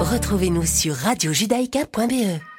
Retrouvez-nous 0.00 0.66
sur 0.66 0.94
radiojudaïka.be. 0.94 2.53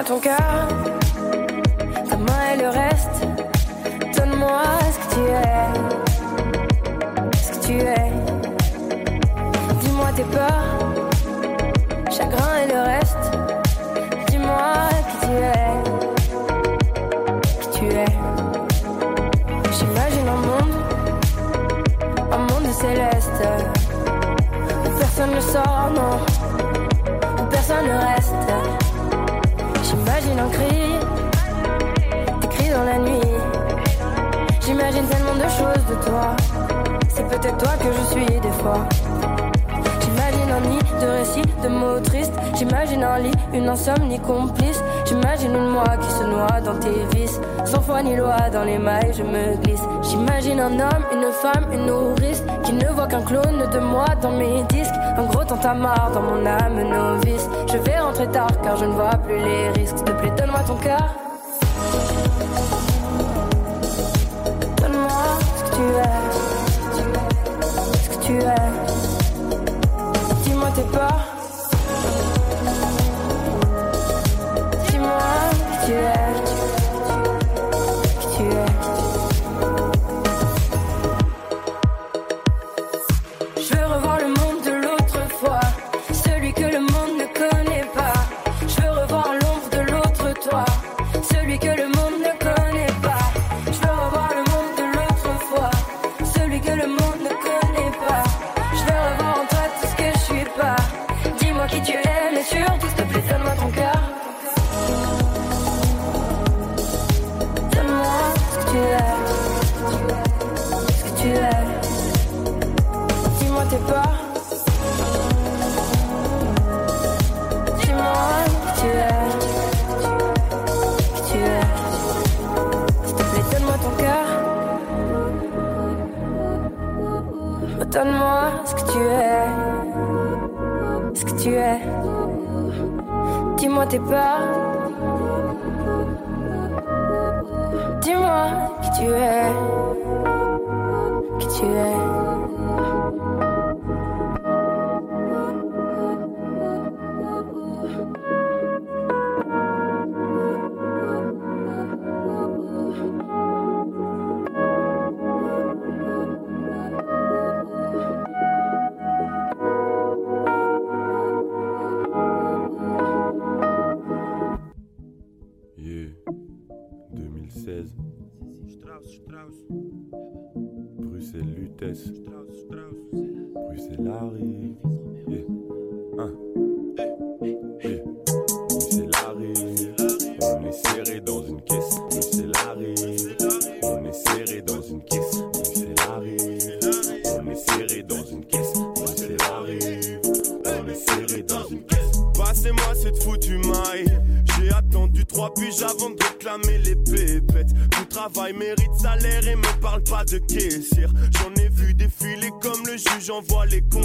Donne-moi 0.00 0.04
ton 0.04 0.18
cœur, 0.20 0.89
C'est 37.08 37.26
peut-être 37.28 37.58
toi 37.58 37.72
que 37.78 37.92
je 37.92 38.04
suis 38.12 38.40
des 38.40 38.52
fois. 38.62 38.86
J'imagine 40.00 40.50
un 40.50 40.60
nid 40.68 40.78
de 41.00 41.06
récits, 41.06 41.48
de 41.62 41.68
mots 41.68 42.00
tristes. 42.00 42.32
J'imagine 42.56 43.04
un 43.04 43.18
lit, 43.18 43.32
une 43.52 43.68
insomnie 43.68 44.18
complice. 44.18 44.82
J'imagine 45.04 45.54
une 45.54 45.68
moi 45.68 45.96
qui 46.00 46.10
se 46.10 46.24
noie 46.24 46.60
dans 46.64 46.74
tes 46.78 47.16
vices. 47.16 47.40
Sans 47.64 47.80
foi 47.80 48.02
ni 48.02 48.16
loi, 48.16 48.50
dans 48.52 48.64
les 48.64 48.78
mailles, 48.78 49.12
je 49.16 49.22
me 49.22 49.56
glisse. 49.62 49.82
J'imagine 50.02 50.60
un 50.60 50.80
homme, 50.80 51.04
une 51.12 51.30
femme, 51.32 51.66
une 51.72 51.86
nourrice. 51.86 52.42
Qui 52.64 52.72
ne 52.72 52.88
voit 52.88 53.06
qu'un 53.06 53.22
clone 53.22 53.68
de 53.72 53.78
moi 53.78 54.06
dans 54.20 54.32
mes 54.32 54.62
disques. 54.68 54.94
Un 55.16 55.24
gros 55.26 55.44
tantamar 55.44 56.10
dans 56.12 56.22
mon 56.22 56.44
âme 56.44 56.82
novice. 56.82 57.48
Je 57.70 57.78
vais 57.78 57.98
rentrer 57.98 58.28
tard 58.28 58.60
car 58.62 58.76
je 58.76 58.84
ne 58.84 58.92
vois 58.92 59.16
plus 59.24 59.38
les 59.38 59.68
risques. 59.70 59.98
S'il 59.98 60.06
te 60.06 60.40
donne-moi 60.40 60.60
ton 60.66 60.76
cœur. 60.76 61.29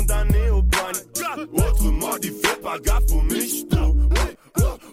Condamnés 0.05 0.49
au 0.49 0.61
bagne. 0.61 1.47
Autrement 1.53 2.17
dit, 2.21 2.31
fais 2.43 2.61
pas 2.61 2.79
gaffe 2.79 3.11
aux 3.11 3.21
michtos. 3.21 3.95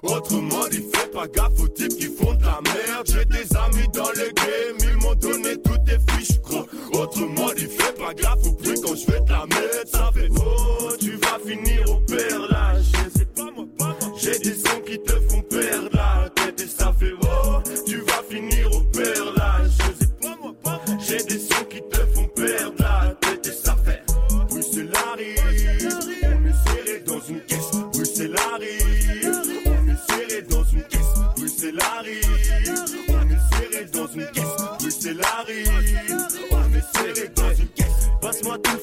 Autrement 0.02 0.68
dit, 0.70 0.84
fais 0.92 1.06
pas 1.08 1.26
gaffe 1.28 1.60
aux 1.60 1.68
types 1.68 1.96
qui 1.96 2.06
font 2.06 2.34
de 2.34 2.42
la 2.42 2.60
merde. 2.62 3.06
J'ai 3.06 3.24
des 3.24 3.56
amis 3.56 3.88
dans 3.92 4.10
le 4.10 4.32
game, 4.32 4.90
ils 4.90 4.96
m'ont 5.02 5.14
donné 5.14 5.56
toutes 5.62 5.84
tes 5.84 6.12
fiches, 6.12 6.40
gros. 6.40 6.66
Autrement 6.92 7.52
dit, 7.54 7.66
fais 7.66 7.92
pas 7.92 8.14
gaffe 8.14 8.46
au 8.46 8.52
prix 8.52 8.74
quand 8.80 8.94
je 8.94 9.04
fais 9.04 9.20
de 9.20 9.30
la 9.30 9.46
merde. 9.46 9.86
Ça 9.86 10.10
fait 10.12 10.28
oh, 10.36 10.92
tu 10.98 11.12
vas 11.12 11.38
finir 11.46 11.91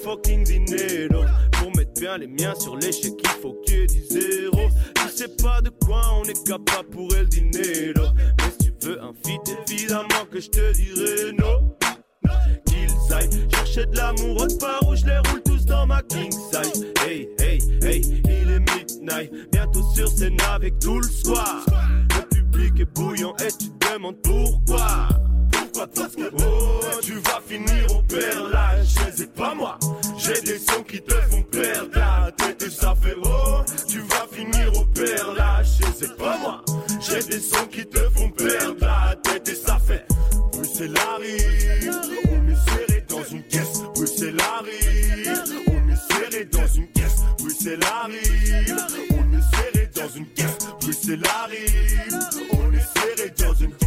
Pour 0.09 1.75
mettre 1.77 1.93
bien 1.99 2.17
les 2.17 2.25
miens 2.25 2.55
sur 2.59 2.75
l'échec 2.77 3.13
il 3.23 3.41
faut 3.41 3.53
qu'il 3.63 3.75
y 3.75 3.81
ait 3.81 3.85
du 3.85 4.01
zéro 4.09 4.69
Tu 4.95 5.09
sais 5.09 5.27
pas 5.27 5.61
de 5.61 5.69
quoi 5.85 6.01
on 6.15 6.23
est 6.23 6.47
capable 6.47 6.89
pour 6.89 7.15
el 7.15 7.29
dinero 7.29 8.07
Mais 8.39 8.51
si 8.59 8.71
tu 8.71 8.87
veux 8.87 8.99
un 9.03 9.13
feat 9.23 9.41
évidemment 9.69 10.25
que 10.31 10.39
je 10.39 10.49
te 10.49 10.73
dirai 10.73 11.31
non 11.33 11.75
Qu'ils 12.65 12.89
chercher 13.55 13.85
de 13.85 13.95
l'amour, 13.95 14.41
autre 14.41 14.57
part 14.57 14.89
où 14.89 14.95
je 14.95 15.05
les 15.05 15.17
roule 15.29 15.43
tous 15.43 15.65
dans 15.65 15.85
ma 15.85 16.01
king 16.03 16.31
size. 16.31 16.87
Hey, 17.05 17.29
hey, 17.39 17.59
hey, 17.83 18.01
il 18.25 18.49
est 18.49 18.59
midnight, 18.59 19.31
bientôt 19.51 19.83
sur 19.93 20.07
scène 20.07 20.37
avec 20.51 20.79
tout 20.79 20.99
le 20.99 21.07
soir. 21.07 21.65
Le 22.15 22.35
public 22.35 22.79
est 22.79 22.93
bouillant 22.95 23.35
et 23.45 23.51
tu 23.51 23.69
demandes 23.91 24.21
pourquoi. 24.23 25.18
Oh, 25.81 25.85
tu 27.01 27.13
vas 27.13 27.39
finir 27.47 27.87
au 27.91 28.03
là, 28.51 28.75
je 28.83 29.23
pas 29.23 29.55
moi. 29.55 29.79
J'ai 30.17 30.41
des 30.41 30.59
sons 30.59 30.83
qui 30.83 31.01
te 31.01 31.13
font 31.13 31.41
perdre 31.43 31.91
la 31.95 32.31
tête 32.33 32.61
et 32.63 32.69
ça 32.69 32.93
fait 33.01 33.15
oh, 33.23 33.61
tu 33.87 33.99
vas 33.99 34.27
finir 34.29 34.73
au 34.73 34.85
là, 35.37 35.61
je 35.63 36.05
pas 36.17 36.37
moi. 36.39 36.61
J'ai 36.99 37.23
des 37.23 37.39
sons 37.39 37.65
qui 37.71 37.85
te 37.85 37.99
font 38.09 38.29
perdre 38.29 38.75
la 38.81 39.15
tête 39.23 39.47
et 39.47 39.55
ça 39.55 39.79
fait 39.79 40.05
Bruxelles 40.51 40.93
arrive, 41.15 42.01
on 42.29 42.49
est 42.49 42.69
serré 42.69 43.05
dans 43.07 43.23
une 43.23 43.43
caisse. 43.43 43.81
Bruxelles 43.95 44.37
arrive, 44.59 45.43
on 45.67 45.89
est 45.89 46.13
serré 46.13 46.43
dans 46.43 46.67
une 46.67 46.87
caisse. 46.87 47.23
Bruxelles 47.37 47.79
arrive, 48.03 48.77
on 49.11 49.37
est 49.37 49.55
serré 49.55 49.89
dans 49.95 50.09
une 50.09 50.27
caisse. 50.33 50.57
Bruxelles 50.81 51.23
arrive, 51.41 52.19
on 52.51 52.73
est 52.73 52.99
serré 52.99 53.29
dans 53.37 53.53
une 53.53 53.71
caisse. 53.71 53.78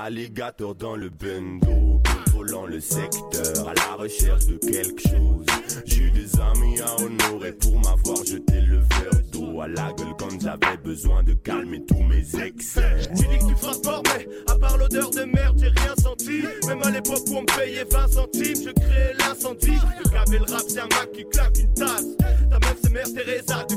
Alligator 0.00 0.76
dans 0.76 0.94
le 0.94 1.10
bendo, 1.10 2.00
contrôlant 2.14 2.66
le 2.66 2.78
secteur, 2.80 3.68
à 3.68 3.74
la 3.74 3.96
recherche 3.96 4.46
de 4.46 4.56
quelque 4.58 5.02
chose. 5.02 5.44
J'ai 5.86 6.10
des 6.10 6.40
amis 6.40 6.80
à 6.80 7.02
honorer 7.02 7.52
pour 7.52 7.80
m'avoir 7.80 8.24
jeté 8.24 8.60
le 8.60 8.76
verre 8.76 9.22
d'eau 9.32 9.60
à 9.60 9.66
la 9.66 9.92
gueule 9.92 10.14
quand 10.16 10.40
j'avais 10.40 10.76
besoin 10.84 11.24
de 11.24 11.32
calmer 11.34 11.84
tous 11.84 12.02
mes 12.04 12.24
excès. 12.40 12.96
Tu 13.16 13.26
dis 13.26 13.38
que 13.38 13.48
tu 13.48 13.56
fort, 13.56 14.02
mais 14.04 14.28
à 14.46 14.56
part 14.56 14.78
l'odeur 14.78 15.10
de 15.10 15.24
merde, 15.24 15.58
j'ai 15.58 15.80
rien 15.80 15.94
senti. 16.00 16.42
Même 16.68 16.82
à 16.84 16.90
l'époque 16.90 17.24
où 17.28 17.36
on 17.36 17.42
me 17.42 17.58
payait 17.58 17.84
20 17.90 18.08
centimes, 18.08 18.64
je 18.66 18.70
créais 18.70 19.14
l'incendie. 19.18 19.78
Le 20.04 20.10
gaver 20.10 20.38
le 20.38 20.52
rap, 20.52 20.62
c'est 20.68 20.78
un 20.78 20.84
Mac 20.84 21.10
qui 21.12 21.28
claque 21.28 21.58
une 21.58 21.74
tasse. 21.74 22.06
Ta 22.50 22.58
meuf, 22.60 22.76
c'est 22.82 22.92
Mère 22.92 23.12
Teresa 23.12 23.64
de 23.68 23.74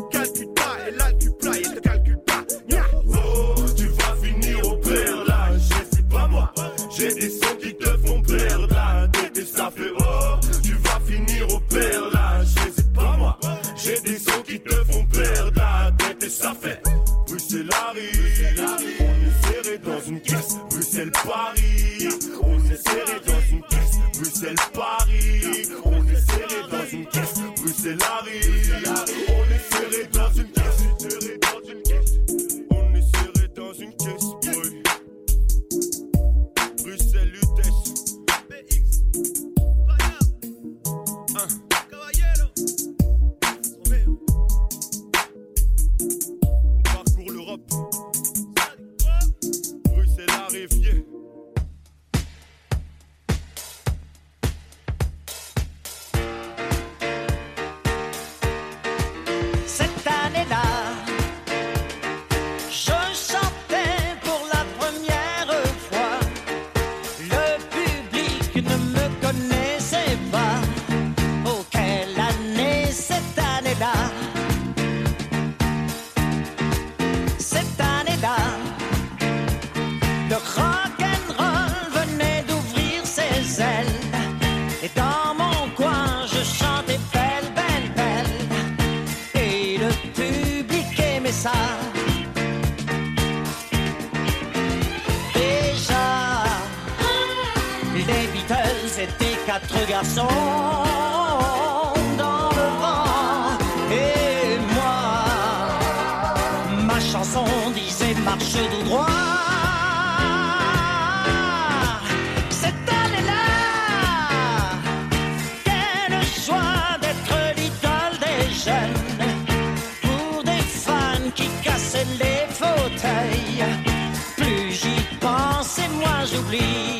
moins 126.51 126.90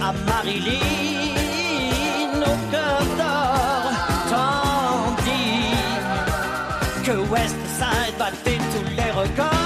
à 0.00 0.12
Marilyn 0.26 0.82
au 2.42 2.56
cœur 2.70 3.00
d'or, 3.18 3.92
tandis 4.30 5.74
que 7.04 7.16
West 7.30 7.56
Side 7.78 8.16
battait 8.18 8.58
tous 8.72 8.88
les 8.96 9.10
records. 9.10 9.57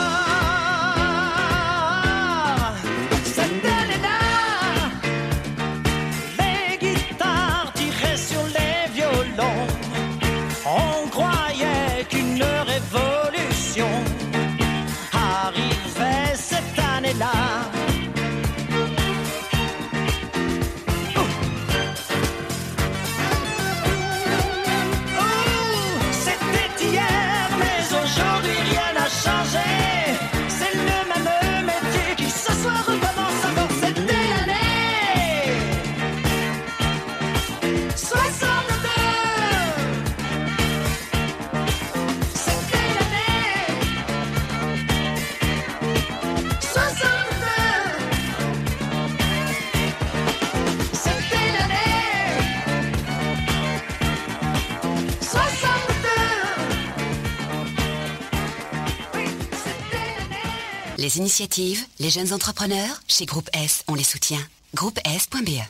Les 61.13 61.19
initiatives, 61.19 61.85
les 61.99 62.09
jeunes 62.09 62.33
entrepreneurs, 62.33 63.03
chez 63.07 63.27
Groupe 63.27 63.51
S, 63.53 63.83
on 63.87 63.95
les 63.95 64.03
soutient. 64.03 64.41
Groupe 64.75 64.99
S.be 65.05 65.61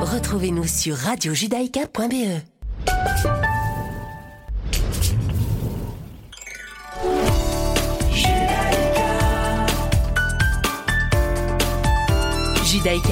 Retrouvez-nous 0.00 0.66
sur 0.66 0.96
radiojudaïka.be. 0.96 2.40
Judaïka 12.64 13.08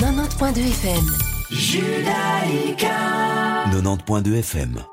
90.2 0.00 0.58
FM. 0.58 1.06
Judaïka 1.52 2.88
90.2 3.70 4.34
FM. 4.38 4.84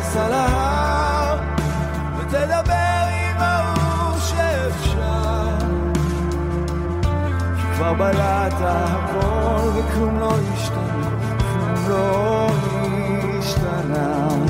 תטפס 0.00 0.16
על 0.16 0.32
ההר 0.32 1.38
ותדבר 2.18 3.04
עם 3.10 3.36
ההוא 3.38 4.18
שאפשר 4.18 5.58
כי 7.56 7.74
כבר 7.74 7.94
בלעת 7.94 8.52
הכל 8.60 9.68
וכלום 9.74 10.18
לא 10.18 10.32
השתנה, 10.54 11.10
כלום 11.38 11.74
לא 11.88 12.50
השתנה. 13.38 14.49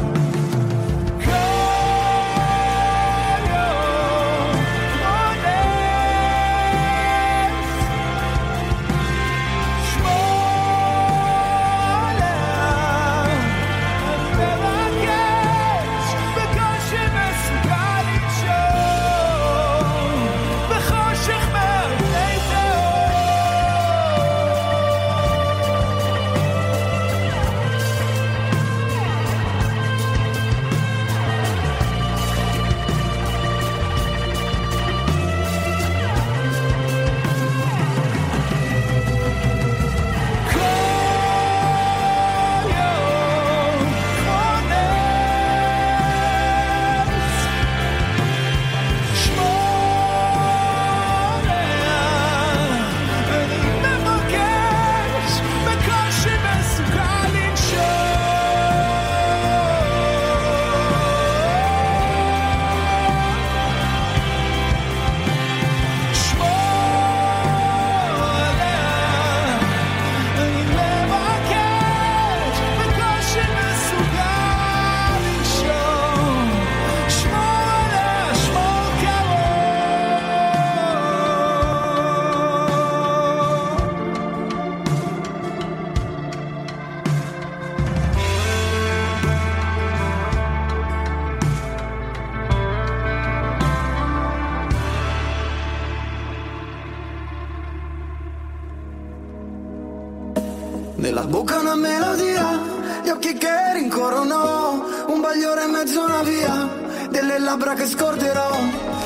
Delle 107.30 107.44
labbra 107.44 107.74
che 107.74 107.86
scorderò, 107.86 108.58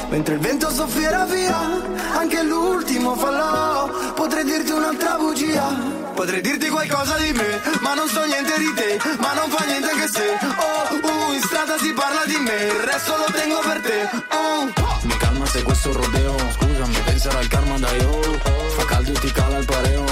mentre 0.08 0.34
il 0.34 0.40
vento 0.40 0.70
soffierà 0.70 1.26
via, 1.26 1.58
anche 2.16 2.42
l'ultimo 2.42 3.14
fallò, 3.16 3.86
potrei 4.14 4.44
dirti 4.44 4.72
un'altra 4.72 5.16
bugia, 5.16 5.66
potrei 6.14 6.40
dirti 6.40 6.70
qualcosa 6.70 7.16
di 7.18 7.32
me, 7.32 7.60
ma 7.80 7.92
non 7.92 8.08
so 8.08 8.24
niente 8.24 8.56
di 8.56 8.72
te, 8.74 8.98
ma 9.18 9.34
non 9.34 9.50
fa 9.50 9.64
niente 9.66 9.88
che 9.88 10.08
se, 10.08 10.38
oh, 10.56 10.94
uh, 11.06 11.32
in 11.34 11.40
strada 11.42 11.76
si 11.76 11.92
parla 11.92 12.24
di 12.24 12.38
me, 12.38 12.54
il 12.64 12.80
resto 12.90 13.14
lo 13.14 13.26
tengo 13.30 13.58
per 13.60 13.80
te, 13.82 14.08
oh. 14.34 14.72
Mi 15.02 15.16
calma 15.18 15.44
se 15.44 15.62
questo 15.62 15.92
rodeo 15.92 16.34
Scusami, 16.56 16.96
penserà 17.04 17.38
al 17.38 17.46
karma 17.48 17.78
da 17.78 17.90
io 17.90 18.20
Fa 18.76 18.84
caldo 18.86 19.12
e 19.12 19.18
ti 19.20 19.30
cala 19.32 19.58
il 19.58 19.66
pareo. 19.66 20.04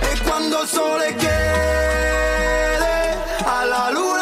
E 0.00 0.18
quando 0.22 0.62
il 0.62 0.68
sole 0.68 1.14
chiede 1.16 2.88
alla 3.44 3.90
luna 3.92 4.17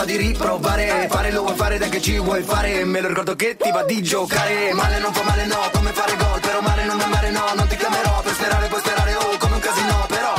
va 0.00 0.04
di 0.04 0.16
riprovare. 0.16 1.08
Fare 1.08 1.30
lo 1.30 1.42
vuoi 1.42 1.54
fare 1.54 1.78
dai 1.78 1.88
che 1.90 2.00
ci 2.00 2.18
vuoi 2.18 2.42
fare. 2.42 2.84
Me 2.84 3.00
lo 3.00 3.08
ricordo 3.08 3.36
che 3.36 3.56
ti 3.56 3.70
va 3.70 3.82
di 3.84 4.02
giocare. 4.02 4.72
Male 4.72 4.98
non 4.98 5.12
fa 5.12 5.22
male 5.22 5.46
no, 5.46 5.58
come 5.72 5.92
fare 5.92 6.16
gol. 6.16 6.40
Però 6.40 6.60
male 6.60 6.84
non 6.84 7.00
è 7.00 7.06
male 7.06 7.30
no, 7.30 7.44
non 7.54 7.66
ti 7.68 7.76
chiamerò. 7.76 8.22
Per 8.22 8.32
sperare 8.32 8.66
puoi 8.68 8.80
sperare 8.80 9.14
oh 9.14 9.36
come 9.38 9.54
un 9.54 9.60
casino 9.60 10.06
però. 10.08 10.34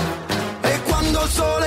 E 0.62 0.82
quando 0.84 1.24
il 1.24 1.30
sole 1.30 1.61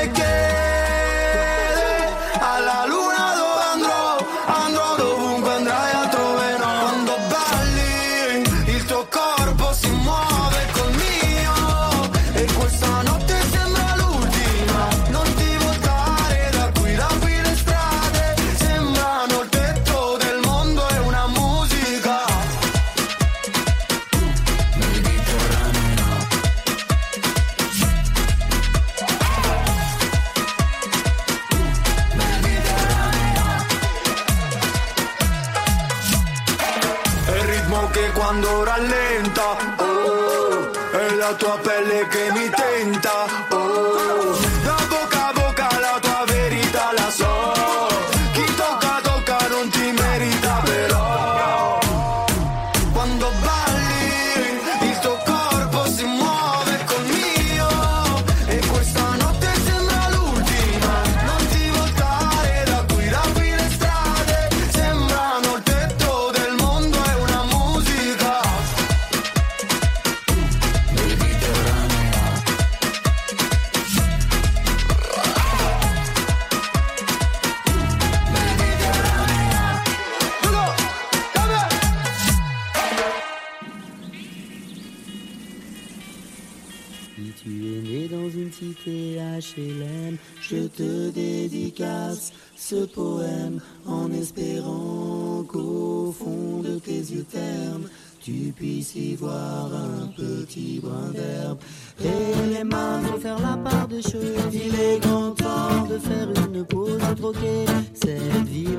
ce 92.66 92.87
poème 92.87 93.61
en 93.87 94.11
espérant 94.11 95.44
qu'au 95.46 96.14
fond 96.18 96.62
de 96.62 96.79
tes 96.79 96.96
yeux 97.12 97.27
ternes, 97.31 97.90
tu 98.20 98.55
puisses 98.57 98.94
y 98.94 99.14
voir 99.16 99.68
un 99.74 100.07
petit 100.07 100.81
brin 100.83 101.11
d'herbe. 101.12 101.59
Et 102.03 102.55
les 102.55 102.64
mains 102.64 103.00
vont 103.00 103.20
faire 103.20 103.38
la 103.38 103.59
part 103.59 103.87
des 103.87 104.00
choses. 104.00 104.50
Il 104.50 104.74
est 104.81 104.98
grand 104.98 105.33
temps 105.33 105.87
de 105.90 105.98
faire 105.98 106.29
une 106.46 106.64
pause, 106.64 107.03
de 107.11 107.14
troquer 107.14 107.66
cette 107.92 108.48
vie 108.48 108.79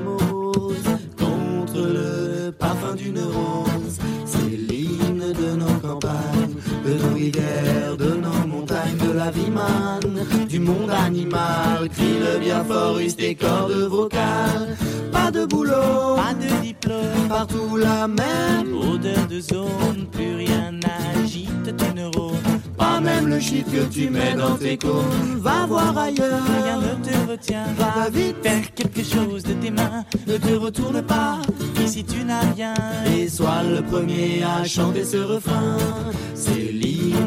contre 1.16 1.76
le 1.76 2.50
parfum 2.50 2.96
d'une 2.96 3.20
rose. 3.20 3.98
C'est 4.24 4.56
l'hymne 4.68 5.32
de 5.32 5.54
nos 5.54 5.78
campagnes, 5.80 6.55
de 6.86 6.94
nos 7.02 7.14
rivières, 7.14 7.96
de 7.96 8.10
nos 8.14 8.46
montagnes, 8.46 8.96
de 8.98 9.12
la 9.12 9.30
vie 9.30 9.50
manne, 9.50 10.46
du 10.48 10.58
monde 10.60 10.90
animal. 10.90 11.88
Crie 11.92 12.18
le 12.20 12.38
bien 12.38 12.64
fort, 12.64 12.98
tes 13.16 13.34
cordes 13.34 13.88
vocales. 13.88 14.76
Pas 15.12 15.30
de 15.30 15.44
boulot, 15.46 16.16
Pas 16.16 16.34
de 16.34 16.62
diplôme, 16.62 17.28
partout 17.28 17.76
la 17.76 18.06
même. 18.06 18.76
odeur 18.76 19.26
de 19.28 19.40
zone, 19.40 20.06
plus 20.12 20.36
rien 20.36 20.72
n'agite 20.72 21.76
tes 21.76 21.92
neurones. 21.94 22.36
Pas 22.76 23.00
même 23.00 23.26
le 23.28 23.40
shit 23.40 23.64
que 23.70 23.84
tu 23.92 24.10
mets 24.10 24.34
dans 24.34 24.56
tes 24.56 24.76
cônes. 24.76 25.38
Va 25.38 25.66
voir 25.66 25.96
ailleurs. 25.96 26.42
Rien 26.62 26.78
ne 26.78 27.04
te 27.04 27.30
retient, 27.30 27.64
Va 27.78 28.08
vite, 28.10 28.36
faire 28.42 28.74
quelque 28.74 29.02
chose 29.02 29.42
de 29.42 29.54
tes 29.54 29.70
mains. 29.70 30.04
ne 30.26 30.36
te 30.36 30.52
retourne 30.54 31.02
pas. 31.02 31.38
Ici 31.82 32.04
tu 32.04 32.24
n'as 32.24 32.40
rien, 32.54 32.74
Et 33.16 33.28
sois 33.28 33.62
le 33.62 33.82
premier 33.82 34.42
à 34.44 34.64
chanter 34.64 35.04
ce 35.04 35.16
refrain. 35.18 35.76
C'est 36.34 36.72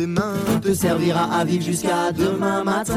tes 0.00 0.06
mains 0.06 0.60
te 0.62 0.72
servira 0.72 1.24
à 1.34 1.44
vivre 1.44 1.64
jusqu'à 1.64 2.12
demain 2.12 2.64
matin. 2.64 2.96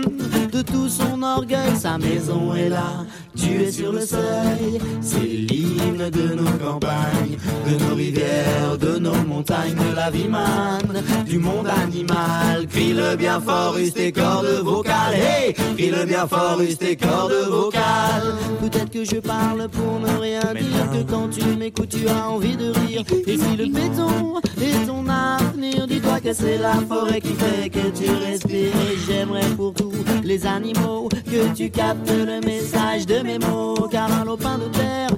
De 0.61 0.71
tout 0.71 0.89
son 0.89 1.23
orgueil, 1.23 1.75
sa 1.75 1.97
maison 1.97 2.53
est 2.53 2.69
là, 2.69 3.03
tu 3.35 3.63
es 3.63 3.71
sur 3.71 3.91
le 3.91 4.01
seuil. 4.01 4.79
C'est 5.01 5.17
l'hymne 5.17 6.07
de 6.11 6.35
nos 6.35 6.51
campagnes, 6.63 7.37
de 7.67 7.83
nos 7.83 7.95
rivières, 7.95 8.77
de 8.79 8.99
nos 8.99 9.15
montagnes, 9.27 9.73
de 9.73 9.95
la 9.95 10.11
vie 10.11 10.27
manne, 10.27 11.01
du 11.25 11.39
monde 11.39 11.67
animal. 11.67 12.67
Crie-le 12.69 13.15
bien 13.15 13.41
fort, 13.41 13.75
use 13.79 13.93
tes 13.93 14.11
cordes 14.11 14.61
vocales. 14.61 15.15
Hey, 15.15 15.53
crie-le 15.53 16.05
bien 16.05 16.27
fort, 16.27 16.61
use 16.61 16.77
tes 16.77 16.95
cordes 16.95 17.47
vocales. 17.49 18.35
Peut-être 18.59 18.91
que 18.91 19.03
je 19.03 19.15
parle 19.15 19.67
pour 19.67 19.99
ne 19.99 20.15
rien 20.19 20.41
dire, 20.53 20.91
que 20.91 21.11
quand 21.11 21.29
tu 21.29 21.43
m'écoutes, 21.57 21.89
tu 21.89 22.07
as 22.07 22.29
envie 22.29 22.55
de 22.55 22.69
rire. 22.69 23.03
Et 23.25 23.35
si 23.35 23.57
le 23.57 23.65
béton 23.65 24.39
est 24.61 24.85
ton 24.85 25.07
avenir, 25.09 25.87
dis-toi 26.01 26.19
que 26.19 26.33
c'est 26.33 26.57
la 26.57 26.73
forêt 26.73 27.21
qui 27.21 27.33
fait 27.33 27.69
que 27.69 27.89
tu 27.89 28.09
respires. 28.09 28.73
Et 28.91 28.97
j'aimerais 29.07 29.49
pour 29.55 29.73
tous 29.73 29.93
les 30.23 30.45
animaux 30.45 31.09
que 31.09 31.53
tu 31.55 31.69
captes 31.69 32.09
le 32.09 32.39
message 32.45 33.05
de 33.05 33.21
mes 33.21 33.39
mots. 33.39 33.87
Car 33.91 34.11
un 34.11 34.25
lopin 34.25 34.57
de 34.57 34.65
terre, 34.65 35.09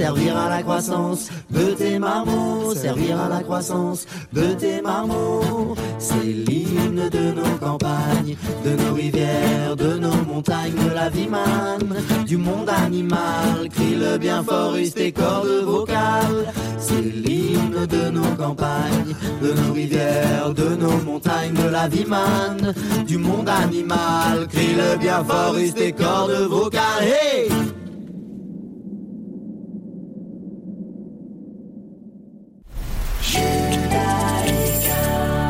servira 0.00 0.46
à 0.46 0.48
la 0.48 0.62
croissance 0.62 1.28
de 1.50 1.74
tes 1.74 1.98
marmots. 1.98 2.74
Servira 2.74 3.26
à 3.26 3.28
la 3.28 3.42
croissance 3.42 4.06
de 4.32 4.54
tes 4.54 4.80
marmots. 4.80 5.74
C'est 5.98 6.32
l'hymne 6.46 7.10
de 7.10 7.32
nos 7.38 7.54
campagnes, 7.58 8.34
de 8.64 8.82
nos 8.82 8.94
rivières, 8.94 9.76
de 9.76 9.98
nos 9.98 10.16
montagnes, 10.32 10.80
de 10.88 10.94
la 10.94 11.10
vie 11.10 11.28
manne, 11.28 11.94
du 12.26 12.38
monde 12.38 12.70
animal. 12.70 13.68
Crie-le 13.74 14.16
bien 14.16 14.42
fort, 14.42 14.74
use 14.76 14.94
tes 14.94 15.12
cordes 15.12 15.64
vocales. 15.66 16.46
C'est 16.78 17.02
l'hymne 17.02 17.84
de 17.86 18.10
nos 18.10 18.34
campagnes, 18.38 19.14
de 19.42 19.52
nos 19.52 19.72
rivières, 19.74 20.54
de 20.54 20.76
nos 20.76 20.98
montagnes, 21.04 21.52
de 21.52 21.68
la 21.68 21.88
vie 21.88 22.06
manne, 22.06 22.72
du 23.06 23.18
monde 23.18 23.50
animal. 23.50 24.48
Crie-le 24.50 24.96
bien 24.98 25.22
fort, 25.24 25.58
use 25.58 25.74
tes 25.74 25.92
cordes 25.92 26.48
vocales. 26.48 27.79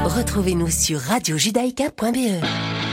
Retrouvez-nous 0.04 0.70
sur 0.70 1.00
radiojudaïka.be. 1.00 2.89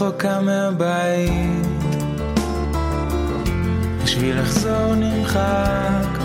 רחוקה 0.00 0.40
מהבית. 0.40 1.66
בשביל 4.04 4.40
לחזור 4.40 4.94
נמחק. 4.94 6.18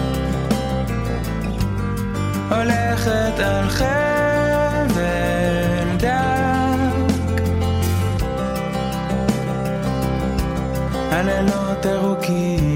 הולכת 2.50 3.40
על 3.40 3.70
חבל 3.70 3.88
דק. 5.98 6.14
הלילות 11.12 11.86
ארוכים. 11.86 12.73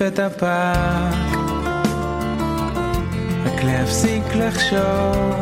להחליף 0.00 0.14
את 0.14 0.18
הפארק, 0.18 1.14
רק 3.44 3.64
להפסיק 3.64 4.22
לחשוב. 4.34 5.34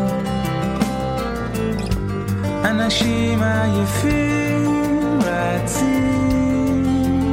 אנשים 2.64 3.42
עייפים 3.42 5.18
רצים 5.25 6.88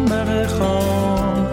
ברחוב, 0.09 1.45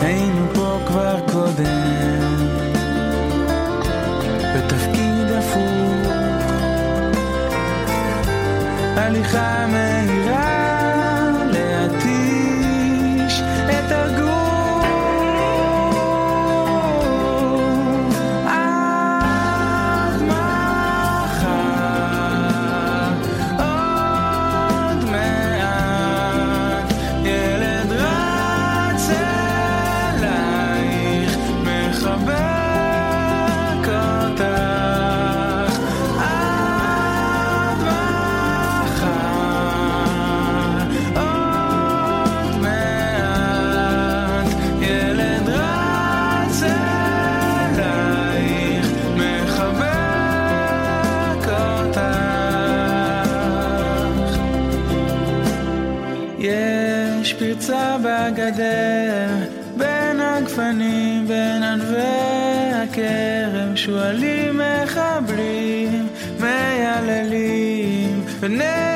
היינו 0.00 0.46
פה 0.54 0.78
כבר 0.86 1.20
קודם, 1.32 2.48
בתפקיד 4.56 5.30
הפוך, 5.38 6.12
הליכה 8.96 9.66
הגדר, 58.24 59.28
בין 59.76 60.20
הגפנים, 60.20 61.28
בין 61.28 61.62
ענבי 61.62 62.70
הכרם, 62.74 63.76
שועלים 63.76 64.60
מחבלים, 64.60 66.08
מייללים, 66.40 68.24
בני... 68.40 68.93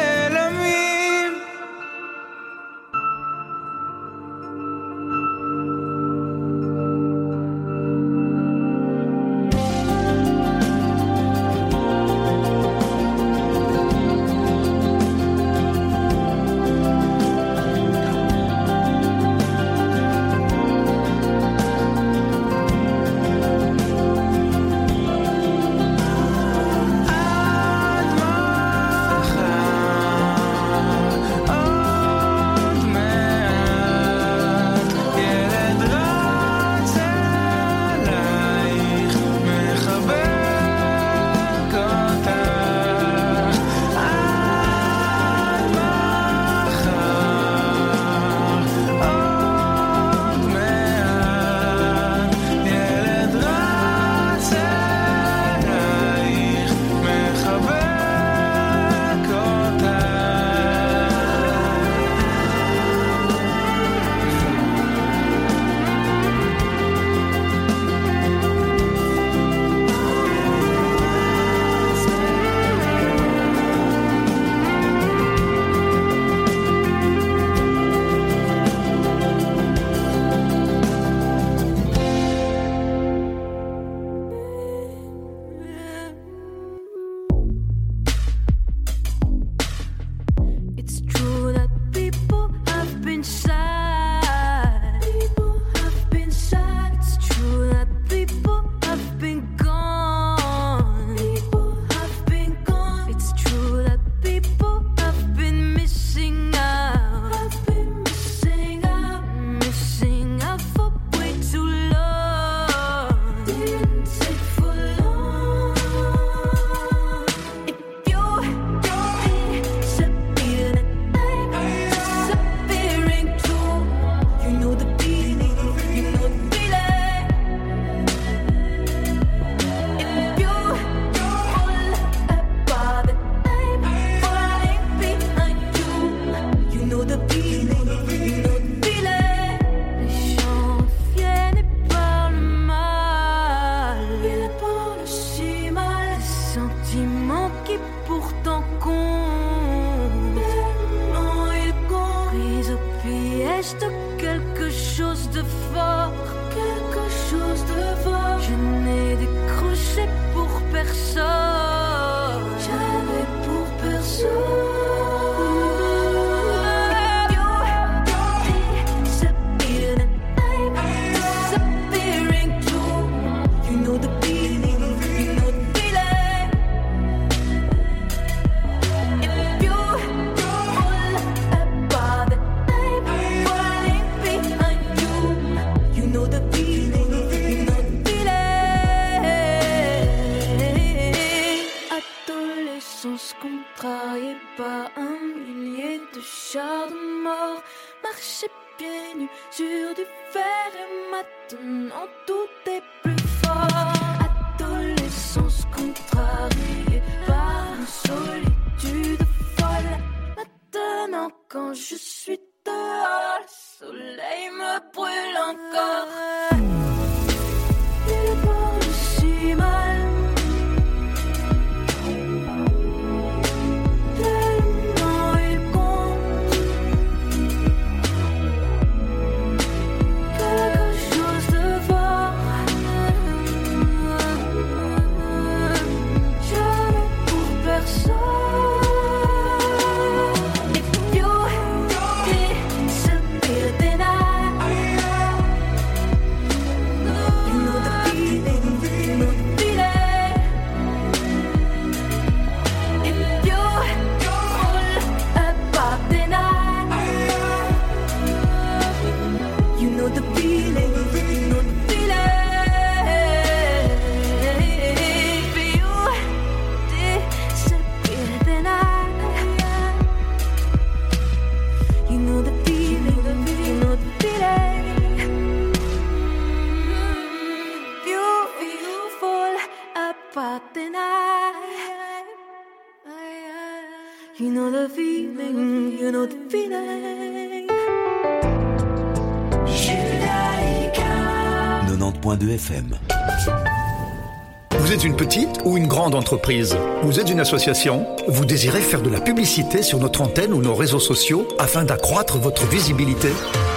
Vous 294.79 294.93
êtes 294.93 295.05
une 295.05 295.17
petite 295.17 295.61
ou 295.65 295.79
une 295.79 295.87
grande 295.87 296.15
entreprise? 296.15 296.77
Vous 297.03 297.19
êtes 297.19 297.31
une 297.31 297.41
association? 297.41 298.07
Vous 298.29 298.45
désirez 298.45 298.81
faire 298.81 299.01
de 299.01 299.09
la 299.09 299.21
publicité 299.21 299.83
sur 299.83 299.99
notre 299.99 300.21
antenne 300.21 300.53
ou 300.53 300.61
nos 300.61 300.75
réseaux 300.75 301.01
sociaux 301.01 301.49
afin 301.59 301.85
d'accroître 301.85 302.37
votre 302.37 302.67
visibilité? 302.67 303.29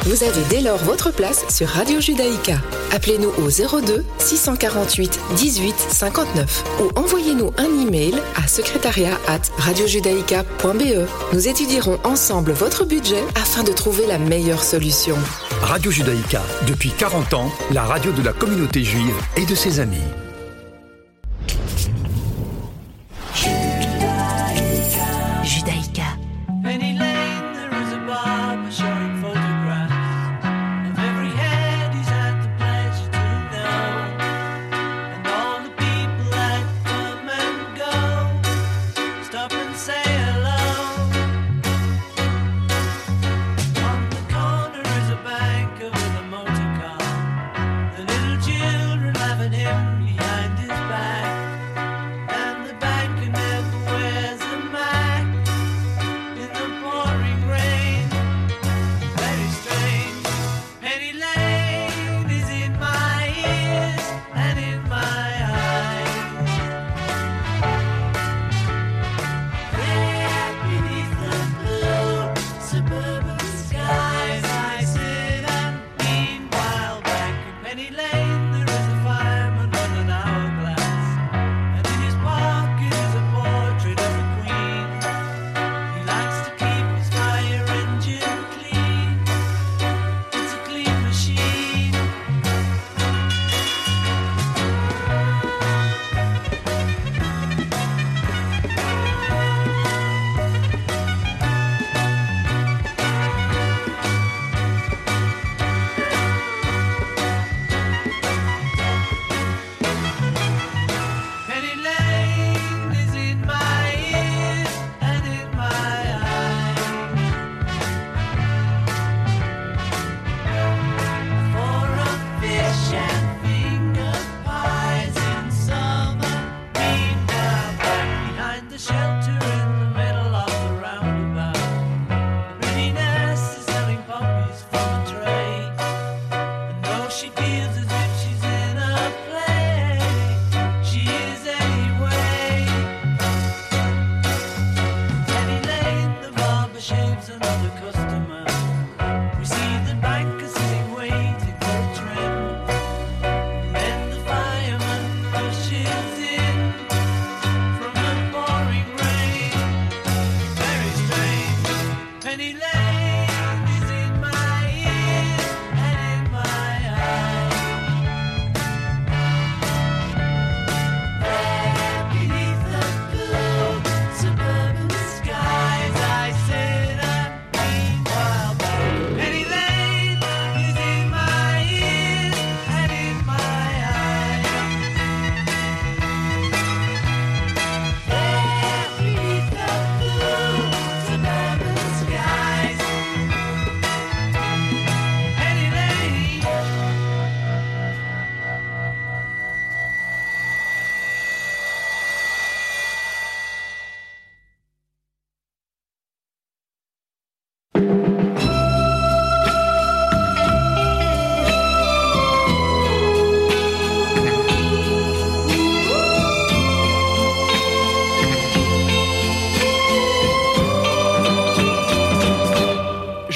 Vous 0.03 0.23
avez 0.23 0.41
dès 0.49 0.61
lors 0.61 0.77
votre 0.79 1.11
place 1.11 1.45
sur 1.49 1.69
Radio 1.69 2.01
Judaïka. 2.01 2.57
Appelez-nous 2.91 3.29
au 3.29 3.49
02 3.49 4.03
648 4.17 5.19
18 5.37 5.75
59 5.77 6.63
ou 6.81 6.99
envoyez-nous 6.99 7.51
un 7.57 7.87
email 7.87 8.15
à 8.35 8.47
secrétariat 8.47 9.17
Nous 11.33 11.47
étudierons 11.47 11.97
ensemble 12.03 12.51
votre 12.51 12.85
budget 12.85 13.23
afin 13.35 13.63
de 13.63 13.71
trouver 13.71 14.05
la 14.07 14.17
meilleure 14.17 14.63
solution. 14.63 15.15
Radio 15.63 15.91
Judaïka, 15.91 16.41
depuis 16.67 16.91
40 16.91 17.33
ans, 17.33 17.51
la 17.71 17.83
radio 17.83 18.11
de 18.11 18.23
la 18.23 18.33
communauté 18.33 18.83
juive 18.83 19.15
et 19.37 19.45
de 19.45 19.55
ses 19.55 19.79
amis. 19.79 20.03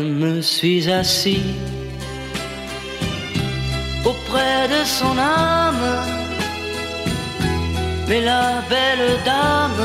je 0.00 0.06
me 0.06 0.40
suis 0.40 0.90
assis 0.90 1.42
auprès 4.04 4.62
de 4.74 4.82
son 4.84 5.14
âme. 5.18 5.88
Mais 8.08 8.22
la 8.32 8.62
belle 8.72 9.08
dame 9.24 9.84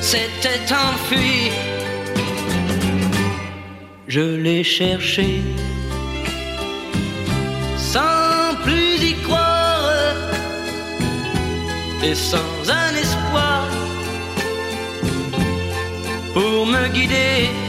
s'était 0.00 0.66
enfuie. 0.86 1.50
Je 4.06 4.26
l'ai 4.44 4.62
cherchée 4.62 5.40
sans 7.92 8.54
plus 8.64 8.94
y 9.10 9.14
croire 9.26 9.88
et 12.04 12.14
sans 12.14 12.52
un 12.82 12.92
espoir 13.04 13.64
pour 16.34 16.66
me 16.66 16.88
guider. 16.88 17.61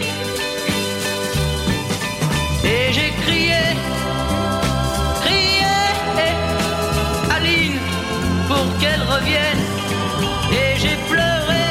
Et 9.25 10.77
j'ai 10.77 10.97
pleuré, 11.09 11.65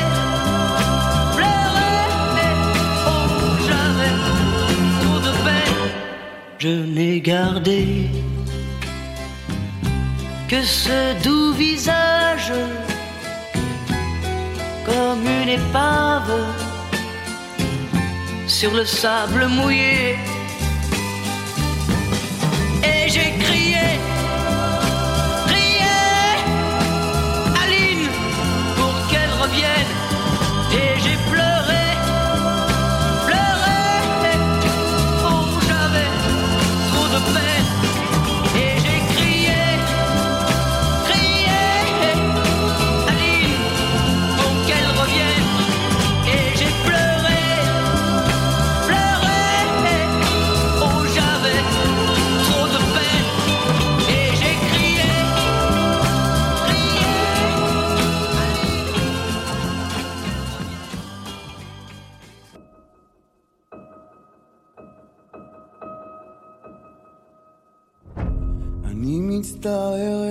pleuré, 1.36 1.92
oh, 3.06 3.10
j'avais 3.66 4.14
trop 5.00 5.18
de 5.26 5.32
peine. 5.44 5.90
Je 6.58 6.68
n'ai 6.68 7.20
gardé 7.20 8.08
que 10.48 10.62
ce 10.62 11.22
doux 11.22 11.52
visage 11.52 12.52
comme 14.84 15.24
une 15.26 15.48
épave 15.48 16.32
sur 18.46 18.72
le 18.74 18.84
sable 18.84 19.46
mouillé. 19.46 20.16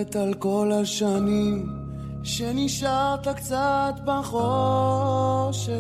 מצטערת 0.01 0.15
על 0.15 0.33
כל 0.33 0.71
השנים 0.71 1.69
שנשארת 2.23 3.27
קצת 3.27 3.93
בחושך. 4.05 5.71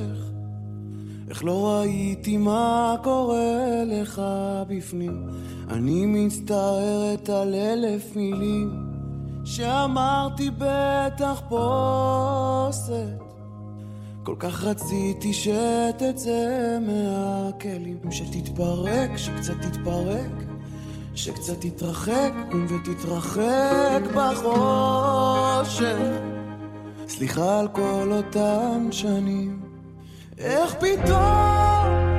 איך 1.29 1.43
לא 1.43 1.67
ראיתי 1.67 2.37
מה 2.37 2.95
קורה 3.03 3.83
לך 3.85 4.21
בפנים. 4.67 5.27
אני 5.69 6.05
מצטערת 6.05 7.29
על 7.29 7.55
אלף 7.55 8.15
מילים 8.15 8.91
שאמרתי 9.43 10.49
בתחפושת. 10.57 11.71
כל 14.23 14.35
כך 14.39 14.63
רציתי 14.63 15.33
שתצא 15.33 16.77
מהכלים, 16.87 17.97
שתתפרק, 18.11 19.17
שקצת 19.17 19.53
תתפרק. 19.61 20.50
שקצת 21.15 21.61
תתרחק, 21.61 22.31
ותתרחק 22.69 24.01
בחושך. 24.15 25.97
סליחה 27.07 27.59
על 27.59 27.67
כל 27.67 28.11
אותן 28.11 28.87
שנים, 28.91 29.61
איך 30.37 30.75
פתאום 30.75 32.10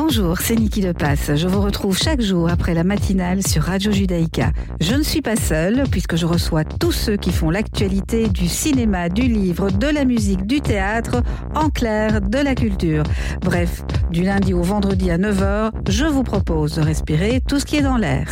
Bonjour, 0.00 0.38
c'est 0.38 0.54
Niki 0.54 0.80
de 0.80 0.92
Passe. 0.92 1.34
Je 1.34 1.48
vous 1.48 1.60
retrouve 1.60 1.98
chaque 1.98 2.20
jour 2.20 2.48
après 2.48 2.72
la 2.72 2.84
matinale 2.84 3.44
sur 3.44 3.64
Radio 3.64 3.90
Judaïka. 3.90 4.52
Je 4.80 4.94
ne 4.94 5.02
suis 5.02 5.22
pas 5.22 5.34
seule 5.34 5.88
puisque 5.90 6.14
je 6.14 6.24
reçois 6.24 6.62
tous 6.62 6.92
ceux 6.92 7.16
qui 7.16 7.32
font 7.32 7.50
l'actualité 7.50 8.28
du 8.28 8.46
cinéma, 8.46 9.08
du 9.08 9.22
livre, 9.22 9.72
de 9.72 9.88
la 9.88 10.04
musique, 10.04 10.46
du 10.46 10.60
théâtre, 10.60 11.20
en 11.56 11.68
clair, 11.68 12.20
de 12.20 12.38
la 12.38 12.54
culture. 12.54 13.02
Bref, 13.40 13.82
du 14.12 14.22
lundi 14.22 14.54
au 14.54 14.62
vendredi 14.62 15.10
à 15.10 15.18
9h, 15.18 15.72
je 15.88 16.04
vous 16.04 16.22
propose 16.22 16.76
de 16.76 16.82
respirer 16.82 17.40
tout 17.40 17.58
ce 17.58 17.64
qui 17.64 17.78
est 17.78 17.82
dans 17.82 17.96
l'air. 17.96 18.28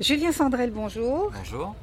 Julien 0.00 0.32
Sandrel, 0.32 0.72
bonjour. 0.72 1.30
Bonjour. 1.44 1.76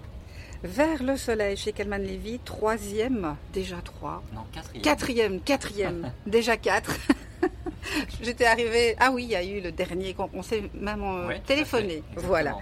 Vers 0.64 1.02
le 1.04 1.16
soleil 1.16 1.56
chez 1.56 1.72
Calman 1.72 1.98
Lévy, 2.00 2.40
troisième, 2.44 3.36
déjà 3.54 3.78
trois. 3.82 4.22
Non, 4.34 4.42
quatrième. 4.52 4.82
Quatrième, 4.84 5.40
quatrième, 5.42 6.12
déjà 6.28 6.58
quatre. 6.58 6.96
J'étais 8.22 8.46
arrivée. 8.46 8.96
Ah 9.00 9.12
oui, 9.12 9.24
il 9.24 9.30
y 9.30 9.36
a 9.36 9.44
eu 9.44 9.62
le 9.62 9.72
dernier. 9.72 10.16
On 10.34 10.44
s'est 10.44 10.64
même 10.74 11.02
euh, 11.02 11.28
Ouais, 11.28 11.42
téléphoné. 11.46 12.04
Voilà. 12.18 12.58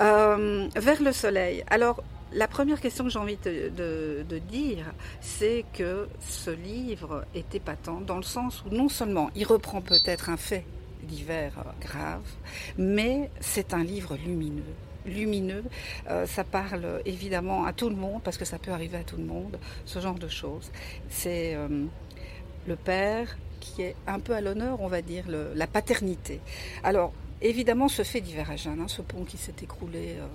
Euh, 0.00 0.68
vers 0.74 1.02
le 1.02 1.12
soleil. 1.12 1.64
Alors, 1.68 2.02
la 2.32 2.48
première 2.48 2.80
question 2.80 3.04
que 3.04 3.10
j'ai 3.10 3.18
envie 3.18 3.36
de, 3.44 3.68
de- 3.76 4.24
de 4.26 4.38
dire, 4.38 4.86
c'est 5.20 5.64
que 5.74 6.08
ce 6.20 6.50
livre 6.50 7.24
est 7.34 7.54
épatant 7.54 8.00
dans 8.00 8.16
le 8.16 8.22
sens 8.22 8.62
où 8.64 8.74
non 8.74 8.88
seulement 8.88 9.30
il 9.34 9.44
reprend 9.44 9.80
peut-être 9.82 10.30
un 10.30 10.36
fait 10.38 10.64
divers 11.02 11.52
euh, 11.58 11.70
grave, 11.80 12.22
mais 12.78 13.30
c'est 13.40 13.74
un 13.74 13.84
livre 13.84 14.16
lumineux. 14.16 14.62
Lumineux, 15.08 15.64
Euh, 16.08 16.26
ça 16.26 16.44
parle 16.44 17.02
évidemment 17.04 17.64
à 17.64 17.72
tout 17.72 17.88
le 17.88 17.96
monde 17.96 18.22
parce 18.22 18.38
que 18.38 18.44
ça 18.44 18.58
peut 18.58 18.70
arriver 18.70 18.98
à 18.98 19.04
tout 19.04 19.16
le 19.16 19.24
monde, 19.24 19.58
ce 19.84 19.98
genre 20.00 20.18
de 20.18 20.28
choses. 20.28 20.70
C'est 21.08 21.54
euh, 21.54 21.84
le 22.66 22.76
père 22.76 23.36
qui 23.60 23.82
est 23.82 23.96
un 24.06 24.20
peu 24.20 24.34
à 24.34 24.40
l'honneur, 24.40 24.80
on 24.80 24.88
va 24.88 25.02
dire, 25.02 25.24
la 25.28 25.66
paternité. 25.66 26.40
Alors, 26.84 27.12
évidemment, 27.42 27.88
ce 27.88 28.02
fait 28.02 28.20
divers 28.20 28.50
à 28.50 28.56
Jeanne, 28.56 28.80
hein, 28.80 28.88
ce 28.88 29.02
pont 29.02 29.24
qui 29.24 29.36
s'est 29.36 29.54
écroulé 29.62 30.16
euh, 30.18 30.26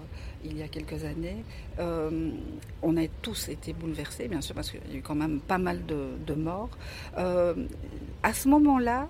il 0.46 0.58
y 0.58 0.62
a 0.62 0.68
quelques 0.68 1.06
années, 1.06 1.42
on 1.80 2.98
a 2.98 3.08
tous 3.22 3.48
été 3.48 3.72
bouleversés, 3.72 4.28
bien 4.28 4.42
sûr, 4.42 4.54
parce 4.54 4.72
qu'il 4.72 4.82
y 4.92 4.96
a 4.96 4.98
eu 4.98 5.02
quand 5.02 5.16
même 5.16 5.40
pas 5.40 5.58
mal 5.58 5.86
de, 5.86 6.34
morts. 6.34 6.70
À 7.16 8.34
ce 8.34 8.50
moment-là, 8.50 9.08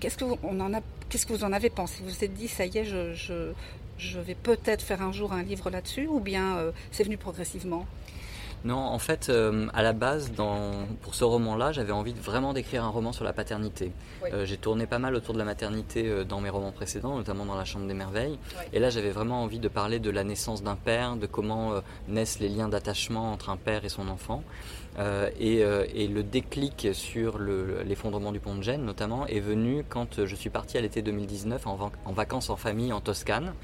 qu'est-ce 0.00 0.18
que 0.18 1.32
vous, 1.32 1.44
en 1.44 1.52
avez 1.54 1.70
pensé? 1.70 2.02
Vous 2.02 2.10
vous 2.10 2.22
êtes 2.22 2.34
dit, 2.34 2.48
ça 2.48 2.66
y 2.66 2.76
est, 2.76 2.84
je, 2.84 3.52
je 3.98 4.18
vais 4.18 4.34
peut-être 4.34 4.82
faire 4.82 5.02
un 5.02 5.12
jour 5.12 5.32
un 5.32 5.42
livre 5.42 5.70
là-dessus, 5.70 6.06
ou 6.06 6.20
bien 6.20 6.56
euh, 6.56 6.72
c'est 6.90 7.04
venu 7.04 7.16
progressivement? 7.16 7.86
Non, 8.64 8.78
en 8.78 8.98
fait, 8.98 9.28
euh, 9.28 9.68
à 9.74 9.82
la 9.82 9.92
base, 9.92 10.32
dans, 10.32 10.70
pour 11.02 11.14
ce 11.14 11.22
roman-là, 11.22 11.72
j'avais 11.72 11.92
envie 11.92 12.14
de 12.14 12.20
vraiment 12.20 12.54
d'écrire 12.54 12.82
un 12.82 12.88
roman 12.88 13.12
sur 13.12 13.22
la 13.22 13.34
paternité. 13.34 13.92
Oui. 14.22 14.30
Euh, 14.32 14.46
J'ai 14.46 14.56
tourné 14.56 14.86
pas 14.86 14.98
mal 14.98 15.14
autour 15.14 15.34
de 15.34 15.38
la 15.38 15.44
maternité 15.44 16.08
euh, 16.08 16.24
dans 16.24 16.40
mes 16.40 16.48
romans 16.48 16.72
précédents, 16.72 17.14
notamment 17.14 17.44
dans 17.44 17.56
La 17.56 17.66
Chambre 17.66 17.86
des 17.86 17.92
Merveilles. 17.92 18.38
Oui. 18.58 18.64
Et 18.72 18.78
là, 18.78 18.88
j'avais 18.88 19.10
vraiment 19.10 19.42
envie 19.42 19.58
de 19.58 19.68
parler 19.68 19.98
de 19.98 20.08
la 20.08 20.24
naissance 20.24 20.62
d'un 20.62 20.76
père, 20.76 21.16
de 21.16 21.26
comment 21.26 21.74
naissent 22.08 22.38
les 22.38 22.48
liens 22.48 22.70
d'attachement 22.70 23.32
entre 23.32 23.50
un 23.50 23.58
père 23.58 23.84
et 23.84 23.90
son 23.90 24.08
enfant. 24.08 24.42
Euh, 24.98 25.28
et, 25.40 25.64
euh, 25.64 25.84
et 25.92 26.06
le 26.06 26.22
déclic 26.22 26.88
sur 26.92 27.38
le- 27.38 27.82
l'effondrement 27.82 28.30
du 28.30 28.38
pont 28.40 28.54
de 28.54 28.62
Gênes, 28.62 28.84
notamment, 28.84 29.26
est 29.26 29.40
venu 29.40 29.84
quand 29.88 30.24
je 30.24 30.34
suis 30.36 30.50
parti 30.50 30.78
à 30.78 30.80
l'été 30.80 31.02
2019 31.02 31.66
en, 31.66 31.74
vac- 31.76 31.92
en 32.04 32.12
vacances 32.12 32.48
en 32.48 32.56
famille 32.56 32.92
en 32.92 33.00
Toscane. 33.00 33.54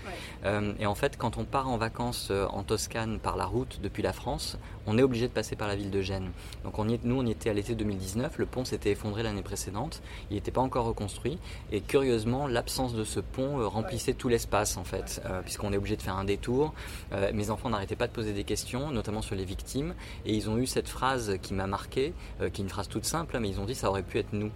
Euh, 0.45 0.73
et 0.81 0.87
en 0.87 0.95
fait, 0.95 1.17
quand 1.17 1.37
on 1.39 1.45
part 1.45 1.69
en 1.69 1.77
vacances 1.77 2.29
euh, 2.31 2.47
en 2.49 2.63
Toscane 2.65 3.19
par 3.21 3.37
la 3.37 3.45
route 3.47 3.79
depuis 3.83 4.03
la 4.03 4.13
France, 4.13 4.59
on 4.87 4.99
est 4.99 5.03
obligé 5.03 5.29
de 5.29 5.33
passer 5.33 5.55
par 5.57 5.69
la 5.69 5.77
ville 5.77 5.91
de 5.91 6.01
Gênes. 6.01 6.31
Donc 6.65 6.79
on 6.79 6.89
y 6.89 6.95
est- 6.95 7.05
nous, 7.05 7.21
on 7.21 7.27
y 7.27 7.31
était 7.31 7.51
à 7.51 7.53
l'été 7.55 7.75
2019, 7.77 8.39
le 8.39 8.47
pont 8.47 8.65
s'était 8.65 8.91
effondré 8.91 9.23
l'année 9.23 9.43
précédente, 9.43 10.03
il 10.31 10.35
n'était 10.35 10.51
pas 10.51 10.63
encore 10.63 10.87
reconstruit, 10.87 11.39
et 11.71 11.81
curieusement, 11.81 12.49
l'absence 12.49 12.95
de 12.95 13.05
ce 13.05 13.21
pont 13.21 13.61
euh, 13.61 13.67
remplissait 13.69 14.15
tout 14.15 14.29
l'espace, 14.29 14.77
en 14.77 14.85
fait, 14.85 15.23
euh, 15.27 15.43
puisqu'on 15.43 15.73
est 15.73 15.77
obligé 15.77 15.97
de 15.97 16.03
faire 16.03 16.17
un 16.17 16.25
détour. 16.25 16.75
Euh, 17.13 17.31
mes 17.35 17.51
enfants 17.51 17.71
n'arrêtaient 17.71 17.95
pas 17.95 18.07
de 18.09 18.13
poser 18.13 18.33
des 18.33 18.45
questions, 18.45 18.91
notamment 18.91 19.23
sur 19.23 19.37
les 19.37 19.45
victimes, 19.45 19.95
et 20.27 20.35
ils 20.35 20.49
ont 20.51 20.59
eu 20.59 20.67
cette 20.67 20.89
phrase 20.89 21.20
qui 21.43 21.55
m'a 21.55 21.67
marqué, 21.67 22.13
euh, 22.41 22.49
qui 22.51 22.61
est 22.63 22.65
une 22.65 22.71
phrase 22.71 22.89
toute 22.89 23.05
simple, 23.05 23.37
hein, 23.37 23.41
mais 23.41 23.49
ils 23.49 23.61
ont 23.61 23.65
dit 23.65 23.75
ça 23.75 23.89
aurait 23.89 24.03
pu 24.03 24.19
être 24.19 24.33
nous. 24.33 24.51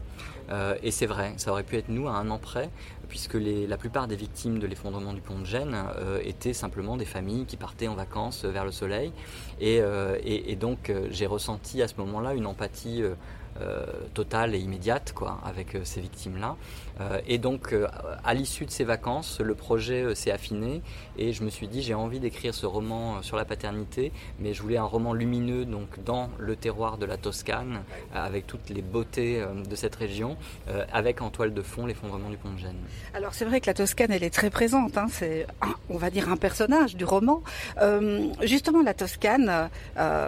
Euh, 0.50 0.76
et 0.82 0.90
c'est 0.90 1.06
vrai, 1.06 1.32
ça 1.36 1.50
aurait 1.52 1.62
pu 1.62 1.76
être 1.76 1.88
nous 1.88 2.06
à 2.08 2.12
un 2.12 2.30
an 2.30 2.38
près, 2.38 2.70
puisque 3.08 3.34
la 3.34 3.76
plupart 3.76 4.06
des 4.08 4.16
victimes 4.16 4.58
de 4.58 4.66
l'effondrement 4.66 5.12
du 5.12 5.20
pont 5.20 5.38
de 5.38 5.44
Gênes 5.44 5.76
euh, 5.98 6.20
étaient 6.24 6.52
simplement 6.52 6.96
des 6.96 7.04
familles 7.04 7.44
qui 7.46 7.56
partaient 7.56 7.88
en 7.88 7.94
vacances 7.94 8.44
vers 8.44 8.64
le 8.64 8.72
soleil. 8.72 9.12
Et, 9.60 9.80
et- 10.24 10.56
donc 10.56 10.92
j'ai 11.10 11.26
ressenti 11.26 11.82
à 11.82 11.88
ce 11.88 11.94
moment-là 11.98 12.34
une 12.34 12.46
empathie 12.46 13.02
totale 14.14 14.54
et 14.54 14.58
immédiate 14.58 15.12
quoi, 15.14 15.38
avec 15.44 15.76
ces 15.84 16.00
victimes-là. 16.00 16.56
Euh, 17.00 17.20
et 17.26 17.38
donc, 17.38 17.72
euh, 17.72 17.86
à 18.24 18.34
l'issue 18.34 18.66
de 18.66 18.70
ces 18.70 18.84
vacances, 18.84 19.40
le 19.40 19.54
projet 19.54 20.02
euh, 20.02 20.14
s'est 20.14 20.30
affiné 20.30 20.82
et 21.18 21.32
je 21.32 21.42
me 21.42 21.50
suis 21.50 21.68
dit 21.68 21.82
j'ai 21.82 21.94
envie 21.94 22.20
d'écrire 22.20 22.54
ce 22.54 22.66
roman 22.66 23.22
sur 23.22 23.36
la 23.36 23.44
paternité, 23.44 24.12
mais 24.38 24.54
je 24.54 24.62
voulais 24.62 24.76
un 24.76 24.84
roman 24.84 25.12
lumineux 25.12 25.64
donc 25.64 26.02
dans 26.04 26.30
le 26.38 26.56
terroir 26.56 26.98
de 26.98 27.06
la 27.06 27.16
Toscane, 27.16 27.82
avec 28.14 28.46
toutes 28.46 28.70
les 28.70 28.82
beautés 28.82 29.44
de 29.68 29.76
cette 29.76 29.94
région, 29.94 30.36
avec 30.92 31.22
en 31.22 31.30
toile 31.30 31.54
de 31.54 31.62
fond 31.62 31.86
l'effondrement 31.86 32.30
du 32.30 32.36
pont 32.36 32.52
de 32.52 32.58
Gênes. 32.58 32.74
Alors 33.14 33.34
c'est 33.34 33.44
vrai 33.44 33.60
que 33.60 33.66
la 33.66 33.74
Toscane, 33.74 34.10
elle 34.10 34.24
est 34.24 34.34
très 34.34 34.50
présente. 34.50 34.98
hein, 34.98 35.06
c'est, 35.10 35.46
on 35.88 35.98
va 35.98 36.10
dire, 36.10 36.28
un 36.28 36.36
personnage 36.36 36.96
du 36.96 37.04
roman. 37.04 37.42
Justement, 38.42 38.82
la 38.82 38.94
Toscane, 38.94 39.70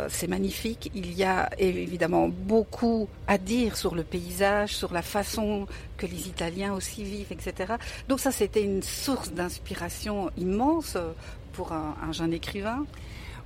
c'est 0.09 0.29
magnifique. 0.29 0.91
Il 0.95 1.13
y 1.13 1.25
a 1.25 1.51
évidemment 1.59 2.29
beaucoup 2.29 3.09
à 3.27 3.39
dire 3.39 3.77
sur 3.77 3.95
le 3.95 4.05
paysage, 4.05 4.75
sur 4.75 4.93
la 4.93 5.03
façon 5.03 5.67
que 5.97 6.07
les 6.07 6.29
Italiens 6.29 6.75
aussi 6.75 7.05
vivent, 7.05 7.33
etc. 7.33 7.75
Donc 8.09 8.21
ça, 8.21 8.33
c'était 8.33 8.63
une 8.63 8.83
source 8.83 9.33
d'inspiration 9.33 10.31
immense 10.37 10.95
euh, 10.97 11.13
pour 11.53 11.73
un, 11.73 11.97
un 12.03 12.13
jeune 12.13 12.33
écrivain. 12.33 12.85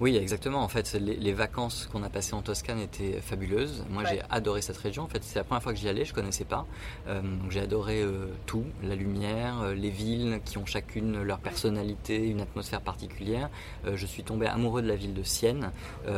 Oui, 0.00 0.16
exactement. 0.16 0.62
En 0.62 0.68
fait, 0.68 0.94
les, 0.94 1.14
les 1.14 1.32
vacances 1.34 1.86
qu'on 1.92 2.02
a 2.02 2.08
passées 2.08 2.32
en 2.32 2.40
Toscane 2.40 2.78
étaient 2.78 3.20
fabuleuses. 3.20 3.84
Moi, 3.90 4.02
j'ai 4.04 4.22
adoré 4.30 4.62
cette 4.62 4.78
région. 4.78 5.02
En 5.02 5.08
fait, 5.08 5.22
c'est 5.22 5.38
la 5.38 5.44
première 5.44 5.62
fois 5.62 5.74
que 5.74 5.78
j'y 5.78 5.90
allais, 5.90 6.06
je 6.06 6.14
connaissais 6.14 6.46
pas. 6.46 6.66
Euh, 7.06 7.20
donc, 7.20 7.50
j'ai 7.50 7.60
adoré 7.60 8.00
euh, 8.00 8.28
tout, 8.46 8.64
la 8.82 8.94
lumière, 8.94 9.60
euh, 9.60 9.74
les 9.74 9.90
villes 9.90 10.40
qui 10.46 10.56
ont 10.56 10.64
chacune 10.64 11.22
leur 11.22 11.38
personnalité, 11.38 12.28
une 12.28 12.40
atmosphère 12.40 12.80
particulière. 12.80 13.50
Je 13.92 14.06
suis 14.06 14.22
tombé 14.22 14.46
amoureux 14.46 14.80
de 14.80 14.88
la 14.88 14.96
ville 14.96 15.12
de 15.12 15.22
Sienne, 15.22 15.70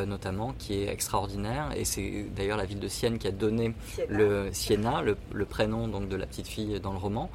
notamment, 0.06 0.52
qui 0.58 0.74
est 0.74 0.88
extraordinaire. 0.88 1.70
Et 1.76 1.84
c'est 1.84 2.26
d'ailleurs 2.36 2.58
la 2.58 2.64
ville 2.66 2.78
de 2.80 2.88
Sienne 2.88 3.18
qui 3.18 3.26
a 3.26 3.32
donné 3.32 3.74
Siena. 3.84 4.06
le 4.16 4.52
Siena, 4.52 5.02
le, 5.02 5.16
le 5.32 5.44
prénom 5.44 5.88
donc 5.88 6.08
de 6.08 6.16
la 6.16 6.26
petite 6.26 6.46
fille 6.46 6.78
dans 6.80 6.92
le 6.92 6.98
roman. 6.98 7.30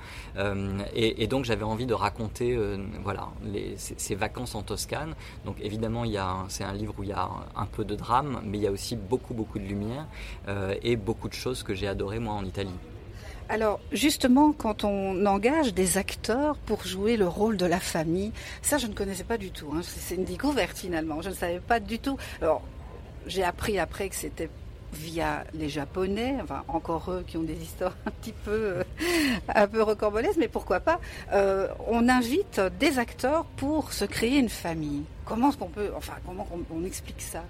Et, 0.93 1.24
et 1.24 1.28
donc, 1.28 1.43
j'avais 1.43 1.64
envie 1.64 1.86
de 1.86 1.93
raconter, 1.93 2.58
voilà, 3.04 3.28
les, 3.43 3.76
ces, 3.78 3.95
ces 3.98 4.16
vacances 4.16 4.56
en 4.56 4.62
Toscane. 4.64 5.14
Donc, 5.45 5.58
évidemment, 5.62 6.06
il 6.06 6.12
y 6.12 6.18
a 6.18 6.36
c'est 6.49 6.63
un 6.63 6.73
livre 6.73 6.93
où 6.97 7.03
il 7.03 7.09
y 7.09 7.13
a 7.13 7.29
un, 7.55 7.65
peu 7.65 7.83
de 7.85 7.95
drame, 7.95 8.41
mais 8.45 8.57
il 8.57 8.63
y 8.63 8.67
a 8.67 8.71
aussi 8.71 8.95
beaucoup, 8.95 9.33
beaucoup 9.33 9.59
de 9.59 9.65
lumière 9.65 10.05
euh, 10.47 10.75
et 10.81 10.95
beaucoup 10.95 11.29
de 11.29 11.33
choses 11.33 11.63
que 11.63 11.73
j'ai 11.73 11.88
adorées 11.88 12.19
moi 12.19 12.33
en 12.33 12.45
Italie. 12.45 12.75
Alors 13.49 13.79
justement, 13.91 14.51
quand 14.51 14.83
on 14.83 15.25
engage 15.25 15.73
des 15.73 15.97
acteurs 15.97 16.57
pour 16.57 16.85
jouer 16.85 17.15
le 17.15 17.27
rôle 17.27 17.55
de 17.55 17.65
la 17.65 17.79
famille, 17.79 18.33
ça 18.61 18.77
je 18.77 18.88
ne 18.88 18.93
connaissais 18.93 19.23
pas 19.23 19.38
du 19.38 19.51
tout. 19.51 19.71
hein. 19.73 19.81
C'est 19.83 20.15
une 20.15 20.25
découverte 20.25 20.77
finalement. 20.77 21.21
Je 21.21 21.29
ne 21.29 21.33
savais 21.33 21.61
pas 21.61 21.79
du 21.79 21.99
tout. 21.99 22.17
Alors 22.41 22.61
j'ai 23.25 23.43
appris 23.43 23.79
après 23.79 24.09
que 24.09 24.15
c'était 24.15 24.49
via 24.93 25.43
les 25.53 25.69
Japonais, 25.69 26.35
enfin 26.41 26.63
encore 26.67 27.11
eux 27.11 27.23
qui 27.27 27.38
ont 27.38 27.43
des 27.43 27.61
histoires 27.61 27.95
un 28.05 28.11
petit 28.11 28.33
peu 28.33 28.51
euh, 28.51 28.83
un 29.53 29.67
peu 29.67 29.81
rocambolesques, 29.81 30.38
mais 30.39 30.47
pourquoi 30.47 30.79
pas 30.79 30.99
Euh, 31.33 31.67
On 31.88 32.07
invite 32.09 32.61
des 32.79 32.99
acteurs 32.99 33.45
pour 33.57 33.93
se 33.93 34.05
créer 34.05 34.38
une 34.39 34.49
famille. 34.49 35.03
Comment 35.25 35.49
est-ce 35.49 35.57
qu'on 35.57 35.67
peut, 35.69 35.91
enfin 35.95 36.13
comment 36.25 36.47
on, 36.51 36.75
on 36.75 36.83
explique 36.85 37.21
ça? 37.21 37.43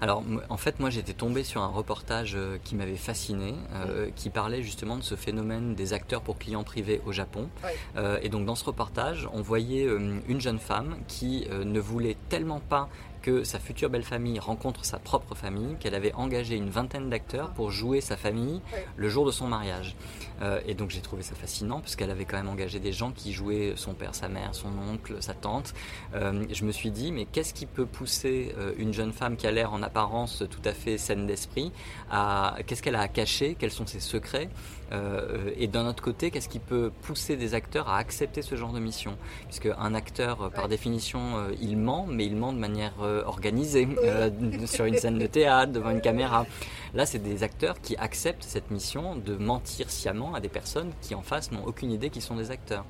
Alors, 0.00 0.22
en 0.50 0.56
fait, 0.58 0.78
moi, 0.78 0.90
j'étais 0.90 1.14
tombé 1.14 1.42
sur 1.42 1.62
un 1.62 1.68
reportage 1.68 2.34
euh, 2.36 2.58
qui 2.62 2.74
m'avait 2.74 2.96
fasciné, 2.96 3.54
euh, 3.74 4.10
qui 4.14 4.28
parlait 4.28 4.62
justement 4.62 4.96
de 4.98 5.02
ce 5.02 5.14
phénomène 5.14 5.74
des 5.74 5.94
acteurs 5.94 6.20
pour 6.20 6.38
clients 6.38 6.64
privés 6.64 7.00
au 7.06 7.12
Japon. 7.12 7.48
Oui. 7.64 7.70
Euh, 7.96 8.18
et 8.22 8.28
donc, 8.28 8.44
dans 8.44 8.56
ce 8.56 8.64
reportage, 8.64 9.26
on 9.32 9.40
voyait 9.40 9.86
euh, 9.86 10.18
une 10.28 10.40
jeune 10.40 10.58
femme 10.58 10.96
qui 11.08 11.46
ne 11.50 11.80
voulait 11.80 12.16
tellement 12.28 12.60
pas 12.60 12.88
que 13.26 13.42
sa 13.42 13.58
future 13.58 13.90
belle 13.90 14.04
famille 14.04 14.38
rencontre 14.38 14.84
sa 14.84 15.00
propre 15.00 15.34
famille, 15.34 15.74
qu'elle 15.80 15.96
avait 15.96 16.12
engagé 16.14 16.54
une 16.54 16.70
vingtaine 16.70 17.10
d'acteurs 17.10 17.50
pour 17.54 17.72
jouer 17.72 18.00
sa 18.00 18.16
famille 18.16 18.60
le 18.96 19.08
jour 19.08 19.26
de 19.26 19.32
son 19.32 19.48
mariage. 19.48 19.96
Euh, 20.42 20.60
et 20.66 20.74
donc 20.74 20.90
j'ai 20.90 21.00
trouvé 21.00 21.22
ça 21.22 21.34
fascinant 21.34 21.80
parce 21.80 21.96
qu'elle 21.96 22.10
avait 22.10 22.24
quand 22.24 22.36
même 22.36 22.48
engagé 22.48 22.78
des 22.78 22.92
gens 22.92 23.12
qui 23.12 23.32
jouaient 23.32 23.74
son 23.76 23.94
père, 23.94 24.14
sa 24.14 24.28
mère, 24.28 24.54
son 24.54 24.68
oncle, 24.92 25.16
sa 25.20 25.34
tante. 25.34 25.74
Euh, 26.14 26.44
je 26.50 26.64
me 26.64 26.72
suis 26.72 26.90
dit 26.90 27.12
mais 27.12 27.24
qu'est-ce 27.24 27.54
qui 27.54 27.66
peut 27.66 27.86
pousser 27.86 28.54
euh, 28.58 28.72
une 28.78 28.92
jeune 28.92 29.12
femme 29.12 29.36
qui 29.36 29.46
a 29.46 29.50
l'air 29.50 29.72
en 29.72 29.82
apparence 29.82 30.44
tout 30.50 30.62
à 30.64 30.72
fait 30.72 30.98
saine 30.98 31.26
d'esprit 31.26 31.72
à 32.10 32.56
qu'est-ce 32.66 32.82
qu'elle 32.82 32.96
a 32.96 33.00
à 33.00 33.08
cacher, 33.08 33.56
quels 33.58 33.70
sont 33.70 33.86
ses 33.86 34.00
secrets? 34.00 34.48
Euh, 34.92 35.50
et 35.56 35.66
d'un 35.66 35.84
autre 35.88 36.02
côté 36.02 36.30
qu'est-ce 36.30 36.48
qui 36.48 36.60
peut 36.60 36.92
pousser 37.02 37.36
des 37.36 37.54
acteurs 37.54 37.88
à 37.88 37.96
accepter 37.96 38.42
ce 38.42 38.54
genre 38.54 38.72
de 38.72 38.78
mission? 38.78 39.16
Puisque 39.48 39.68
un 39.78 39.94
acteur 39.94 40.50
par 40.52 40.68
définition 40.68 41.48
il 41.60 41.76
ment 41.76 42.06
mais 42.08 42.26
il 42.26 42.36
ment 42.36 42.52
de 42.52 42.58
manière 42.58 42.94
organisée 43.00 43.88
euh, 44.04 44.30
sur 44.66 44.84
une 44.84 44.96
scène 44.96 45.18
de 45.18 45.26
théâtre 45.26 45.72
devant 45.72 45.90
une 45.90 46.00
caméra. 46.00 46.46
Là, 46.94 47.04
c'est 47.04 47.18
des 47.18 47.42
acteurs 47.42 47.80
qui 47.80 47.96
acceptent 47.96 48.44
cette 48.44 48.70
mission 48.70 49.16
de 49.16 49.36
mentir 49.36 49.90
sciemment 49.90 50.25
à 50.34 50.40
des 50.40 50.48
personnes 50.48 50.92
qui 51.00 51.14
en 51.14 51.22
face 51.22 51.52
n'ont 51.52 51.64
aucune 51.64 51.90
idée 51.90 52.10
qu'ils 52.10 52.22
sont 52.22 52.36
des 52.36 52.50
acteurs. 52.50 52.84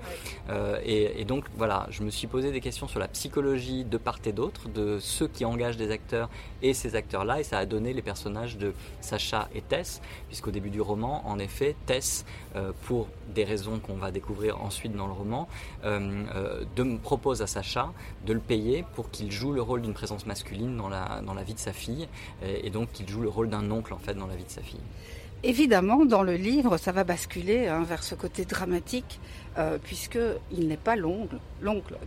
Euh, 0.51 0.81
et, 0.85 1.21
et 1.21 1.25
donc 1.25 1.45
voilà, 1.57 1.87
je 1.91 2.03
me 2.03 2.11
suis 2.11 2.27
posé 2.27 2.53
des 2.53 2.61
questions 2.61 2.89
sur 2.89 3.01
la 3.01 3.09
psychologie 3.09 3.85
de 3.85 3.99
part 3.99 4.19
et 4.25 4.33
d'autre, 4.33 4.69
de 4.69 4.99
ceux 5.01 5.29
qui 5.29 5.45
engagent 5.45 5.77
des 5.77 5.91
acteurs 5.91 6.29
et 6.63 6.75
ces 6.75 6.95
acteurs-là, 6.97 7.41
et 7.41 7.43
ça 7.45 7.59
a 7.59 7.67
donné 7.67 7.93
les 7.93 8.03
personnages 8.03 8.57
de 8.57 8.73
Sacha 9.01 9.49
et 9.55 9.61
Tess, 9.61 10.01
puisqu'au 10.29 10.51
début 10.51 10.71
du 10.71 10.81
roman, 10.81 11.27
en 11.27 11.39
effet, 11.39 11.77
Tess, 11.87 12.25
euh, 12.55 12.73
pour 12.87 13.09
des 13.35 13.45
raisons 13.45 13.79
qu'on 13.79 13.97
va 13.97 14.11
découvrir 14.11 14.61
ensuite 14.63 14.95
dans 14.95 15.07
le 15.07 15.13
roman, 15.13 15.49
euh, 15.85 16.65
de, 16.75 16.97
propose 16.99 17.43
à 17.43 17.47
Sacha 17.47 17.93
de 18.25 18.33
le 18.33 18.41
payer 18.41 18.85
pour 18.95 19.11
qu'il 19.11 19.31
joue 19.31 19.53
le 19.53 19.63
rôle 19.63 19.83
d'une 19.83 19.95
présence 19.95 20.27
masculine 20.27 20.77
dans 20.77 20.89
la, 20.89 21.21
dans 21.25 21.35
la 21.35 21.43
vie 21.43 21.55
de 21.55 21.59
sa 21.59 21.73
fille, 21.73 22.09
et, 22.43 22.67
et 22.67 22.71
donc 22.71 22.93
qu'il 22.93 23.09
joue 23.09 23.21
le 23.21 23.29
rôle 23.29 23.49
d'un 23.49 23.71
oncle 23.71 23.93
en 23.93 23.99
fait 23.99 24.15
dans 24.15 24.27
la 24.27 24.37
vie 24.37 24.45
de 24.45 24.51
sa 24.51 24.63
fille. 24.63 24.81
Évidemment, 25.43 26.07
dans 26.07 26.23
le 26.23 26.35
livre, 26.35 26.77
ça 26.79 26.93
va 26.93 27.05
basculer 27.05 27.69
hein, 27.69 27.83
vers 27.83 28.03
ce 28.03 28.15
côté 28.15 28.45
dramatique, 28.45 29.21
euh, 29.59 29.79
puisque 29.83 30.19
il 30.51 30.67
n'est 30.67 30.77
pas 30.77 30.97
l'oncle, 30.97 31.37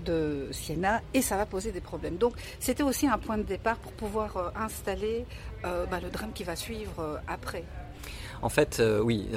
de 0.03 0.47
Siena, 0.51 1.01
et 1.13 1.21
ça 1.21 1.37
va 1.37 1.45
poser 1.45 1.71
des 1.71 1.81
problèmes. 1.81 2.17
Donc, 2.17 2.33
c'était 2.59 2.83
aussi 2.83 3.07
un 3.07 3.17
point 3.17 3.37
de 3.37 3.43
départ 3.43 3.77
pour 3.77 3.91
pouvoir 3.93 4.37
euh, 4.37 4.49
installer 4.55 5.25
euh, 5.63 5.85
bah, 5.85 5.99
le 6.01 6.09
drame 6.09 6.31
qui 6.33 6.43
va 6.43 6.55
suivre 6.55 7.21
après. 7.27 7.63
En 8.41 8.49
fait, 8.49 8.81
oui, 9.03 9.27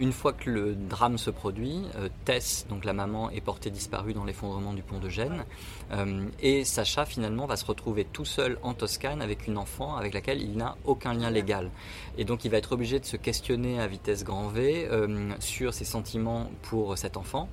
une 0.00 0.12
fois 0.12 0.32
que 0.32 0.50
le 0.50 0.74
drame 0.74 1.18
se 1.18 1.30
produit, 1.30 1.82
euh, 1.96 2.08
Tess, 2.24 2.66
donc 2.68 2.84
la 2.84 2.92
maman, 2.92 3.30
est 3.30 3.40
portée 3.40 3.70
disparue 3.70 4.12
dans 4.12 4.24
l'effondrement 4.24 4.72
du 4.72 4.82
pont 4.82 4.98
de 4.98 5.08
Gênes, 5.08 5.44
euh, 5.92 6.26
et 6.40 6.64
Sacha 6.64 7.04
finalement 7.04 7.46
va 7.46 7.56
se 7.56 7.64
retrouver 7.64 8.04
tout 8.04 8.24
seul 8.24 8.58
en 8.62 8.74
Toscane 8.74 9.22
avec 9.22 9.46
une 9.46 9.58
enfant 9.58 9.96
avec 9.96 10.14
laquelle 10.14 10.42
il 10.42 10.56
n'a 10.56 10.76
aucun 10.84 11.14
lien 11.14 11.30
légal. 11.30 11.70
Et 12.18 12.24
donc 12.24 12.44
il 12.44 12.50
va 12.50 12.58
être 12.58 12.72
obligé 12.72 12.98
de 12.98 13.04
se 13.04 13.16
questionner 13.16 13.80
à 13.80 13.86
vitesse 13.86 14.24
grand 14.24 14.48
V 14.48 14.88
euh, 14.90 15.30
sur 15.38 15.72
ses 15.72 15.84
sentiments 15.84 16.50
pour 16.62 16.98
cet 16.98 17.16
enfant, 17.16 17.48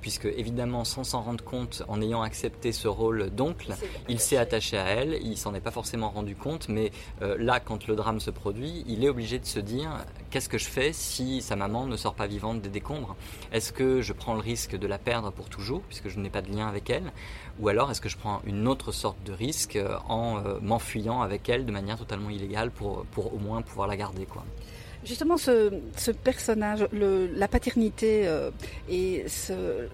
puisque 0.00 0.24
évidemment, 0.24 0.84
sans 0.84 1.04
s'en 1.04 1.20
rendre 1.20 1.44
compte, 1.44 1.82
en 1.86 2.00
ayant 2.00 2.22
accepté 2.22 2.72
ce 2.72 2.88
rôle 2.88 3.28
d'oncle, 3.28 3.74
il 4.08 4.20
s'est 4.20 4.38
attaché 4.38 4.78
à 4.78 4.86
elle, 4.86 5.18
il 5.22 5.36
s'en 5.36 5.54
est 5.54 5.60
pas 5.60 5.70
forcément 5.70 6.08
rendu 6.08 6.34
compte, 6.34 6.70
mais 6.70 6.92
là, 7.20 7.60
quand 7.60 7.86
le 7.86 7.94
drame 7.94 8.18
se 8.18 8.30
produit, 8.30 8.84
il 8.86 9.04
est 9.04 9.08
obligé 9.10 9.38
de 9.38 9.44
se 9.44 9.60
dire 9.60 9.90
qu'est-ce 10.30 10.48
que 10.48 10.56
je 10.56 10.64
fais 10.64 10.94
si 10.94 11.42
sa 11.42 11.56
ne 11.68 11.96
sort 11.96 12.14
pas 12.14 12.26
vivante 12.26 12.60
des 12.60 12.68
décombres. 12.68 13.16
Est-ce 13.52 13.72
que 13.72 14.00
je 14.00 14.12
prends 14.12 14.34
le 14.34 14.40
risque 14.40 14.76
de 14.76 14.86
la 14.86 14.98
perdre 14.98 15.30
pour 15.30 15.48
toujours, 15.48 15.82
puisque 15.82 16.08
je 16.08 16.18
n'ai 16.18 16.30
pas 16.30 16.42
de 16.42 16.50
lien 16.50 16.66
avec 16.66 16.90
elle? 16.90 17.12
Ou 17.60 17.68
alors 17.68 17.90
est-ce 17.90 18.00
que 18.00 18.08
je 18.08 18.16
prends 18.16 18.42
une 18.46 18.68
autre 18.68 18.92
sorte 18.92 19.22
de 19.24 19.32
risque 19.32 19.76
euh, 19.76 19.96
en 20.08 20.38
euh, 20.38 20.58
m'enfuyant 20.60 21.22
avec 21.22 21.48
elle 21.48 21.66
de 21.66 21.72
manière 21.72 21.98
totalement 21.98 22.30
illégale 22.30 22.70
pour, 22.70 23.06
au 23.16 23.38
moins 23.38 23.62
pouvoir 23.62 23.88
la 23.88 23.96
garder 23.96 24.26
quoi? 24.26 24.44
Justement, 25.04 25.36
ce, 25.36 25.70
personnage, 26.24 26.88
la 26.92 27.48
paternité 27.48 28.26
euh, 28.26 28.50
et 28.88 29.24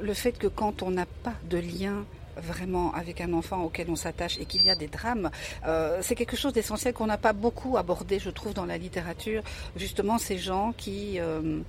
le 0.00 0.14
fait 0.14 0.32
que 0.32 0.46
quand 0.46 0.82
on 0.82 0.90
n'a 0.90 1.06
pas 1.22 1.34
de 1.50 1.58
lien 1.58 2.04
vraiment 2.36 2.92
avec 2.94 3.20
un 3.20 3.32
enfant 3.32 3.62
auquel 3.62 3.88
on 3.90 3.96
s'attache 3.96 4.38
et 4.38 4.44
qu'il 4.44 4.62
y 4.62 4.70
a 4.70 4.74
des 4.74 4.88
drames, 4.88 5.30
euh, 5.66 5.98
c'est 6.02 6.14
quelque 6.14 6.36
chose 6.36 6.52
d'essentiel 6.52 6.94
qu'on 6.94 7.06
n'a 7.06 7.18
pas 7.18 7.32
beaucoup 7.32 7.76
abordé, 7.76 8.18
je 8.18 8.30
trouve, 8.30 8.54
dans 8.54 8.66
la 8.66 8.78
littérature. 8.78 9.42
Justement, 9.76 10.18
ces 10.18 10.38
gens 10.38 10.72
qui 10.76 11.18
euh, 11.20 11.60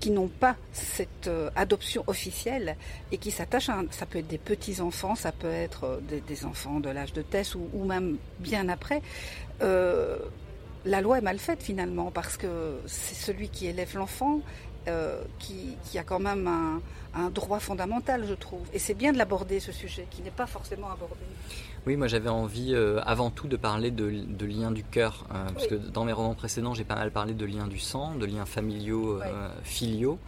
qui 0.00 0.10
n'ont 0.10 0.28
pas 0.28 0.56
cette 0.72 1.26
euh, 1.28 1.50
adoption 1.56 2.04
officielle 2.06 2.76
et 3.12 3.18
qui 3.18 3.30
s'attachent 3.30 3.68
à 3.68 3.78
un, 3.78 3.86
ça 3.90 4.06
peut 4.06 4.18
être 4.18 4.28
des 4.28 4.38
petits 4.38 4.80
enfants, 4.80 5.14
ça 5.14 5.32
peut 5.32 5.50
être 5.50 6.00
des, 6.08 6.44
enfants 6.44 6.80
de 6.80 6.90
l'âge 6.90 7.12
de 7.12 7.22
Tess 7.22 7.54
ou, 7.54 7.84
même 7.84 8.18
bien 8.40 8.68
après. 8.68 9.00
La 10.86 11.00
loi 11.00 11.18
est 11.18 11.22
mal 11.22 11.40
faite 11.40 11.64
finalement 11.64 12.12
parce 12.12 12.36
que 12.36 12.78
c'est 12.86 13.16
celui 13.16 13.48
qui 13.48 13.66
élève 13.66 13.96
l'enfant 13.96 14.40
euh, 14.88 15.22
qui, 15.38 15.76
qui, 15.84 15.98
a 15.98 16.02
quand 16.04 16.18
même 16.18 16.46
un, 16.46 16.80
un, 17.14 17.30
droit 17.30 17.58
fondamental, 17.60 18.24
je 18.26 18.34
trouve. 18.34 18.66
Et 18.72 18.78
c'est 18.78 18.94
bien 18.94 19.12
de 19.12 19.18
l'aborder, 19.18 19.60
ce 19.60 19.72
sujet, 19.72 20.06
qui 20.10 20.22
n'est 20.22 20.30
pas 20.30 20.46
forcément 20.46 20.90
abordé. 20.90 21.24
Oui, 21.86 21.96
moi 21.96 22.08
j'avais 22.08 22.28
envie 22.28 22.74
euh, 22.74 23.00
avant 23.06 23.30
tout 23.30 23.46
de 23.46 23.56
parler 23.56 23.92
de, 23.92 24.10
de 24.10 24.46
liens 24.46 24.72
du 24.72 24.82
cœur, 24.82 25.24
euh, 25.32 25.48
parce 25.54 25.68
que 25.68 25.76
dans 25.76 26.04
mes 26.04 26.12
romans 26.12 26.34
précédents, 26.34 26.74
j'ai 26.74 26.82
pas 26.82 26.96
mal 26.96 27.12
parlé 27.12 27.32
de 27.32 27.46
liens 27.46 27.68
du 27.68 27.78
sang, 27.78 28.16
de 28.16 28.26
liens 28.26 28.44
familiaux, 28.44 29.22
euh, 29.22 29.48
filiaux. 29.62 30.18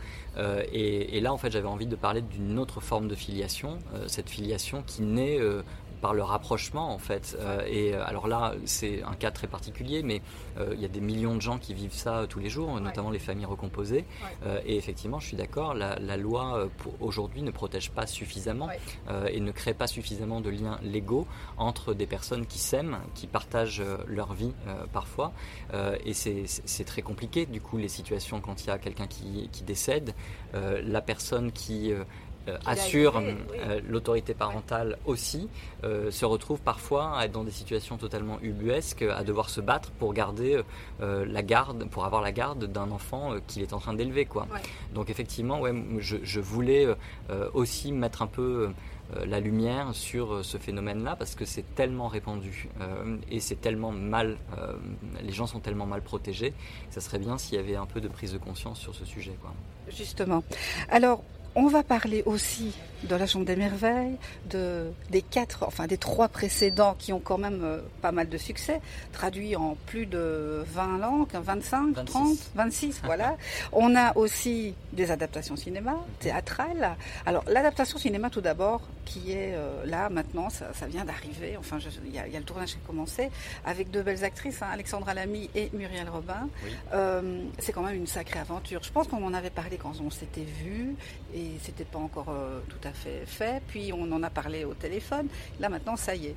Et, 0.73 1.17
et, 1.17 1.21
là, 1.21 1.33
en 1.33 1.37
fait, 1.37 1.51
j'avais 1.51 1.67
envie 1.67 1.87
de 1.87 1.97
parler 1.97 2.21
d'une 2.23 2.61
autre 2.61 2.81
forme 2.81 3.09
de 3.09 3.17
filiation, 3.17 3.81
cette 4.07 4.31
filiation 4.31 4.85
qui 4.87 5.03
naît 5.03 5.41
par 6.01 6.15
le 6.15 6.23
rapprochement 6.23 6.93
en 6.93 6.99
fait. 6.99 7.37
Euh, 7.41 7.63
et 7.67 7.95
euh, 7.95 8.05
alors 8.05 8.29
là, 8.29 8.55
c'est 8.65 9.03
un 9.03 9.15
cas 9.15 9.31
très 9.31 9.47
particulier, 9.47 10.03
mais 10.03 10.23
euh, 10.59 10.73
il 10.75 10.81
y 10.81 10.85
a 10.85 10.89
des 10.89 11.01
millions 11.01 11.35
de 11.35 11.41
gens 11.41 11.59
qui 11.59 11.75
vivent 11.75 11.95
ça 11.95 12.19
euh, 12.19 12.27
tous 12.27 12.39
les 12.39 12.49
jours, 12.49 12.81
notamment 12.81 13.11
les 13.11 13.19
familles 13.19 13.47
recomposées. 13.47 14.05
Et 14.65 14.77
effectivement, 14.77 15.19
je 15.19 15.27
suis 15.27 15.37
d'accord, 15.37 15.75
la, 15.75 15.99
la 15.99 16.17
loi 16.17 16.69
aujourd'hui 17.01 17.43
ne 17.43 17.51
protège 17.51 17.91
pas 17.91 18.07
suffisamment 18.07 18.69
et 19.29 19.41
ne 19.41 19.53
crée 19.53 19.75
pas 19.75 19.87
suffisamment 19.87 20.41
de 20.41 20.51
liens 20.51 20.79
légaux 20.83 21.27
entre 21.57 21.95
des 21.95 22.07
personnes 22.07 22.47
qui 22.47 22.59
s'aiment, 22.59 22.99
qui 23.15 23.27
partagent 23.27 23.83
leur 24.07 24.33
vie 24.33 24.53
parfois. 24.93 25.33
Et 26.05 26.13
c'est 26.15 26.85
très 26.85 27.03
compliqué, 27.03 27.47
du 27.47 27.61
coup, 27.61 27.77
les 27.79 27.89
situations 27.89 28.41
quand 28.41 28.65
il 28.65 28.69
y 28.69 28.71
a 28.71 28.79
quelqu'un 28.79 29.07
qui, 29.07 29.49
qui 29.53 29.63
décède, 29.63 30.15
la 30.55 31.01
personne 31.01 31.53
qui 31.53 31.93
assure 32.67 33.17
oui. 33.17 33.35
euh, 33.59 33.81
l'autorité 33.89 34.35
parentale 34.35 34.99
aussi 35.07 35.49
euh, 35.85 36.11
se 36.11 36.25
retrouve 36.25 36.61
parfois 36.61 37.17
à 37.19 37.25
être 37.25 37.33
dans 37.33 37.45
des 37.45 37.51
situations 37.51 37.97
totalement 37.97 38.39
ubuesques, 38.43 39.03
à 39.03 39.25
devoir 39.25 39.51
se 39.51 39.61
battre 39.61 39.91
pour 39.93 40.13
garder 40.15 40.63
euh, 41.01 41.25
la 41.27 41.43
garde, 41.43 41.89
pour 41.91 42.05
avoir 42.05 42.23
la 42.23 42.33
garde 42.33 42.65
d'un 42.65 42.91
enfant 42.91 43.35
qu'il 43.47 43.63
est 43.63 43.73
en 43.73 43.79
train 43.79 43.95
d'élever, 43.95 44.25
quoi. 44.25 44.47
Donc 44.95 45.11
effectivement, 45.11 45.61
ouais, 45.61 45.73
je, 45.99 46.17
je 46.23 46.41
voulais 46.41 46.87
aussi 47.55 47.93
mettre 47.93 48.23
un 48.23 48.27
peu 48.27 48.71
la 49.25 49.41
lumière 49.41 49.95
sur 49.95 50.45
ce 50.45 50.59
phénomène-là 50.59 51.17
parce 51.17 51.35
que 51.35 51.45
c'est 51.45 51.75
tellement 51.75 52.09
répandu 52.09 52.69
euh, 52.81 53.17
et 53.31 53.41
c'est 53.41 53.61
tellement 53.61 53.91
mal, 53.91 54.37
euh, 54.57 54.75
les 55.23 55.33
gens 55.33 55.47
sont 55.47 55.61
tellement 55.61 55.87
mal 55.87 56.03
protégés. 56.03 56.51
que 56.51 56.95
Ça 56.95 57.01
serait 57.01 57.19
bien 57.19 57.39
s'il 57.39 57.57
y 57.57 57.59
avait 57.59 57.77
un 57.77 57.87
peu 57.87 58.01
de 58.01 58.09
prise 58.09 58.33
de 58.33 58.39
conscience 58.39 58.79
sur 58.79 58.95
ce 58.95 59.05
sujet, 59.05 59.37
quoi. 59.41 59.53
Justement. 59.89 60.43
Alors, 60.91 61.25
on 61.59 61.67
va 61.69 61.83
parler 61.83 62.23
aussi 62.27 62.73
de 63.05 63.15
la 63.15 63.27
Chambre 63.29 63.45
des 63.45 63.55
Merveilles, 63.55 64.17
de, 64.51 64.91
des 65.11 65.23
quatre, 65.23 65.63
enfin 65.65 65.87
des 65.87 65.99
trois 65.99 66.27
précédents 66.27 66.97
qui 66.99 67.13
ont 67.13 67.21
quand 67.21 67.39
même 67.39 67.61
euh, 67.63 67.81
pas 68.03 68.11
mal 68.11 68.29
de 68.29 68.37
succès, 68.39 68.81
traduits 69.13 69.55
en 69.55 69.77
plus 69.87 70.07
de 70.07 70.65
20 70.67 70.99
langues, 70.99 71.29
25, 71.33 71.95
30, 72.05 72.37
26, 72.57 73.01
voilà. 73.05 73.37
On 73.73 73.95
a 73.95 74.17
aussi 74.17 74.75
des 74.93 75.13
adaptations 75.13 75.55
cinéma, 75.55 75.95
théâtrales. 76.19 76.97
Alors, 77.25 77.45
l'adaptation 77.47 77.99
cinéma 77.99 78.31
tout 78.31 78.41
d'abord, 78.41 78.81
qui 79.05 79.31
est 79.31 79.55
euh, 79.55 79.85
là 79.87 80.09
maintenant, 80.11 80.51
ça, 80.51 80.67
ça 80.75 80.87
vient 80.87 81.05
d'arriver, 81.05 81.57
enfin 81.57 81.79
je- 81.79 81.89
il 82.05 82.13
y, 82.13 82.19
a- 82.19 82.27
il 82.27 82.33
y 82.33 82.37
a 82.37 82.41
le 82.41 82.45
tournage 82.45 82.71
qui 82.73 82.79
a 82.83 82.87
commencé, 82.87 83.31
avec 83.65 83.93
deux 83.93 84.03
belles 84.03 84.25
actrices, 84.25 84.61
hein, 84.61 84.69
Alexandra 84.73 85.15
Lamy 85.15 85.49
et 85.55 85.71
Muriel 85.73 86.09
Robin. 86.11 86.49
Euh, 86.95 87.43
c'est 87.61 87.73
quand 87.73 87.83
même 87.83 87.95
une 87.97 88.09
sacrée 88.09 88.41
aventure. 88.41 88.83
Je 88.83 88.91
pense 88.91 89.07
qu'on 89.07 89.25
en 89.25 89.35
avait 89.35 89.51
parlé 89.51 89.77
quand 89.77 89.93
on 90.05 90.11
s'était 90.11 90.45
vu 90.65 90.97
et 91.33 91.48
c'était 91.63 91.85
pas 91.85 91.99
encore 91.99 92.29
euh, 92.31 92.61
tout 92.69 92.89
à 92.89 92.93
fait 92.93 93.25
fait. 93.27 93.63
Puis 93.69 93.93
on 93.93 94.11
en 94.13 94.23
a 94.23 94.31
parlé 94.31 94.65
au 94.65 94.75
téléphone. 94.75 95.29
Là 95.61 95.69
maintenant, 95.69 95.97
ça 95.97 96.15
y 96.15 96.27
est. 96.27 96.37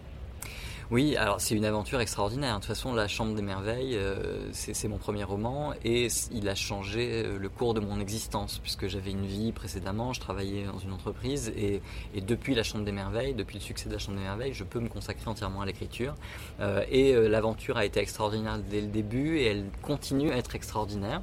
Oui, 0.90 1.16
alors 1.16 1.40
c'est 1.40 1.56
une 1.56 1.64
aventure 1.64 2.02
extraordinaire. 2.02 2.56
De 2.56 2.60
toute 2.60 2.68
façon, 2.68 2.94
La 2.94 3.08
Chambre 3.08 3.34
des 3.34 3.42
Merveilles, 3.42 3.96
euh, 3.96 4.50
c'est 4.52 4.90
mon 4.90 4.98
premier 4.98 5.24
roman 5.24 5.74
et 5.86 6.10
il 6.34 6.50
a 6.50 6.56
changé 6.56 7.24
euh, 7.24 7.40
le 7.40 7.48
cours 7.48 7.74
de 7.74 7.80
mon 7.80 8.02
existence 8.02 8.60
puisque 8.60 8.88
j'avais 8.88 9.12
une 9.12 9.26
vie 9.26 9.54
précédemment, 9.54 10.12
je 10.12 10.20
travaillais 10.20 10.66
dans 10.66 10.80
une 10.80 10.92
entreprise 10.92 11.54
et, 11.56 11.82
depuis 12.20 12.56
La 12.56 12.64
Chambre 12.64 12.84
des 12.84 12.92
Merveilles, 12.92 13.34
depuis 13.34 13.56
le 13.56 13.62
succès 13.62 13.88
de 13.88 13.94
La 13.94 14.00
Chambre 14.00 14.18
des 14.18 14.24
Merveilles, 14.24 14.54
je 14.54 14.66
peux 14.66 14.82
me 14.82 14.90
consacrer 14.90 15.30
entièrement 15.30 15.62
à 15.62 15.66
l'écriture. 15.66 16.14
Et 16.90 17.14
l'aventure 17.14 17.78
a 17.78 17.86
été 17.86 18.02
extraordinaire 18.02 18.60
dès 18.60 18.82
le 18.82 18.88
début 18.88 19.38
et 19.38 19.46
elle 19.46 19.66
continue 19.82 20.32
à 20.32 20.38
être 20.38 20.56
extraordinaire. 20.56 21.22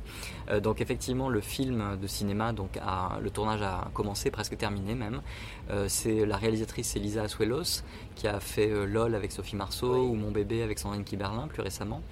Euh, 0.50 0.60
donc 0.60 0.80
effectivement, 0.80 1.28
le 1.28 1.40
film 1.40 1.96
de 2.00 2.06
cinéma, 2.06 2.52
donc 2.52 2.78
a- 2.80 3.18
le 3.20 3.30
tournage 3.30 3.62
a 3.62 3.88
commencé, 3.94 4.30
presque 4.30 4.56
terminé 4.56 4.94
même. 4.94 5.20
Euh, 5.70 5.86
c'est 5.88 6.24
la 6.24 6.36
réalisatrice 6.36 6.96
Elisa 6.96 7.22
Asuelos 7.22 7.82
qui 8.14 8.26
a 8.28 8.40
fait 8.40 8.70
euh, 8.70 8.84
LOL 8.86 9.14
avec 9.14 9.32
Sophie 9.32 9.56
Marceau 9.56 10.06
ou 10.08 10.14
Mon 10.14 10.30
bébé 10.30 10.62
avec 10.62 10.78
Sandrine 10.78 11.04
Kiberlin 11.04 11.48
plus 11.48 11.62
récemment. 11.62 12.02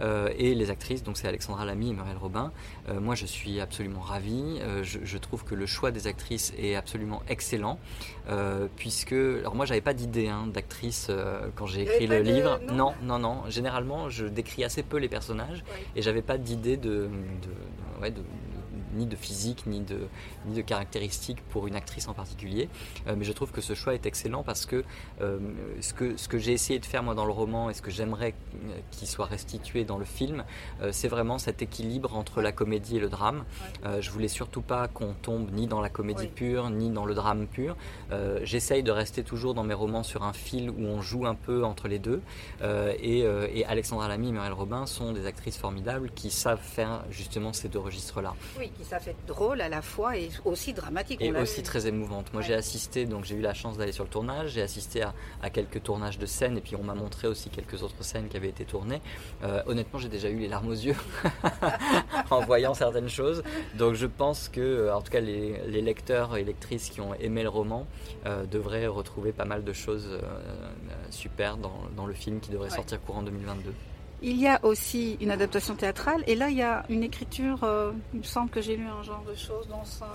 Euh, 0.00 0.30
et 0.38 0.54
les 0.54 0.70
actrices, 0.70 1.02
donc 1.02 1.16
c'est 1.18 1.28
Alexandra 1.28 1.64
Lamy 1.64 1.90
et 1.90 1.92
Muriel 1.92 2.16
Robin. 2.16 2.52
Euh, 2.88 3.00
moi, 3.00 3.14
je 3.14 3.26
suis 3.26 3.60
absolument 3.60 4.00
ravi. 4.00 4.58
Euh, 4.60 4.82
je, 4.82 4.98
je 5.04 5.18
trouve 5.18 5.44
que 5.44 5.54
le 5.54 5.66
choix 5.66 5.90
des 5.90 6.06
actrices 6.06 6.52
est 6.58 6.74
absolument 6.74 7.22
excellent, 7.28 7.78
puisque 8.76 9.12
alors 9.12 9.54
moi, 9.54 9.66
j'avais 9.66 9.80
pas 9.80 9.94
d'idée 9.94 10.28
hein, 10.28 10.46
d'actrice 10.46 11.10
quand 11.56 11.66
j'ai 11.66 11.82
écrit 11.82 12.06
le 12.06 12.18
de- 12.18 12.22
livre. 12.30 12.60
non 12.72 12.94
non, 13.02 13.18
non, 13.18 13.18
non. 13.18 13.42
Généralement, 13.50 14.08
je 14.08 14.26
décris 14.26 14.64
assez 14.64 14.82
peu 14.82 14.96
les 14.98 15.08
personnages 15.08 15.64
et 15.96 16.02
j'avais 16.02 16.22
pas 16.22 16.38
d'idée 16.38 16.76
de, 16.76 16.90
de, 16.90 17.06
de- 17.06 18.02
ouais, 18.02 18.10
de- 18.10 18.18
de- 18.18 18.22
ni 18.94 19.06
de 19.06 19.16
physique 19.16 19.66
ni 19.66 19.80
de 19.80 19.98
ni 20.46 20.56
de 20.56 20.62
caractéristiques 20.62 21.42
pour 21.50 21.66
une 21.66 21.76
actrice 21.76 22.08
en 22.08 22.14
particulier. 22.14 22.68
Euh, 23.06 23.14
mais 23.16 23.24
je 23.24 23.32
trouve 23.32 23.52
que 23.52 23.60
ce 23.60 23.74
choix 23.74 23.94
est 23.94 24.06
excellent 24.06 24.42
parce 24.42 24.66
que 24.66 24.84
euh, 25.20 25.38
ce 25.80 25.94
que 25.94 26.16
ce 26.16 26.28
que 26.28 26.38
j'ai 26.38 26.52
essayé 26.52 26.78
de 26.78 26.86
faire 26.86 27.02
moi 27.02 27.14
dans 27.14 27.24
le 27.24 27.32
roman 27.32 27.70
et 27.70 27.74
ce 27.74 27.82
que 27.82 27.90
j'aimerais 27.90 28.34
euh, 28.54 28.78
qu'il 28.90 29.08
soit 29.08 29.26
restitué 29.26 29.84
dans 29.84 29.98
le 29.98 30.04
film, 30.04 30.44
c'est 30.92 31.08
vraiment 31.08 31.38
cet 31.38 31.62
équilibre 31.62 32.16
entre 32.16 32.40
la 32.42 32.52
comédie 32.52 32.96
et 32.96 33.00
le 33.00 33.08
drame. 33.08 33.44
Euh, 33.84 34.00
je 34.00 34.10
voulais 34.10 34.28
surtout 34.28 34.62
pas 34.62 34.88
qu'on 34.88 35.14
tombe 35.14 35.50
ni 35.52 35.66
dans 35.66 35.80
la 35.80 35.88
comédie 35.88 36.28
pure 36.28 36.70
ni 36.70 36.90
dans 36.90 37.04
le 37.04 37.14
drame 37.14 37.46
pur. 37.46 37.76
J'essaye 38.42 38.82
de 38.82 38.90
rester 38.90 39.22
toujours 39.22 39.54
dans 39.54 39.64
mes 39.64 39.74
romans 39.74 40.02
sur 40.02 40.22
un 40.22 40.32
fil 40.32 40.70
où 40.70 40.82
on 40.82 41.00
joue 41.00 41.26
un 41.26 41.34
peu 41.34 41.64
entre 41.64 41.88
les 41.88 41.98
deux. 41.98 42.20
Et, 42.62 43.20
et 43.20 43.64
Alexandra 43.66 44.08
Lamy 44.08 44.28
et 44.28 44.32
Muriel 44.32 44.52
Robin 44.52 44.86
sont 44.86 45.12
des 45.12 45.26
actrices 45.26 45.56
formidables 45.56 46.10
qui 46.10 46.30
savent 46.30 46.60
faire 46.62 47.04
justement 47.10 47.52
ces 47.52 47.68
deux 47.68 47.78
registres-là. 47.78 48.34
Oui, 48.58 48.70
ça 48.84 48.98
fait 49.00 49.14
drôle 49.26 49.60
à 49.60 49.68
la 49.68 49.82
fois 49.82 50.16
et 50.16 50.30
aussi 50.44 50.72
dramatique. 50.72 51.20
Et 51.20 51.32
aussi 51.32 51.58
vu. 51.58 51.62
très 51.62 51.86
émouvante. 51.86 52.32
Moi, 52.32 52.42
j'ai 52.42 52.54
assisté, 52.54 53.06
donc 53.06 53.24
j'ai 53.24 53.34
eu 53.36 53.40
la 53.40 53.54
chance 53.54 53.76
d'aller 53.78 53.92
sur 53.92 54.04
le 54.04 54.10
tournage, 54.10 54.50
j'ai 54.50 54.62
assisté 54.62 55.02
à, 55.02 55.14
à 55.42 55.50
quelques 55.50 55.82
tournages 55.82 56.18
de 56.18 56.26
scènes, 56.26 56.56
et 56.58 56.60
puis 56.60 56.76
on 56.76 56.82
m'a 56.82 56.94
montré 56.94 57.28
aussi 57.28 57.50
quelques 57.50 57.82
autres 57.82 58.02
scènes 58.04 58.28
qui 58.28 58.36
avaient 58.36 58.48
été 58.48 58.64
tournées. 58.64 59.00
Euh, 59.42 59.62
honnêtement, 59.66 59.98
j'ai 59.98 60.08
déjà 60.08 60.28
eu 60.28 60.38
les 60.38 60.48
larmes 60.48 60.68
aux 60.68 60.72
yeux 60.72 60.96
en 62.30 62.40
voyant 62.40 62.74
certaines 62.74 63.08
choses. 63.08 63.42
Donc 63.76 63.94
je 63.94 64.06
pense 64.06 64.48
que, 64.48 64.60
euh, 64.60 64.94
en 64.94 65.02
tout 65.02 65.10
cas, 65.10 65.20
les, 65.20 65.60
les 65.66 65.82
lecteurs 65.82 66.36
et 66.36 66.44
lectrices 66.44 66.90
qui 66.90 67.00
ont 67.00 67.14
aimé 67.14 67.42
le 67.42 67.48
roman 67.48 67.86
euh, 68.26 68.44
devraient 68.46 68.86
retrouver 68.86 69.32
pas 69.32 69.44
mal 69.44 69.64
de 69.64 69.72
choses 69.72 70.08
euh, 70.10 70.20
super 71.10 71.56
dans, 71.56 71.80
dans 71.96 72.06
le 72.06 72.14
film 72.14 72.40
qui 72.40 72.50
devrait 72.50 72.70
Ouais. 72.70 72.76
sortir 72.76 73.00
courant 73.02 73.22
2022. 73.22 73.72
Il 74.22 74.38
y 74.38 74.46
a 74.46 74.62
aussi 74.64 75.16
une 75.20 75.30
adaptation 75.30 75.74
théâtrale 75.74 76.22
et 76.26 76.34
là 76.34 76.50
il 76.50 76.56
y 76.56 76.62
a 76.62 76.84
une 76.90 77.02
écriture. 77.02 77.64
euh, 77.64 77.92
il 78.12 78.18
me 78.20 78.24
semble 78.24 78.50
que 78.50 78.60
j'ai 78.60 78.76
lu 78.76 78.86
un 78.86 79.02
genre 79.02 79.24
de 79.26 79.34
choses 79.34 79.66
dans 79.68 79.84
ça. 79.84 80.12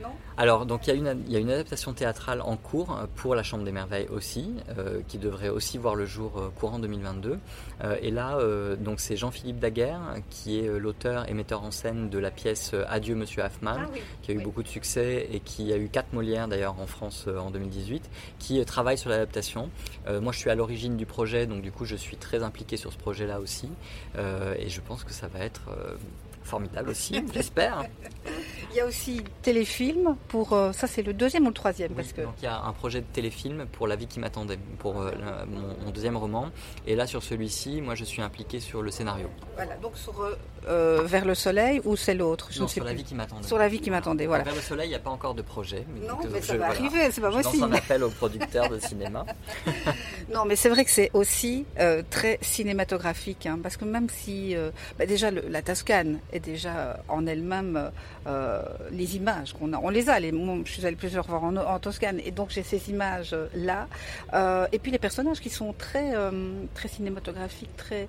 Non 0.00 0.08
Alors, 0.36 0.66
donc 0.66 0.86
il 0.86 0.90
y, 0.90 0.92
a 0.92 0.96
une, 0.96 1.22
il 1.26 1.32
y 1.32 1.36
a 1.36 1.38
une 1.38 1.50
adaptation 1.50 1.92
théâtrale 1.92 2.40
en 2.40 2.56
cours 2.56 2.96
euh, 2.96 3.06
pour 3.14 3.34
La 3.34 3.42
Chambre 3.42 3.64
des 3.64 3.72
Merveilles 3.72 4.08
aussi, 4.08 4.54
euh, 4.76 5.00
qui 5.06 5.18
devrait 5.18 5.50
aussi 5.50 5.78
voir 5.78 5.94
le 5.94 6.04
jour 6.04 6.32
euh, 6.36 6.48
courant 6.58 6.80
2022. 6.80 7.38
Euh, 7.82 7.96
et 8.02 8.10
là, 8.10 8.38
donc 8.78 9.00
c'est 9.00 9.16
Jean-Philippe 9.16 9.58
Daguerre, 9.58 10.00
qui 10.30 10.58
est 10.58 10.78
l'auteur 10.78 11.28
et 11.28 11.34
metteur 11.34 11.62
en 11.62 11.70
scène 11.70 12.10
de 12.10 12.18
la 12.18 12.30
pièce 12.30 12.74
Adieu 12.88 13.14
Monsieur 13.14 13.42
Hoffman, 13.42 13.76
Ah 13.78 13.88
oui, 13.92 14.00
qui 14.22 14.32
a 14.32 14.34
eu 14.34 14.40
beaucoup 14.40 14.62
de 14.62 14.68
succès 14.68 15.28
et 15.32 15.40
qui 15.40 15.72
a 15.72 15.76
eu 15.76 15.88
quatre 15.88 16.12
Molières 16.12 16.48
d'ailleurs 16.48 16.78
en 16.80 16.86
France 16.86 17.26
en 17.26 17.50
2018, 17.50 18.08
qui 18.38 18.64
travaille 18.64 18.98
sur 18.98 19.10
l'adaptation. 19.10 19.70
Moi, 20.08 20.32
je 20.32 20.38
suis 20.38 20.50
à 20.50 20.54
l'origine 20.54 20.96
du 20.96 21.06
projet, 21.06 21.46
donc 21.46 21.62
du 21.62 21.72
coup, 21.72 21.84
je 21.84 21.96
suis 21.96 22.16
très 22.16 22.42
impliqué 22.42 22.76
sur 22.76 22.92
ce 22.92 22.98
projet-là 22.98 23.40
aussi. 23.40 23.68
Et 24.16 24.68
je 24.68 24.80
pense 24.80 25.04
que 25.04 25.12
ça 25.12 25.28
va 25.28 25.40
être 25.40 25.62
formidable 26.44 26.90
aussi, 26.90 27.22
j'espère. 27.32 27.84
Il 28.70 28.78
y 28.78 28.80
a 28.80 28.86
aussi 28.86 29.22
téléfilm 29.42 30.16
pour. 30.26 30.52
euh, 30.52 30.72
ça 30.72 30.88
c'est 30.88 31.02
le 31.02 31.12
deuxième 31.12 31.44
ou 31.44 31.48
le 31.48 31.54
troisième 31.54 31.92
parce 31.92 32.12
que. 32.12 32.22
Donc 32.22 32.34
il 32.38 32.44
y 32.44 32.48
a 32.48 32.60
un 32.60 32.72
projet 32.72 33.00
de 33.02 33.06
téléfilm 33.06 33.66
pour 33.70 33.86
La 33.86 33.94
vie 33.94 34.08
qui 34.08 34.18
m'attendait, 34.18 34.58
pour 34.80 35.00
euh, 35.00 35.12
mon 35.84 35.90
deuxième 35.90 36.16
roman. 36.16 36.50
Et 36.86 36.96
là, 36.96 37.06
sur 37.06 37.22
celui-ci, 37.22 37.80
moi, 37.80 37.94
je 37.94 38.02
suis 38.02 38.20
impliqué 38.20 38.58
sur 38.58 38.82
le 38.82 38.90
scénario. 38.90 39.28
Voilà, 39.54 39.76
donc 39.76 39.96
sur 39.96 40.20
euh, 40.20 40.36
euh, 40.68 41.02
Vers 41.04 41.24
le 41.24 41.34
soleil 41.34 41.80
ou 41.84 41.96
c'est 41.96 42.14
l'autre 42.14 42.48
Je 42.50 42.58
Non, 42.58 42.64
ne 42.64 42.68
sais 42.68 42.74
sur 42.74 42.84
La 42.84 42.92
vie 42.94 43.04
qui 43.04 43.14
m'attendait. 43.14 43.46
Sur 43.46 43.58
la 43.58 43.68
vie 43.68 43.80
qui 43.80 43.90
m'attendait, 43.90 44.26
voilà. 44.26 44.44
Vers 44.44 44.54
le 44.54 44.60
soleil, 44.60 44.86
il 44.86 44.90
n'y 44.90 44.94
a 44.96 45.00
pas 45.00 45.10
encore 45.10 45.34
de 45.34 45.42
projet. 45.42 45.84
Non, 46.00 46.14
donc, 46.14 46.26
mais 46.32 46.40
ça 46.40 46.56
va 46.56 46.66
arriver, 46.66 47.10
c'est 47.10 47.20
pas 47.20 47.30
je 47.30 47.36
possible. 47.38 47.60
lance 47.62 47.70
un 47.72 47.74
appel 47.76 48.02
aux 48.04 48.10
producteurs 48.20 48.68
de 48.68 48.78
cinéma. 48.78 49.24
Non, 50.32 50.44
mais 50.46 50.56
c'est 50.56 50.68
vrai 50.70 50.84
que 50.84 50.90
c'est 50.90 51.10
aussi 51.12 51.66
euh, 51.78 52.02
très 52.08 52.38
cinématographique, 52.40 53.46
hein, 53.46 53.58
parce 53.62 53.76
que 53.76 53.84
même 53.84 54.08
si 54.08 54.56
euh, 54.56 54.70
bah, 54.98 55.04
déjà 55.06 55.30
le- 55.30 55.44
la 55.48 55.60
Toscane 55.62 56.18
est 56.32 56.40
déjà 56.40 56.98
en 57.08 57.26
elle-même 57.26 57.90
les 58.90 59.16
images 59.16 59.52
qu'on 59.52 59.72
a, 59.74 59.78
on 59.78 59.90
les 59.90 60.08
a. 60.08 60.18
Les, 60.18 60.32
moi, 60.32 60.56
je 60.64 60.72
suis 60.72 60.86
allée 60.86 60.96
plusieurs 60.96 61.26
fois 61.26 61.38
en, 61.40 61.54
en 61.56 61.78
Toscane, 61.78 62.20
et 62.24 62.30
donc 62.30 62.50
j'ai 62.50 62.62
ces 62.62 62.88
images 62.90 63.36
là, 63.54 63.86
et 64.72 64.78
puis 64.78 64.90
les 64.90 64.98
personnages 64.98 65.40
qui 65.40 65.50
sont 65.50 65.72
très 65.74 66.12
très 66.74 66.88
cinématographiques, 66.88 67.76
très 67.76 68.08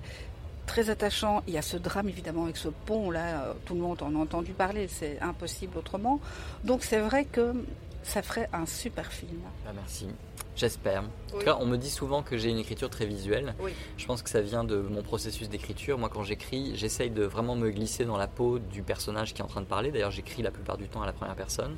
très 0.66 0.90
attachants. 0.90 1.42
Il 1.46 1.54
y 1.54 1.58
a 1.58 1.62
ce 1.62 1.76
drame 1.76 2.08
évidemment 2.08 2.44
avec 2.44 2.56
ce 2.56 2.68
pont 2.68 3.10
là, 3.10 3.40
euh, 3.40 3.52
tout 3.64 3.74
le 3.74 3.80
monde 3.80 4.02
en 4.02 4.14
a 4.14 4.18
entendu 4.18 4.52
parler, 4.52 4.88
c'est 4.88 5.20
impossible 5.20 5.78
autrement. 5.78 6.20
Donc 6.64 6.82
c'est 6.82 7.00
vrai 7.00 7.24
que 7.24 7.54
ça 8.02 8.22
ferait 8.22 8.48
un 8.52 8.66
super 8.66 9.12
film. 9.12 9.40
Ah, 9.66 9.72
merci. 9.74 10.08
J'espère. 10.54 11.04
En 11.36 11.38
tout 11.38 11.44
Oui. 11.44 11.52
cas, 11.52 11.58
on 11.60 11.66
me 11.66 11.76
dit 11.76 11.90
souvent 11.90 12.22
que 12.22 12.38
j'ai 12.38 12.48
une 12.48 12.58
écriture 12.58 12.88
très 12.88 13.04
visuelle. 13.04 13.54
Oui. 13.60 13.72
Je 13.98 14.06
pense 14.06 14.22
que 14.22 14.30
ça 14.30 14.40
vient 14.40 14.64
de 14.64 14.76
mon 14.78 15.02
processus 15.02 15.50
d'écriture. 15.50 15.98
Moi, 15.98 16.08
quand 16.08 16.22
j'écris, 16.22 16.72
j'essaye 16.76 17.10
de 17.10 17.24
vraiment 17.24 17.54
me 17.56 17.68
glisser 17.70 18.06
dans 18.06 18.16
la 18.16 18.26
peau 18.26 18.58
du 18.58 18.82
personnage 18.82 19.34
qui 19.34 19.42
est 19.42 19.44
en 19.44 19.48
train 19.48 19.60
de 19.60 19.66
parler. 19.66 19.90
D'ailleurs, 19.90 20.10
j'écris 20.10 20.42
la 20.42 20.50
plupart 20.50 20.78
du 20.78 20.88
temps 20.88 21.02
à 21.02 21.06
la 21.06 21.12
première 21.12 21.34
personne. 21.36 21.76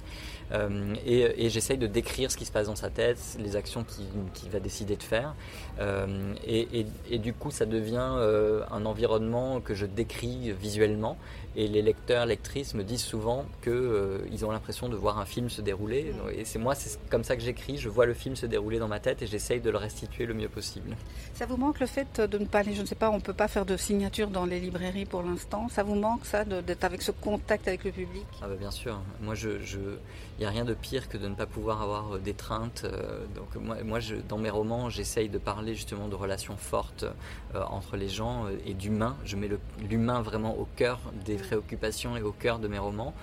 Euh, 0.52 0.94
et 1.04 1.46
et 1.46 1.50
j'essaye 1.50 1.76
de 1.78 1.86
décrire 1.88 2.30
ce 2.30 2.36
qui 2.36 2.44
se 2.44 2.52
passe 2.52 2.68
dans 2.68 2.76
sa 2.76 2.88
tête, 2.88 3.18
les 3.40 3.56
actions 3.56 3.84
qu'il 3.84 4.50
va 4.50 4.60
décider 4.60 4.96
de 4.96 5.02
faire. 5.02 5.34
Euh, 5.80 6.34
et, 6.46 6.80
et- 6.80 6.86
et 7.10 7.18
du 7.18 7.32
coup, 7.34 7.50
ça 7.50 7.66
devient 7.66 8.12
euh, 8.16 8.62
un 8.70 8.86
environnement 8.86 9.60
que 9.60 9.74
je 9.74 9.86
décris 9.86 10.52
visuellement. 10.52 11.16
Et 11.56 11.66
les 11.66 11.82
lecteurs, 11.82 12.24
lectrices 12.26 12.74
me 12.74 12.84
disent 12.84 13.02
souvent 13.02 13.44
qu'ils 13.64 14.44
ont 14.44 14.50
l'impression 14.52 14.88
de 14.88 14.94
voir 14.94 15.18
un 15.18 15.24
film 15.24 15.50
se 15.50 15.60
dérouler. 15.60 16.12
Et 16.36 16.44
c'est 16.44 16.58
moi, 16.58 16.76
c'est 16.76 16.98
comme 17.10 17.24
ça 17.24 17.34
que 17.36 17.42
j'écris. 17.42 17.78
Je 17.78 17.88
vois 17.88 18.06
le 18.06 18.14
film 18.14 18.36
se 18.36 18.46
dérouler 18.46 18.78
dans 18.78 18.86
ma 18.86 19.00
tête 19.00 19.22
et 19.22 19.26
j'essaye 19.48 19.62
de 19.62 19.70
le 19.70 19.78
restituer 19.78 20.26
le 20.26 20.34
mieux 20.34 20.48
possible. 20.48 20.94
Ça 21.32 21.46
vous 21.46 21.56
manque 21.56 21.80
le 21.80 21.86
fait 21.86 22.20
de 22.20 22.36
ne 22.36 22.44
pas 22.44 22.58
aller, 22.58 22.74
je 22.74 22.82
ne 22.82 22.86
sais 22.86 22.94
pas, 22.94 23.10
on 23.10 23.16
ne 23.16 23.20
peut 23.20 23.32
pas 23.32 23.48
faire 23.48 23.64
de 23.64 23.78
signature 23.78 24.28
dans 24.28 24.44
les 24.44 24.60
librairies 24.60 25.06
pour 25.06 25.22
l'instant. 25.22 25.68
Ça 25.70 25.82
vous 25.82 25.94
manque 25.94 26.26
ça, 26.26 26.44
d'être 26.44 26.84
avec 26.84 27.00
ce 27.00 27.12
contact 27.12 27.66
avec 27.66 27.84
le 27.84 27.92
public? 27.92 28.26
Ah 28.42 28.48
bah 28.48 28.56
bien 28.58 28.70
sûr, 28.70 29.00
moi 29.22 29.34
je, 29.34 29.58
je, 29.60 29.78
il 29.78 30.40
n'y 30.40 30.44
a 30.44 30.50
rien 30.50 30.66
de 30.66 30.74
pire 30.74 31.08
que 31.08 31.16
de 31.16 31.28
ne 31.28 31.34
pas 31.34 31.46
pouvoir 31.46 31.80
avoir 31.80 32.16
euh, 32.16 32.18
d'étreinte. 32.18 32.82
euh, 32.84 33.24
donc 33.34 33.54
moi, 33.56 33.76
moi 33.84 34.00
je, 34.00 34.16
dans 34.16 34.36
mes 34.36 34.50
romans, 34.50 34.90
j'essaye 34.90 35.30
de 35.30 35.38
parler 35.38 35.74
justement 35.74 36.08
de 36.08 36.14
relations 36.14 36.56
fortes 36.58 37.06
euh, 37.54 37.62
entre 37.70 37.96
les 37.96 38.08
gens 38.08 38.46
et 38.66 38.74
d'humain. 38.74 39.16
Je 39.24 39.36
mets 39.36 39.48
l'humain 39.88 40.20
vraiment 40.20 40.58
au 40.58 40.66
cœur 40.76 41.00
des 41.24 41.36
préoccupations 41.36 42.18
et 42.18 42.22
au 42.22 42.32
cœur 42.32 42.58
de 42.58 42.68
mes 42.68 42.78
romans. 42.78 43.14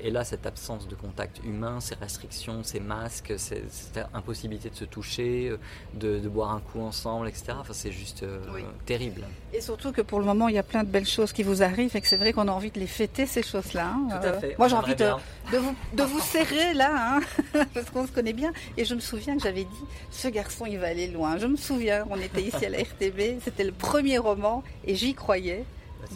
Et 0.00 0.10
là, 0.10 0.22
cette 0.22 0.46
absence 0.46 0.86
de 0.86 0.94
contact 0.94 1.40
humain, 1.44 1.80
ces 1.80 1.96
restrictions, 1.96 2.62
ces 2.62 2.78
masques, 2.78 3.34
cette 3.38 3.98
impossibilité 4.14 4.70
de 4.70 4.76
se 4.76 4.84
toucher, 4.84 5.43
euh, 5.48 5.56
de, 5.94 6.18
de 6.18 6.28
boire 6.28 6.50
un 6.52 6.60
coup 6.60 6.80
ensemble, 6.80 7.28
etc. 7.28 7.44
Enfin, 7.60 7.72
c'est 7.72 7.92
juste 7.92 8.22
euh, 8.22 8.38
terrible. 8.86 9.22
Et 9.52 9.60
surtout 9.60 9.92
que 9.92 10.00
pour 10.02 10.18
le 10.18 10.24
moment, 10.24 10.48
il 10.48 10.54
y 10.54 10.58
a 10.58 10.62
plein 10.62 10.82
de 10.84 10.88
belles 10.88 11.06
choses 11.06 11.32
qui 11.32 11.42
vous 11.42 11.62
arrivent 11.62 11.94
et 11.96 12.00
que 12.00 12.08
c'est 12.08 12.16
vrai 12.16 12.32
qu'on 12.32 12.48
a 12.48 12.52
envie 12.52 12.70
de 12.70 12.80
les 12.80 12.86
fêter, 12.86 13.26
ces 13.26 13.42
choses-là. 13.42 13.94
hein. 13.94 14.08
Tout 14.20 14.26
à 14.28 14.32
fait, 14.34 14.54
moi, 14.58 14.68
j'ai 14.68 14.76
envie 14.76 14.94
de, 14.94 15.10
de 15.52 15.58
vous, 15.58 15.74
de 15.92 16.02
vous 16.02 16.20
serrer 16.20 16.74
là, 16.74 17.18
hein, 17.18 17.20
parce 17.74 17.90
qu'on 17.90 18.06
se 18.06 18.12
connaît 18.12 18.32
bien. 18.32 18.52
Et 18.76 18.84
je 18.84 18.94
me 18.94 19.00
souviens 19.00 19.36
que 19.36 19.42
j'avais 19.42 19.64
dit, 19.64 19.84
ce 20.10 20.28
garçon, 20.28 20.66
il 20.66 20.78
va 20.78 20.88
aller 20.88 21.06
loin. 21.08 21.38
Je 21.38 21.46
me 21.46 21.56
souviens, 21.56 22.04
on 22.10 22.18
était 22.20 22.42
ici 22.42 22.66
à 22.66 22.68
la 22.70 22.78
RTB, 22.78 23.40
c'était 23.44 23.64
le 23.64 23.72
premier 23.72 24.18
roman 24.18 24.62
et 24.84 24.94
j'y 24.96 25.14
croyais, 25.14 25.64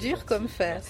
dur 0.00 0.24
comme 0.26 0.48
fer. 0.48 0.80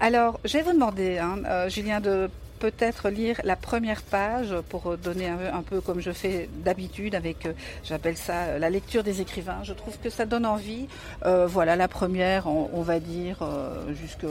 Alors, 0.00 0.40
je 0.44 0.54
vais 0.58 0.62
vous 0.62 0.72
demander, 0.72 1.18
hein, 1.18 1.38
euh, 1.46 1.68
Julien, 1.68 2.00
de 2.00 2.28
peut-être 2.64 3.10
lire 3.10 3.38
la 3.44 3.56
première 3.56 4.00
page 4.02 4.54
pour 4.70 4.96
donner 4.96 5.28
un, 5.28 5.36
peu- 5.36 5.48
un 5.52 5.62
peu 5.62 5.80
comme 5.82 6.00
je 6.00 6.12
fais 6.12 6.48
d'habitude 6.64 7.14
avec, 7.14 7.44
euh, 7.44 7.52
j'appelle 7.82 8.16
ça 8.16 8.44
euh, 8.44 8.58
la 8.58 8.70
lecture 8.70 9.02
des 9.04 9.20
écrivains. 9.20 9.62
Je 9.64 9.74
trouve 9.74 9.98
que 9.98 10.08
ça 10.08 10.24
donne 10.24 10.46
envie. 10.46 10.88
Euh, 11.26 11.46
voilà, 11.46 11.76
la 11.76 11.88
première, 11.88 12.46
on, 12.46 12.70
on 12.72 12.80
va 12.80 13.00
dire, 13.00 13.36
euh, 13.42 13.92
jusque... 13.92 14.24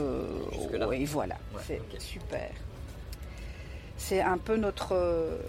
Oui, 0.88 1.04
voilà, 1.04 1.36
Ouais, 1.54 1.60
c'est 1.64 2.00
super. 2.00 2.50
C'est 3.96 4.20
un 4.20 4.36
peu 4.38 4.56
notre, 4.56 4.96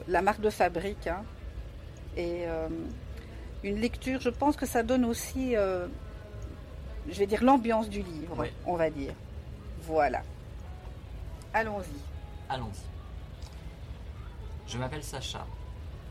la 0.07 0.21
marque 0.21 0.41
de 0.41 0.51
fabrique. 0.51 1.07
hein. 1.07 1.23
Et 2.15 2.43
euh, 2.45 2.67
une 3.63 3.79
lecture, 3.81 4.21
je 4.21 4.29
pense 4.29 4.55
que 4.55 4.67
ça 4.67 4.83
donne 4.83 5.05
aussi, 5.05 5.55
je 5.55 7.17
vais 7.19 7.25
dire, 7.25 7.43
l'ambiance 7.43 7.89
du 7.89 8.03
livre, 8.03 8.45
on 8.67 8.75
va 8.75 8.91
dire. 8.91 9.13
Voilà. 9.81 10.21
Allons-y. 11.51 12.14
Allons-y. 12.47 12.85
Je 14.71 14.77
m'appelle 14.77 15.03
Sacha. 15.03 15.47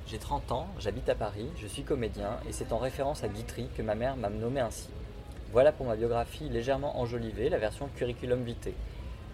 J'ai 0.08 0.18
30 0.18 0.50
ans, 0.50 0.66
j'habite 0.80 1.08
à 1.08 1.14
Paris, 1.14 1.48
je 1.56 1.68
suis 1.68 1.84
comédien 1.84 2.40
et 2.48 2.52
c'est 2.52 2.72
en 2.72 2.78
référence 2.78 3.22
à 3.22 3.28
Guitry 3.28 3.68
que 3.76 3.82
ma 3.82 3.94
mère 3.94 4.16
m'a 4.16 4.30
nommé 4.30 4.58
ainsi. 4.58 4.88
Voilà 5.52 5.70
pour 5.70 5.86
ma 5.86 5.94
biographie 5.94 6.48
légèrement 6.48 6.98
enjolivée, 6.98 7.50
la 7.50 7.58
version 7.58 7.88
curriculum 7.94 8.42
vitae. 8.42 8.72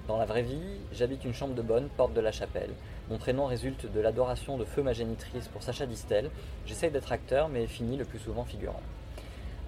Dans 0.08 0.18
la 0.18 0.26
vraie 0.26 0.42
vie, 0.42 0.60
j'habite 0.92 1.24
une 1.24 1.32
chambre 1.32 1.54
de 1.54 1.62
bonne, 1.62 1.88
porte 1.88 2.12
de 2.12 2.20
la 2.20 2.32
chapelle. 2.32 2.74
Mon 3.08 3.16
prénom 3.16 3.46
résulte 3.46 3.90
de 3.90 4.00
l'adoration 4.00 4.58
de 4.58 4.66
feu 4.66 4.82
ma 4.82 4.92
génitrice 4.92 5.48
pour 5.48 5.62
Sacha 5.62 5.86
Distel. 5.86 6.30
J'essaye 6.66 6.90
d'être 6.90 7.12
acteur, 7.12 7.48
mais 7.48 7.66
finis 7.66 7.96
le 7.96 8.04
plus 8.04 8.18
souvent 8.18 8.44
figurant. 8.44 8.82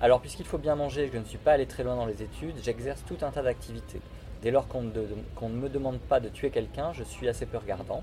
Alors, 0.03 0.21
puisqu'il 0.21 0.45
faut 0.45 0.59
bien 0.59 0.75
manger 0.75 1.09
je 1.11 1.19
ne 1.19 1.25
suis 1.25 1.39
pas 1.39 1.53
allé 1.53 1.65
très 1.65 1.83
loin 1.83 1.97
dans 1.97 2.07
les 2.07 2.23
études, 2.23 2.57
j'exerce 2.63 3.03
tout 3.07 3.19
un 3.23 3.31
tas 3.31 3.43
d'activités. 3.43 4.03
Dès 4.43 4.51
lors 4.51 4.67
qu'on 4.67 4.83
ne, 4.83 5.49
me 5.49 5.69
demande 5.69 6.01
pas 6.01 6.19
de 6.19 6.29
tuer 6.29 6.51
quelqu'un, 6.51 6.93
je 6.93 7.05
suis 7.05 7.29
assez 7.29 7.47
peu 7.47 7.59
regardant. 7.59 8.03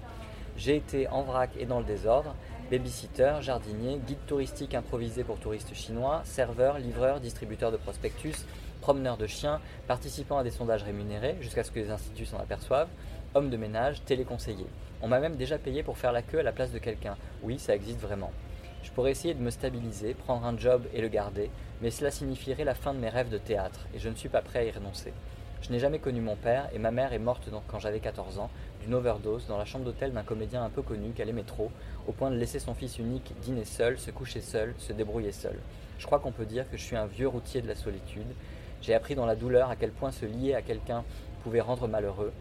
J'ai 0.55 0.77
été 0.77 1.07
en 1.09 1.21
vrac 1.21 1.49
et 1.59 1.65
dans 1.65 1.79
le 1.79 1.85
désordre, 1.85 2.33
babysitter, 2.71 3.35
jardinier, 3.41 3.99
guide 4.07 4.25
touristique 4.25 4.73
improvisé 4.73 5.25
pour 5.25 5.37
touristes 5.37 5.73
chinois, 5.73 6.21
serveur, 6.23 6.79
livreur, 6.79 7.19
distributeur 7.19 7.71
de 7.71 7.77
prospectus, 7.77 8.45
promeneur 8.79 9.17
de 9.17 9.27
chiens, 9.27 9.59
participant 9.87 10.37
à 10.37 10.43
des 10.43 10.51
sondages 10.51 10.83
rémunérés 10.83 11.35
jusqu'à 11.41 11.63
ce 11.63 11.71
que 11.71 11.79
les 11.79 11.91
instituts 11.91 12.25
s'en 12.25 12.39
aperçoivent, 12.39 12.89
homme 13.35 13.49
de 13.49 13.57
ménage, 13.57 14.03
téléconseiller. 14.05 14.67
On 15.01 15.09
m'a 15.09 15.19
même 15.19 15.35
déjà 15.35 15.57
payé 15.57 15.83
pour 15.83 15.97
faire 15.97 16.13
la 16.13 16.21
queue 16.21 16.39
à 16.39 16.43
la 16.43 16.53
place 16.53 16.71
de 16.71 16.79
quelqu'un. 16.79 17.17
Oui, 17.43 17.59
ça 17.59 17.75
existe 17.75 17.99
vraiment. 17.99 18.31
Je 18.83 18.91
pourrais 18.91 19.11
essayer 19.11 19.33
de 19.33 19.41
me 19.41 19.49
stabiliser, 19.49 20.13
prendre 20.13 20.45
un 20.45 20.57
job 20.57 20.83
et 20.93 21.01
le 21.01 21.09
garder, 21.09 21.51
mais 21.81 21.91
cela 21.91 22.11
signifierait 22.11 22.63
la 22.63 22.75
fin 22.75 22.93
de 22.93 22.99
mes 22.99 23.09
rêves 23.09 23.29
de 23.29 23.37
théâtre, 23.37 23.87
et 23.93 23.99
je 23.99 24.07
ne 24.07 24.15
suis 24.15 24.29
pas 24.29 24.41
prêt 24.41 24.59
à 24.59 24.63
y 24.63 24.71
renoncer. 24.71 25.11
Je 25.61 25.71
n'ai 25.71 25.79
jamais 25.79 25.99
connu 25.99 26.21
mon 26.21 26.35
père, 26.35 26.69
et 26.73 26.79
ma 26.79 26.91
mère 26.91 27.13
est 27.13 27.19
morte 27.19 27.49
quand 27.67 27.79
j'avais 27.79 27.99
14 27.99 28.39
ans, 28.39 28.49
d'une 28.81 28.93
overdose, 28.93 29.45
dans 29.47 29.57
la 29.57 29.65
chambre 29.65 29.85
d'hôtel 29.85 30.13
d'un 30.13 30.23
comédien 30.23 30.63
un 30.63 30.69
peu 30.69 30.81
connu 30.81 31.11
qu'elle 31.11 31.29
aimait 31.29 31.43
trop, 31.43 31.69
au 32.07 32.11
point 32.11 32.31
de 32.31 32.37
laisser 32.37 32.59
son 32.59 32.73
fils 32.73 32.97
unique 32.97 33.33
dîner 33.41 33.65
seul, 33.65 33.99
se 33.99 34.09
coucher 34.09 34.41
seul, 34.41 34.73
se 34.77 34.93
débrouiller 34.93 35.33
seul. 35.33 35.59
Je 35.97 36.05
crois 36.05 36.19
qu'on 36.19 36.31
peut 36.31 36.45
dire 36.45 36.69
que 36.71 36.77
je 36.77 36.83
suis 36.83 36.95
un 36.95 37.05
vieux 37.05 37.27
routier 37.27 37.61
de 37.61 37.67
la 37.67 37.75
solitude. 37.75 38.27
J'ai 38.81 38.93
appris 38.93 39.15
dans 39.15 39.25
la 39.25 39.35
douleur 39.35 39.69
à 39.69 39.75
quel 39.75 39.91
point 39.91 40.11
se 40.11 40.25
lier 40.25 40.53
à 40.53 40.61
quelqu'un 40.61 41.03
pouvait 41.43 41.59
rendre 41.59 41.87
malheureux. 41.87 42.31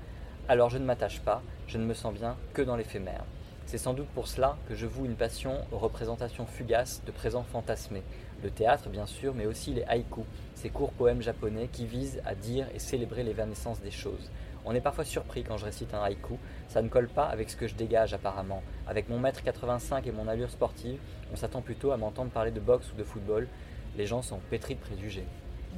Alors 0.49 0.71
je 0.71 0.79
ne 0.79 0.85
m'attache 0.85 1.21
pas, 1.21 1.43
je 1.67 1.77
ne 1.77 1.85
me 1.85 1.95
sens 1.95 2.15
bien 2.15 2.37
que 2.55 2.63
dans 2.63 2.77
l'éphémère. 2.77 3.25
C'est 3.67 3.79
sans 3.79 3.93
doute 3.93 4.09
pour 4.15 4.29
cela 4.29 4.57
que 4.69 4.75
je 4.75 4.87
voue 4.87 5.05
une 5.05 5.17
passion 5.17 5.59
aux 5.73 5.79
représentations 5.79 6.47
fugaces 6.47 7.03
de 7.05 7.13
présents 7.13 7.45
fantasmés. 7.53 8.05
Le 8.43 8.51
théâtre, 8.51 8.89
bien 8.89 9.07
sûr, 9.07 9.35
mais 9.35 9.47
aussi 9.47 9.75
les 9.75 9.83
haïkus, 9.85 10.25
ces 10.55 10.71
courts 10.71 10.93
poèmes 10.93 11.23
japonais 11.23 11.69
qui 11.73 11.87
visent 11.87 12.21
à 12.25 12.35
dire 12.35 12.67
et 12.75 12.79
célébrer 12.79 13.25
l'évanescence 13.25 13.81
des 13.81 13.91
choses. 13.91 14.31
On 14.65 14.75
est 14.75 14.81
parfois 14.81 15.05
surpris 15.05 15.43
quand 15.43 15.57
je 15.57 15.65
récite 15.65 15.95
un 15.95 16.03
haïku, 16.03 16.35
ça 16.69 16.83
ne 16.83 16.89
colle 16.89 17.09
pas 17.09 17.27
avec 17.27 17.51
ce 17.51 17.57
que 17.57 17.67
je 17.67 17.75
dégage 17.75 18.15
apparemment. 18.15 18.63
Avec 18.87 19.09
mon 19.09 19.19
mètre 19.19 19.43
85 19.43 20.07
et 20.07 20.13
mon 20.13 20.29
allure 20.29 20.51
sportive, 20.51 21.01
on 21.33 21.37
s'attend 21.37 21.63
plutôt 21.63 21.91
à 21.91 21.97
m'entendre 21.97 22.31
parler 22.31 22.51
de 22.51 22.61
boxe 22.61 22.93
ou 22.93 22.97
de 22.97 23.05
football. 23.05 23.49
Les 23.97 24.07
gens 24.07 24.23
sont 24.23 24.39
pétris 24.51 24.75
de 24.75 24.81
préjugés. 24.81 25.27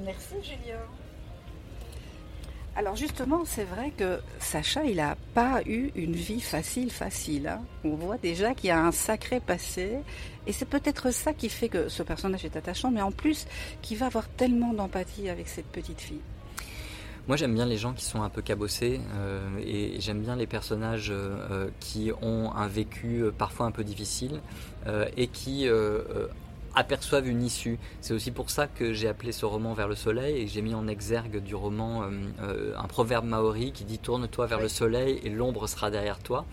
Merci 0.04 0.34
Julien. 0.42 0.80
Alors 2.80 2.96
justement, 2.96 3.42
c'est 3.44 3.64
vrai 3.64 3.92
que 3.94 4.20
Sacha, 4.38 4.84
il 4.84 4.96
n'a 4.96 5.14
pas 5.34 5.60
eu 5.66 5.90
une 5.96 6.14
vie 6.14 6.40
facile, 6.40 6.90
facile. 6.90 7.46
hein. 7.46 7.60
On 7.84 7.94
voit 7.94 8.16
déjà 8.16 8.54
qu'il 8.54 8.68
y 8.68 8.70
a 8.70 8.82
un 8.82 8.90
sacré 8.90 9.38
passé. 9.38 9.98
Et 10.46 10.54
c'est 10.54 10.64
peut-être 10.64 11.10
ça 11.10 11.34
qui 11.34 11.50
fait 11.50 11.68
que 11.68 11.90
ce 11.90 12.02
personnage 12.02 12.46
est 12.46 12.56
attachant, 12.56 12.90
mais 12.90 13.02
en 13.02 13.12
plus, 13.12 13.46
qu'il 13.82 13.98
va 13.98 14.06
avoir 14.06 14.30
tellement 14.30 14.72
d'empathie 14.72 15.28
avec 15.28 15.48
cette 15.48 15.66
petite 15.66 16.00
fille. 16.00 16.22
Moi 17.28 17.36
j'aime 17.36 17.52
bien 17.52 17.66
les 17.66 17.76
gens 17.76 17.92
qui 17.92 18.06
sont 18.06 18.22
un 18.22 18.30
peu 18.30 18.40
cabossés 18.40 18.98
euh, 19.14 19.58
et 19.62 20.00
j'aime 20.00 20.22
bien 20.22 20.34
les 20.34 20.46
personnages 20.46 21.10
euh, 21.10 21.68
qui 21.80 22.10
ont 22.22 22.50
un 22.56 22.66
vécu 22.66 23.24
euh, 23.24 23.30
parfois 23.30 23.66
un 23.66 23.72
peu 23.72 23.84
difficile 23.84 24.40
et 25.18 25.26
qui 25.26 25.68
aperçoivent 26.74 27.28
une 27.28 27.42
issue. 27.42 27.78
C'est 28.00 28.14
aussi 28.14 28.30
pour 28.30 28.50
ça 28.50 28.66
que 28.66 28.92
j'ai 28.92 29.08
appelé 29.08 29.32
ce 29.32 29.46
roman 29.46 29.74
Vers 29.74 29.88
le 29.88 29.94
soleil 29.94 30.42
et 30.42 30.46
j'ai 30.46 30.62
mis 30.62 30.74
en 30.74 30.86
exergue 30.88 31.42
du 31.42 31.54
roman 31.54 32.02
euh, 32.02 32.10
euh, 32.42 32.72
un 32.76 32.86
proverbe 32.86 33.24
maori 33.24 33.72
qui 33.72 33.84
dit 33.84 33.98
Tourne-toi 33.98 34.46
vers 34.46 34.60
le 34.60 34.68
soleil 34.68 35.20
et 35.24 35.30
l'ombre 35.30 35.66
sera 35.66 35.90
derrière 35.90 36.18
toi. 36.18 36.44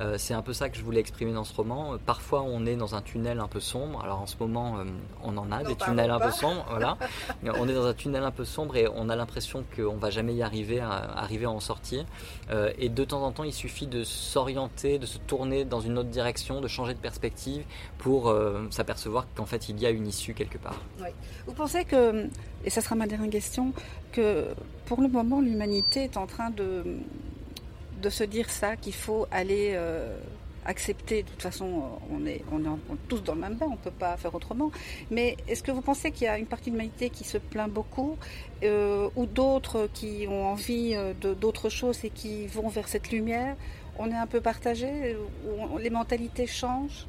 Euh, 0.00 0.16
c'est 0.18 0.34
un 0.34 0.42
peu 0.42 0.52
ça 0.52 0.68
que 0.68 0.76
je 0.76 0.82
voulais 0.82 1.00
exprimer 1.00 1.32
dans 1.32 1.44
ce 1.44 1.54
roman. 1.54 1.96
Parfois 2.04 2.42
on 2.42 2.66
est 2.66 2.76
dans 2.76 2.94
un 2.94 3.02
tunnel 3.02 3.40
un 3.40 3.48
peu 3.48 3.60
sombre. 3.60 4.02
Alors 4.02 4.20
en 4.20 4.26
ce 4.26 4.36
moment 4.38 4.78
euh, 4.78 4.84
on 5.22 5.36
en 5.36 5.52
a 5.52 5.62
des 5.62 5.76
tunnels 5.76 6.10
un 6.10 6.18
pas. 6.18 6.26
peu 6.26 6.32
sombres. 6.32 6.64
Voilà. 6.74 6.98
on 7.58 7.68
est 7.68 7.74
dans 7.74 7.86
un 7.86 7.94
tunnel 7.94 8.24
un 8.24 8.30
peu 8.30 8.44
sombre 8.44 8.76
et 8.76 8.88
on 8.88 9.08
a 9.08 9.16
l'impression 9.16 9.64
qu'on 9.76 9.96
va 9.96 10.10
jamais 10.10 10.34
y 10.34 10.42
arriver 10.42 10.80
à, 10.80 10.90
arriver 10.90 11.44
à 11.44 11.50
en 11.50 11.60
sortir. 11.60 12.04
Euh, 12.50 12.72
et 12.78 12.88
de 12.88 13.04
temps 13.04 13.22
en 13.22 13.32
temps, 13.32 13.44
il 13.44 13.52
suffit 13.52 13.86
de 13.86 14.02
s'orienter, 14.04 14.98
de 14.98 15.06
se 15.06 15.18
tourner 15.18 15.64
dans 15.64 15.80
une 15.80 15.98
autre 15.98 16.08
direction, 16.08 16.60
de 16.60 16.68
changer 16.68 16.94
de 16.94 16.98
perspective 16.98 17.64
pour 17.98 18.28
euh, 18.28 18.66
s'apercevoir 18.70 19.26
qu'en 19.34 19.46
fait 19.46 19.68
il 19.68 19.80
y 19.80 19.86
a 19.86 19.90
une 19.90 20.06
issue 20.06 20.34
quelque 20.34 20.58
part. 20.58 20.80
Oui. 21.00 21.08
Vous 21.46 21.54
pensez 21.54 21.84
que, 21.84 22.28
et 22.64 22.70
ça 22.70 22.80
sera 22.80 22.96
ma 22.96 23.06
dernière 23.06 23.30
question, 23.30 23.72
que 24.12 24.46
pour 24.86 25.00
le 25.00 25.08
moment 25.08 25.40
l'humanité 25.40 26.04
est 26.04 26.16
en 26.16 26.26
train 26.26 26.50
de, 26.50 26.84
de 28.04 28.10
se 28.10 28.24
dire 28.24 28.50
ça, 28.50 28.76
qu'il 28.76 28.92
faut 28.94 29.26
aller 29.30 29.70
euh, 29.72 30.18
accepter, 30.66 31.22
de 31.22 31.28
toute 31.30 31.40
façon 31.40 31.66
euh, 31.66 32.14
on 32.14 32.26
est, 32.26 32.44
on 32.52 32.60
est 32.60 32.78
tous 33.08 33.22
dans 33.22 33.34
le 33.34 33.40
même 33.40 33.54
bain, 33.54 33.66
on 33.68 33.78
ne 33.80 33.86
peut 33.88 33.98
pas 34.06 34.14
faire 34.18 34.34
autrement, 34.34 34.70
mais 35.10 35.38
est-ce 35.48 35.62
que 35.62 35.72
vous 35.72 35.80
pensez 35.80 36.10
qu'il 36.10 36.26
y 36.26 36.28
a 36.28 36.38
une 36.38 36.46
partie 36.46 36.70
de 36.70 36.76
l'humanité 36.76 37.08
qui 37.08 37.24
se 37.24 37.38
plaint 37.38 37.70
beaucoup 37.70 38.18
euh, 38.62 39.08
ou 39.16 39.24
d'autres 39.24 39.88
qui 39.94 40.26
ont 40.28 40.44
envie 40.54 40.94
d'autres 41.40 41.70
choses 41.70 42.04
et 42.04 42.10
qui 42.10 42.46
vont 42.46 42.68
vers 42.68 42.88
cette 42.88 43.10
lumière? 43.10 43.56
On 43.98 44.10
est 44.10 44.20
un 44.26 44.26
peu 44.26 44.40
partagé 44.40 45.16
Les 45.78 45.90
mentalités 45.90 46.46
changent? 46.46 47.06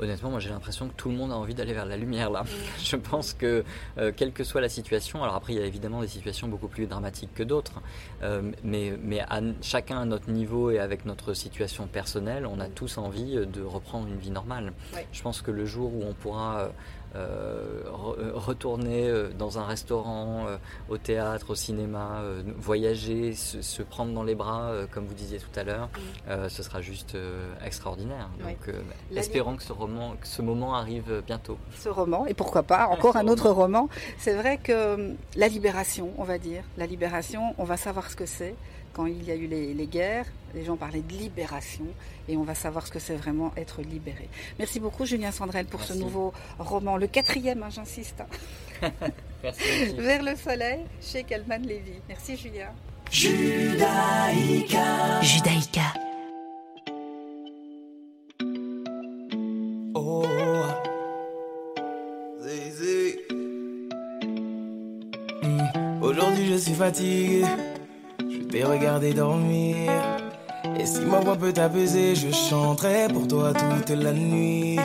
Honnêtement, 0.00 0.30
moi 0.30 0.40
j'ai 0.40 0.50
l'impression 0.50 0.88
que 0.88 0.94
tout 0.94 1.08
le 1.08 1.16
monde 1.16 1.32
a 1.32 1.36
envie 1.36 1.54
d'aller 1.54 1.72
vers 1.72 1.86
la 1.86 1.96
lumière 1.96 2.30
là. 2.30 2.44
Je 2.82 2.96
pense 2.96 3.32
que 3.32 3.64
euh, 3.98 4.12
quelle 4.14 4.32
que 4.32 4.44
soit 4.44 4.60
la 4.60 4.68
situation, 4.68 5.22
alors 5.22 5.34
après 5.36 5.52
il 5.54 5.58
y 5.58 5.62
a 5.62 5.66
évidemment 5.66 6.00
des 6.00 6.08
situations 6.08 6.48
beaucoup 6.48 6.68
plus 6.68 6.86
dramatiques 6.86 7.34
que 7.34 7.42
d'autres, 7.42 7.80
euh, 8.22 8.52
mais, 8.62 8.94
mais 9.02 9.20
à, 9.20 9.40
chacun 9.62 10.00
à 10.00 10.04
notre 10.04 10.30
niveau 10.30 10.70
et 10.70 10.78
avec 10.78 11.04
notre 11.04 11.34
situation 11.34 11.86
personnelle, 11.86 12.46
on 12.46 12.60
a 12.60 12.68
tous 12.68 12.98
envie 12.98 13.34
de 13.46 13.62
reprendre 13.62 14.08
une 14.08 14.18
vie 14.18 14.30
normale. 14.30 14.72
Ouais. 14.94 15.06
Je 15.12 15.22
pense 15.22 15.42
que 15.42 15.50
le 15.50 15.64
jour 15.64 15.92
où 15.94 16.02
on 16.04 16.14
pourra 16.14 16.60
euh, 16.60 16.68
euh, 16.68 17.03
re- 17.14 18.18
euh, 18.18 18.32
retourner 18.34 19.08
euh, 19.08 19.30
dans 19.38 19.58
un 19.58 19.64
restaurant, 19.64 20.46
euh, 20.48 20.56
au 20.88 20.98
théâtre, 20.98 21.50
au 21.50 21.54
cinéma, 21.54 22.18
euh, 22.20 22.42
voyager, 22.56 23.34
se, 23.34 23.62
se 23.62 23.82
prendre 23.82 24.12
dans 24.12 24.22
les 24.22 24.34
bras, 24.34 24.70
euh, 24.70 24.86
comme 24.90 25.04
vous 25.06 25.14
disiez 25.14 25.38
tout 25.38 25.58
à 25.58 25.64
l'heure, 25.64 25.88
euh, 26.28 26.48
ce 26.48 26.62
sera 26.62 26.80
juste 26.80 27.14
euh, 27.14 27.52
extraordinaire. 27.64 28.28
Ouais. 28.44 28.52
Donc, 28.52 28.68
euh, 28.68 28.80
espérons 29.16 29.56
que 29.56 29.62
ce, 29.62 29.72
roman, 29.72 30.16
que 30.20 30.26
ce 30.26 30.42
moment 30.42 30.74
arrive 30.74 31.10
euh, 31.10 31.20
bientôt. 31.26 31.58
ce 31.78 31.88
roman, 31.88 32.26
et 32.26 32.34
pourquoi 32.34 32.62
pas 32.62 32.86
encore 32.88 33.16
un 33.16 33.28
autre 33.28 33.50
roman. 33.62 33.88
C'est 34.18 34.34
vrai 34.34 34.58
que 34.58 34.94
hum, 34.94 35.16
la 35.36 35.48
libération, 35.48 36.12
on 36.18 36.24
va 36.24 36.38
dire, 36.38 36.62
la 36.76 36.86
libération, 36.86 37.54
on 37.58 37.64
va 37.64 37.76
savoir 37.76 38.10
ce 38.10 38.16
que 38.16 38.26
c'est. 38.26 38.54
Quand 38.94 39.06
il 39.06 39.24
y 39.24 39.32
a 39.32 39.34
eu 39.34 39.48
les, 39.48 39.74
les 39.74 39.86
guerres, 39.86 40.26
les 40.54 40.64
gens 40.64 40.76
parlaient 40.76 41.02
de 41.02 41.12
libération, 41.12 41.84
et 42.28 42.36
on 42.36 42.44
va 42.44 42.54
savoir 42.54 42.86
ce 42.86 42.92
que 42.92 43.00
c'est 43.00 43.16
vraiment 43.16 43.52
être 43.56 43.82
libéré. 43.82 44.28
Merci 44.58 44.78
beaucoup 44.78 45.04
Julien 45.04 45.32
Sandrel 45.32 45.66
pour 45.66 45.82
ce 45.82 45.94
nouveau 45.94 46.32
roman, 46.60 46.96
le 46.96 47.08
quatrième, 47.08 47.62
hein, 47.64 47.70
j'insiste. 47.70 48.22
Merci. 49.42 49.94
Vers 49.98 50.22
le 50.22 50.36
soleil, 50.36 50.80
chez 51.02 51.24
Calman 51.24 51.58
Lévy. 51.58 51.94
Merci 52.08 52.36
Julien. 52.36 52.68
Judaïka. 53.10 55.20
Judaïka. 55.22 55.92
Oh, 59.94 60.24
Zizi. 62.40 63.16
Hmm, 65.42 66.02
Aujourd'hui 66.02 66.46
je 66.52 66.56
suis 66.56 66.74
fatigué, 66.74 67.44
t'ai 68.54 68.64
regardé 68.64 69.12
dormir. 69.12 69.90
Et 70.78 70.86
si 70.86 71.00
ma 71.00 71.18
voix 71.20 71.36
peut 71.36 71.52
t'apaiser, 71.52 72.14
je 72.14 72.30
chanterai 72.30 73.08
pour 73.12 73.26
toi 73.26 73.52
toute 73.52 73.90
la 73.90 74.12
nuit. 74.12 74.78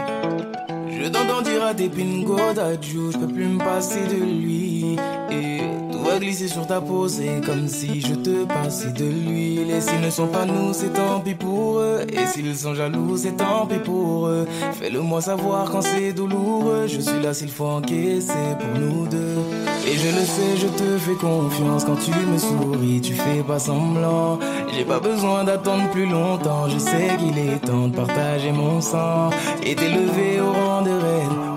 Je 0.92 1.08
t'entends 1.08 1.42
dire 1.42 1.64
à 1.64 1.74
tes 1.74 1.88
pingo 1.88 2.54
d'adieu, 2.56 3.12
je 3.12 3.18
peux 3.18 3.28
plus 3.28 3.46
me 3.46 3.60
passer 3.60 4.02
de 4.08 4.24
lui. 4.24 4.98
Et 5.32 5.60
tout 5.92 6.04
va 6.04 6.18
glisser 6.20 6.48
sur 6.48 6.66
ta 6.66 6.82
peau, 6.82 7.08
c'est 7.08 7.42
comme 7.46 7.68
si 7.68 8.02
je 8.02 8.16
te 8.16 8.46
passais 8.46 8.92
de 8.92 9.06
l'huile. 9.06 9.72
Et 9.72 9.82
s'ils 9.82 10.02
ne 10.02 10.10
sont 10.10 10.28
pas 10.28 10.46
nous, 10.46 10.74
c'est 10.74 10.94
tant 10.94 11.20
pis 11.20 11.36
pour 11.36 11.80
eux. 11.80 12.02
Et 12.12 12.26
s'ils 12.26 12.56
sont 12.56 12.74
jaloux, 12.74 13.18
c'est 13.18 13.38
tant 13.38 13.68
pis 13.68 13.80
pour 13.80 14.28
eux. 14.28 14.48
Fais-le 14.80 15.02
moi 15.02 15.22
savoir 15.22 15.70
quand 15.70 15.82
c'est 15.82 16.12
douloureux. 16.12 16.88
Je 16.88 17.00
suis 17.00 17.22
là 17.22 17.34
s'il 17.34 17.52
faut 17.52 17.66
encaisser 17.66 18.56
pour 18.60 18.82
nous 18.82 19.08
deux. 19.08 19.69
Et 19.92 19.98
je 19.98 20.08
le 20.08 20.24
sais, 20.24 20.58
je 20.58 20.68
te 20.68 20.98
fais 21.00 21.16
confiance. 21.16 21.84
Quand 21.84 21.96
tu 21.96 22.12
me 22.12 22.38
souris, 22.38 23.02
tu 23.02 23.14
fais 23.14 23.42
pas 23.42 23.58
semblant. 23.58 24.38
J'ai 24.72 24.86
pas 24.86 25.00
besoin 25.00 25.44
d'attendre 25.44 25.90
plus 25.90 26.06
longtemps, 26.06 26.70
je 26.70 26.78
sais 26.78 27.10
qu'il 27.18 27.38
est 27.38 27.58
temps 27.60 27.88
de 27.88 27.96
partager 27.96 28.52
mon 28.52 28.82
sang 28.82 29.32
et 29.64 29.76
t'élever 29.76 30.40
au 30.42 30.52
rang 30.52 30.84
de 30.84 30.92
reine, 30.92 31.49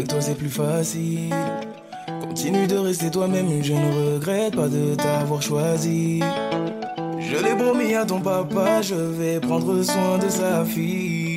avec 0.00 0.08
toi 0.08 0.20
c'est 0.22 0.34
plus 0.34 0.48
facile. 0.48 1.34
Continue 2.22 2.66
de 2.66 2.76
rester 2.76 3.10
toi-même, 3.10 3.62
je 3.62 3.74
ne 3.74 4.14
regrette 4.14 4.56
pas 4.56 4.68
de 4.68 4.94
t'avoir 4.94 5.42
choisi. 5.42 6.20
Je 7.18 7.36
l'ai 7.44 7.54
promis 7.54 7.94
à 7.94 8.06
ton 8.06 8.20
papa, 8.20 8.80
je 8.80 8.94
vais 8.94 9.40
prendre 9.40 9.82
soin 9.82 10.16
de 10.16 10.28
sa 10.30 10.64
fille. 10.64 11.29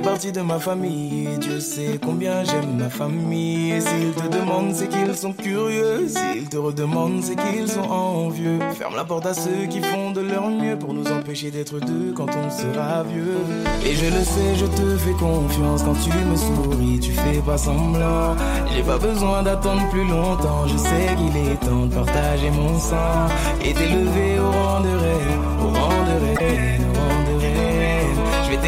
Fais 0.00 0.06
partie 0.06 0.32
de 0.32 0.40
ma 0.40 0.58
famille, 0.58 1.28
Dieu 1.40 1.60
sait 1.60 2.00
combien 2.02 2.42
j'aime 2.42 2.78
ma 2.78 2.88
famille. 2.88 3.72
Et 3.72 3.80
s'ils 3.82 4.12
te 4.12 4.28
demandent, 4.34 4.72
c'est 4.74 4.88
qu'ils 4.88 5.14
sont 5.14 5.34
curieux. 5.34 6.08
S'ils 6.08 6.48
te 6.48 6.56
redemandent, 6.56 7.22
c'est 7.22 7.36
qu'ils 7.36 7.68
sont 7.68 7.82
envieux. 7.82 8.58
Ferme 8.78 8.96
la 8.96 9.04
porte 9.04 9.26
à 9.26 9.34
ceux 9.34 9.66
qui 9.68 9.82
font 9.82 10.12
de 10.12 10.22
leur 10.22 10.48
mieux 10.48 10.78
pour 10.78 10.94
nous 10.94 11.06
empêcher 11.06 11.50
d'être 11.50 11.78
deux 11.80 12.14
quand 12.16 12.28
on 12.34 12.50
sera 12.50 13.02
vieux. 13.02 13.36
Et 13.84 13.94
je 13.94 14.06
le 14.06 14.24
sais, 14.24 14.54
je 14.56 14.64
te 14.64 14.96
fais 14.96 15.12
confiance 15.12 15.82
quand 15.82 15.96
tu 16.02 16.10
me 16.10 16.36
souris, 16.36 17.00
tu 17.00 17.12
fais 17.12 17.42
pas 17.44 17.58
semblant. 17.58 18.36
J'ai 18.74 18.82
pas 18.82 18.96
besoin 18.96 19.42
d'attendre 19.42 19.86
plus 19.90 20.08
longtemps, 20.08 20.66
je 20.66 20.78
sais 20.78 21.14
qu'il 21.14 21.36
est 21.36 21.56
temps 21.56 21.84
de 21.84 21.94
partager 21.94 22.50
mon 22.50 22.78
sang 22.78 23.28
et 23.62 23.74
t'élever 23.74 24.38
au 24.38 24.50
rang 24.50 24.80
de 24.80 24.88
reine, 24.88 25.40
au 25.62 25.68
rang 25.78 26.04
de 26.06 26.38
reine, 26.38 26.89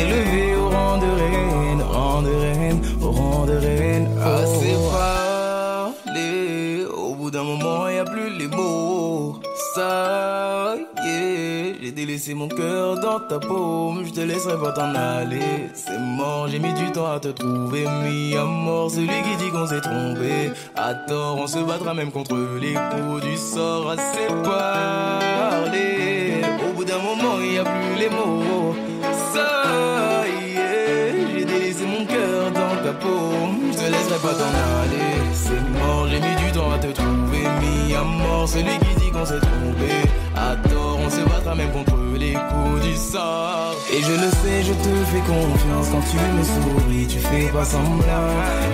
T'élever 0.02 0.56
au 0.56 0.68
rang 0.68 0.98
de 0.98 1.06
reine, 1.06 1.80
au 1.80 1.92
rang 1.92 2.22
de 2.22 2.34
reine, 2.34 2.80
au 3.00 3.10
rang 3.12 3.46
de 3.46 3.52
reine. 3.52 4.08
Ah, 4.20 4.42
parler. 6.04 6.84
Au 6.86 7.14
bout 7.14 7.30
d'un 7.30 7.44
moment, 7.44 7.88
y 7.88 7.98
a 7.98 8.04
plus 8.04 8.36
les 8.36 8.48
mots. 8.48 9.38
Ça, 9.74 10.74
yeah. 11.04 11.74
J'ai 11.80 11.92
délaissé 11.92 12.34
mon 12.34 12.48
cœur 12.48 12.98
dans 12.98 13.20
ta 13.20 13.38
paume. 13.38 14.04
Je 14.04 14.12
te 14.12 14.20
laisserai 14.20 14.56
pas 14.58 14.72
t'en 14.72 14.92
aller. 14.94 15.68
C'est 15.72 15.98
mort, 15.98 16.48
j'ai 16.48 16.58
mis 16.58 16.72
du 16.74 16.90
temps 16.90 17.12
à 17.12 17.20
te 17.20 17.28
trouver. 17.28 17.84
Mis 18.02 18.36
à 18.36 18.44
mort 18.44 18.90
celui 18.90 19.06
qui 19.08 19.36
dit 19.38 19.50
qu'on 19.50 19.66
s'est 19.68 19.80
trompé. 19.80 20.50
À 20.74 20.94
tort, 20.94 21.38
on 21.38 21.46
se 21.46 21.58
battra 21.58 21.94
même 21.94 22.10
contre 22.10 22.36
les 22.60 22.74
coups 22.74 23.22
du 23.22 23.36
sort. 23.36 23.90
Assez 23.90 24.26
parler. 24.42 26.40
Au 26.68 26.72
bout 26.74 26.84
d'un 26.84 26.98
moment, 26.98 27.40
y 27.40 27.58
a 27.58 27.64
plus 27.64 27.96
les 28.00 28.08
mots. 28.08 28.51
J'ai 31.34 31.44
délaissé 31.44 31.84
mon 31.84 32.04
cœur 32.04 32.50
dans 32.52 32.76
ta 32.84 32.92
paume. 32.92 33.72
Je 33.72 33.76
te 33.78 33.84
laisserai 33.84 34.18
pas 34.22 34.34
t'en 34.34 34.52
aller. 34.82 35.20
C'est 35.32 35.62
mort, 35.78 36.06
j'ai 36.10 36.20
mis 36.20 36.36
du 36.44 36.52
temps 36.52 36.70
à 36.72 36.78
te 36.78 36.88
trouver. 36.88 37.44
Mis 37.60 37.94
à 37.94 38.02
mort 38.02 38.48
celui 38.48 38.78
qui 38.78 38.94
dit 39.00 39.10
qu'on 39.10 39.24
s'est 39.24 39.40
trompé. 39.40 39.90
À 40.36 40.56
tort, 40.68 40.98
on 41.04 41.10
se 41.10 41.20
battra 41.28 41.54
même 41.54 41.72
contre 41.72 41.96
les 42.18 42.32
coups 42.32 42.82
du 42.82 42.94
sort. 42.96 43.74
Et 43.92 44.00
je 44.02 44.12
le 44.12 44.30
sais, 44.40 44.62
je 44.62 44.72
te 44.72 44.92
fais 45.10 45.20
confiance 45.20 45.88
quand 45.92 46.04
tu 46.10 46.16
me 46.16 46.42
souris. 46.54 47.06
Tu 47.06 47.18
fais 47.18 47.48
pas 47.52 47.64
semblant. 47.64 48.28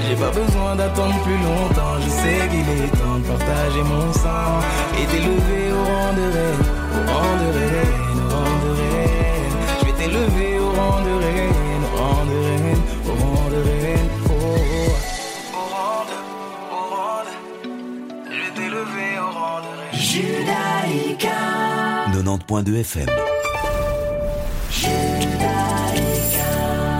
J'ai 0.08 0.16
pas 0.16 0.30
besoin 0.30 0.76
d'attendre 0.76 1.18
plus 1.24 1.38
longtemps. 1.48 1.96
Je 2.04 2.10
sais 2.10 2.48
qu'il 2.50 2.68
est 2.84 2.90
temps 3.00 3.18
de 3.18 3.26
partager 3.26 3.82
mon 3.82 4.12
sang. 4.12 4.60
Et 5.00 5.06
t'élever 5.06 5.72
au 5.72 5.84
rang 5.84 6.12
de 6.18 6.26
reine, 6.34 6.64
au 6.94 7.12
rang 7.12 7.36
de 7.42 7.48
reine, 7.58 8.18
au 8.24 8.28
rang 8.34 8.56
de 8.64 8.70
reine. 8.80 9.47
T'élever 9.98 10.58
au 10.60 10.70
rang 10.70 11.02
de 11.02 11.10
reine, 11.10 11.84
au 11.92 11.96
rang 11.96 12.24
de 12.24 12.38
reine, 12.46 12.82
au 13.04 13.14
rang 13.20 13.50
de 13.50 13.56
reine. 13.56 14.08
Oh. 14.26 14.32
Au 15.52 15.64
rang 15.74 16.04
de, 16.10 16.16
au 16.72 16.84
rang 16.94 17.22
de. 17.26 17.32
Je 18.30 18.38
vais 18.40 18.52
t'élever 18.54 19.10
au 19.18 19.30
rang 19.38 19.58
de 19.60 19.70
reine. 19.78 20.00
Judaïka. 20.00 21.38
90.2 22.12 22.74
FM. 22.80 23.08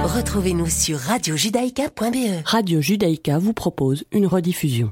Retrouvez-nous 0.04 0.68
sur 0.68 0.98
radiojudaïka.be. 0.98 2.42
Radio 2.44 2.80
Judaïka 2.80 3.38
vous 3.38 3.52
propose 3.52 4.04
une 4.12 4.26
rediffusion. 4.26 4.90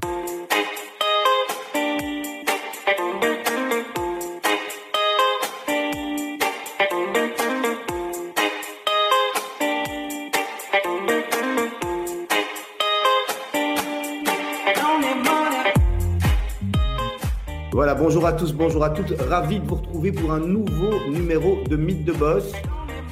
Bonjour 18.07 18.25
à 18.25 18.31
tous, 18.31 18.53
bonjour 18.53 18.85
à 18.85 18.89
toutes. 18.89 19.19
Ravi 19.19 19.59
de 19.59 19.67
vous 19.67 19.75
retrouver 19.75 20.13
pour 20.13 20.31
un 20.31 20.39
nouveau 20.39 20.97
numéro 21.09 21.61
de 21.69 21.75
Mythe 21.75 22.05
de 22.05 22.13
Boss. 22.13 22.53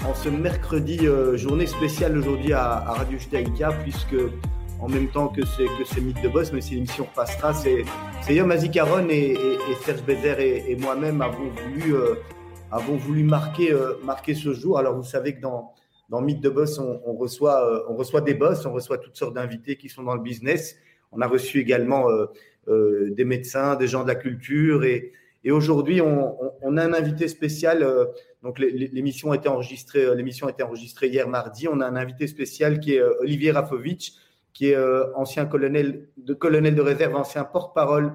En 0.07 0.13
ce 0.13 0.29
mercredi, 0.29 0.99
euh, 1.05 1.35
journée 1.35 1.65
spéciale 1.65 2.17
aujourd'hui 2.17 2.53
à, 2.53 2.79
Radio 2.79 3.19
Judaïka, 3.19 3.73
puisque 3.83 4.15
en 4.79 4.87
même 4.87 5.09
temps 5.09 5.27
que 5.27 5.41
c'est 5.45 5.65
que 5.65 5.99
Mythe 5.99 6.23
de 6.23 6.29
Boss, 6.29 6.53
mais 6.53 6.61
si 6.61 6.75
l'émission 6.75 7.03
repassera, 7.03 7.53
c'est 7.53 7.83
Yom 8.33 8.49
Azikaron 8.51 9.09
et, 9.09 9.35
Serge 9.83 10.01
Bézère 10.03 10.39
et, 10.39 10.77
moi-même 10.79 11.21
avons 11.21 11.49
voulu 11.49 11.93
euh, 11.93 12.15
avons 12.71 12.95
voulu 12.95 13.25
marquer 13.25 13.73
euh, 13.73 13.95
marquer 14.01 14.33
ce 14.33 14.53
jour. 14.53 14.77
Alors 14.77 14.95
vous 14.95 15.03
savez 15.03 15.35
que 15.35 15.41
dans 15.41 15.73
dans 16.07 16.21
Mythe 16.21 16.39
de 16.39 16.49
Boss, 16.49 16.79
on, 16.79 17.01
on 17.05 17.15
reçoit 17.15 17.83
on 17.89 17.95
reçoit 17.97 18.21
des 18.21 18.33
boss, 18.33 18.65
on 18.65 18.71
reçoit 18.71 18.97
toutes 18.97 19.17
sortes 19.17 19.33
d'invités 19.33 19.75
qui 19.75 19.89
sont 19.89 20.03
dans 20.03 20.15
le 20.15 20.21
business. 20.21 20.77
On 21.11 21.19
a 21.19 21.27
reçu 21.27 21.59
également 21.59 22.07
euh, 22.67 23.09
des 23.11 23.25
médecins, 23.25 23.75
des 23.75 23.87
gens 23.87 24.03
de 24.03 24.07
la 24.07 24.15
culture 24.15 24.83
et, 24.83 25.11
aujourd'hui, 25.51 26.01
on, 26.01 26.77
a 26.77 26.83
un 26.83 26.93
invité 26.93 27.27
spécial. 27.27 27.83
euh, 27.83 28.05
donc, 28.41 28.57
l'é- 28.57 28.71
l'é- 28.71 28.89
l'émission 28.91 29.31
a 29.31 29.35
été 29.35 29.47
enregistrée, 29.47 30.03
euh, 30.03 30.15
l'émission 30.15 30.49
été 30.49 30.63
enregistrée 30.63 31.07
hier 31.09 31.27
mardi. 31.27 31.67
On 31.67 31.81
a 31.81 31.85
un 31.85 31.95
invité 31.95 32.25
spécial 32.25 32.79
qui 32.79 32.95
est 32.95 33.01
Olivier 33.19 33.51
Rafovic, 33.51 34.13
qui 34.53 34.69
est 34.71 34.77
ancien 35.15 35.45
colonel 35.45 36.07
de, 36.17 36.33
colonel 36.33 36.73
de 36.73 36.81
réserve, 36.81 37.15
ancien 37.15 37.43
porte-parole 37.43 38.13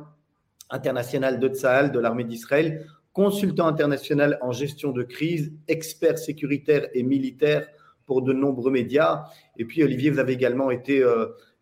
international 0.70 1.38
de 1.38 1.48
Tsahal, 1.48 1.92
de 1.92 1.98
l'armée 1.98 2.24
d'Israël, 2.24 2.86
consultant 3.12 3.66
international 3.66 4.38
en 4.40 4.52
gestion 4.52 4.92
de 4.92 5.02
crise, 5.02 5.52
expert 5.68 6.18
sécuritaire 6.18 6.88
et 6.94 7.02
militaire 7.02 7.66
pour 8.06 8.22
de 8.22 8.32
nombreux 8.32 8.70
médias. 8.70 9.24
Et 9.56 9.64
puis, 9.64 9.82
Olivier, 9.84 10.10
vous 10.10 10.18
avez 10.18 10.32
également 10.32 10.70
été 10.70 11.04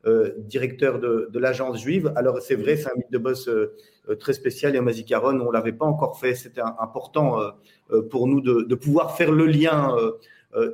euh, 0.07 0.33
directeur 0.39 1.01
de, 1.01 1.29
de 1.33 1.39
l'agence 1.39 1.81
juive. 1.83 2.13
Alors, 2.17 2.41
c'est 2.41 2.55
vrai, 2.55 2.77
c'est 2.77 2.89
un 2.91 2.95
mythe 2.97 3.11
de 3.11 3.19
boss 3.19 3.49
euh, 3.49 3.75
très 4.21 4.33
spécial 4.33 4.77
et 4.77 4.81
Mazikaron, 4.81 5.41
on 5.41 5.49
ne 5.49 5.53
l'avait 5.53 5.73
pas 5.73 5.85
encore 5.87 6.19
fait. 6.19 6.35
C'était 6.35 6.61
important 6.61 7.41
euh, 7.91 8.03
pour 8.03 8.27
nous 8.27 8.41
de, 8.41 8.63
de 8.63 8.75
pouvoir 8.75 9.17
faire 9.17 9.33
le 9.33 9.47
lien 9.47 9.95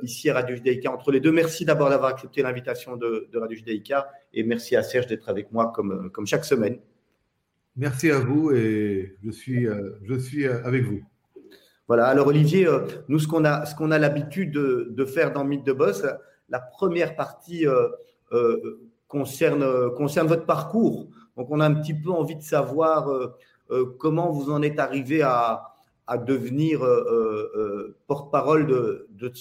ici 0.03 0.29
à 0.29 0.35
Radio 0.35 0.55
Judaïka 0.55 0.89
entre 0.89 1.11
les 1.11 1.19
deux. 1.19 1.33
Merci 1.33 1.65
d'abord 1.65 1.89
d'avoir 1.89 2.11
accepté 2.11 2.41
l'invitation 2.41 2.95
de, 2.95 3.27
de 3.31 3.37
Radio 3.37 3.57
Judaïka 3.57 4.09
et 4.33 4.43
merci 4.43 4.75
à 4.75 4.83
Serge 4.83 5.07
d'être 5.07 5.27
avec 5.27 5.51
moi 5.51 5.73
comme, 5.75 6.09
comme 6.11 6.25
chaque 6.25 6.45
semaine. 6.45 6.79
Merci 7.75 8.09
à 8.09 8.19
vous 8.19 8.51
et 8.51 9.17
je 9.23 9.31
suis, 9.31 9.67
je 10.03 10.15
suis 10.17 10.47
avec 10.47 10.85
vous. 10.85 11.03
Voilà, 11.87 12.05
alors 12.07 12.27
Olivier, 12.27 12.67
nous, 13.09 13.19
ce 13.19 13.27
qu'on 13.27 13.43
a, 13.43 13.65
ce 13.65 13.75
qu'on 13.75 13.91
a 13.91 13.99
l'habitude 13.99 14.51
de, 14.51 14.87
de 14.91 15.05
faire 15.05 15.33
dans 15.33 15.43
Mythe 15.43 15.65
de 15.65 15.73
Boss, 15.73 16.05
la 16.49 16.59
première 16.59 17.15
partie 17.15 17.67
euh, 17.67 17.89
concerne, 19.15 19.63
euh, 19.63 19.89
concerne 19.89 20.27
votre 20.27 20.45
parcours. 20.45 21.07
Donc, 21.37 21.47
on 21.49 21.61
a 21.61 21.65
un 21.65 21.73
petit 21.73 21.93
peu 21.93 22.11
envie 22.11 22.35
de 22.35 22.41
savoir 22.41 23.09
euh, 23.09 23.33
euh, 23.71 23.85
comment 23.97 24.29
vous 24.29 24.51
en 24.51 24.61
êtes 24.61 24.77
arrivé 24.77 25.21
à, 25.21 25.63
à 26.05 26.17
devenir 26.17 26.81
porte-parole 28.07 28.67
de, 28.67 29.07
de 29.11 29.31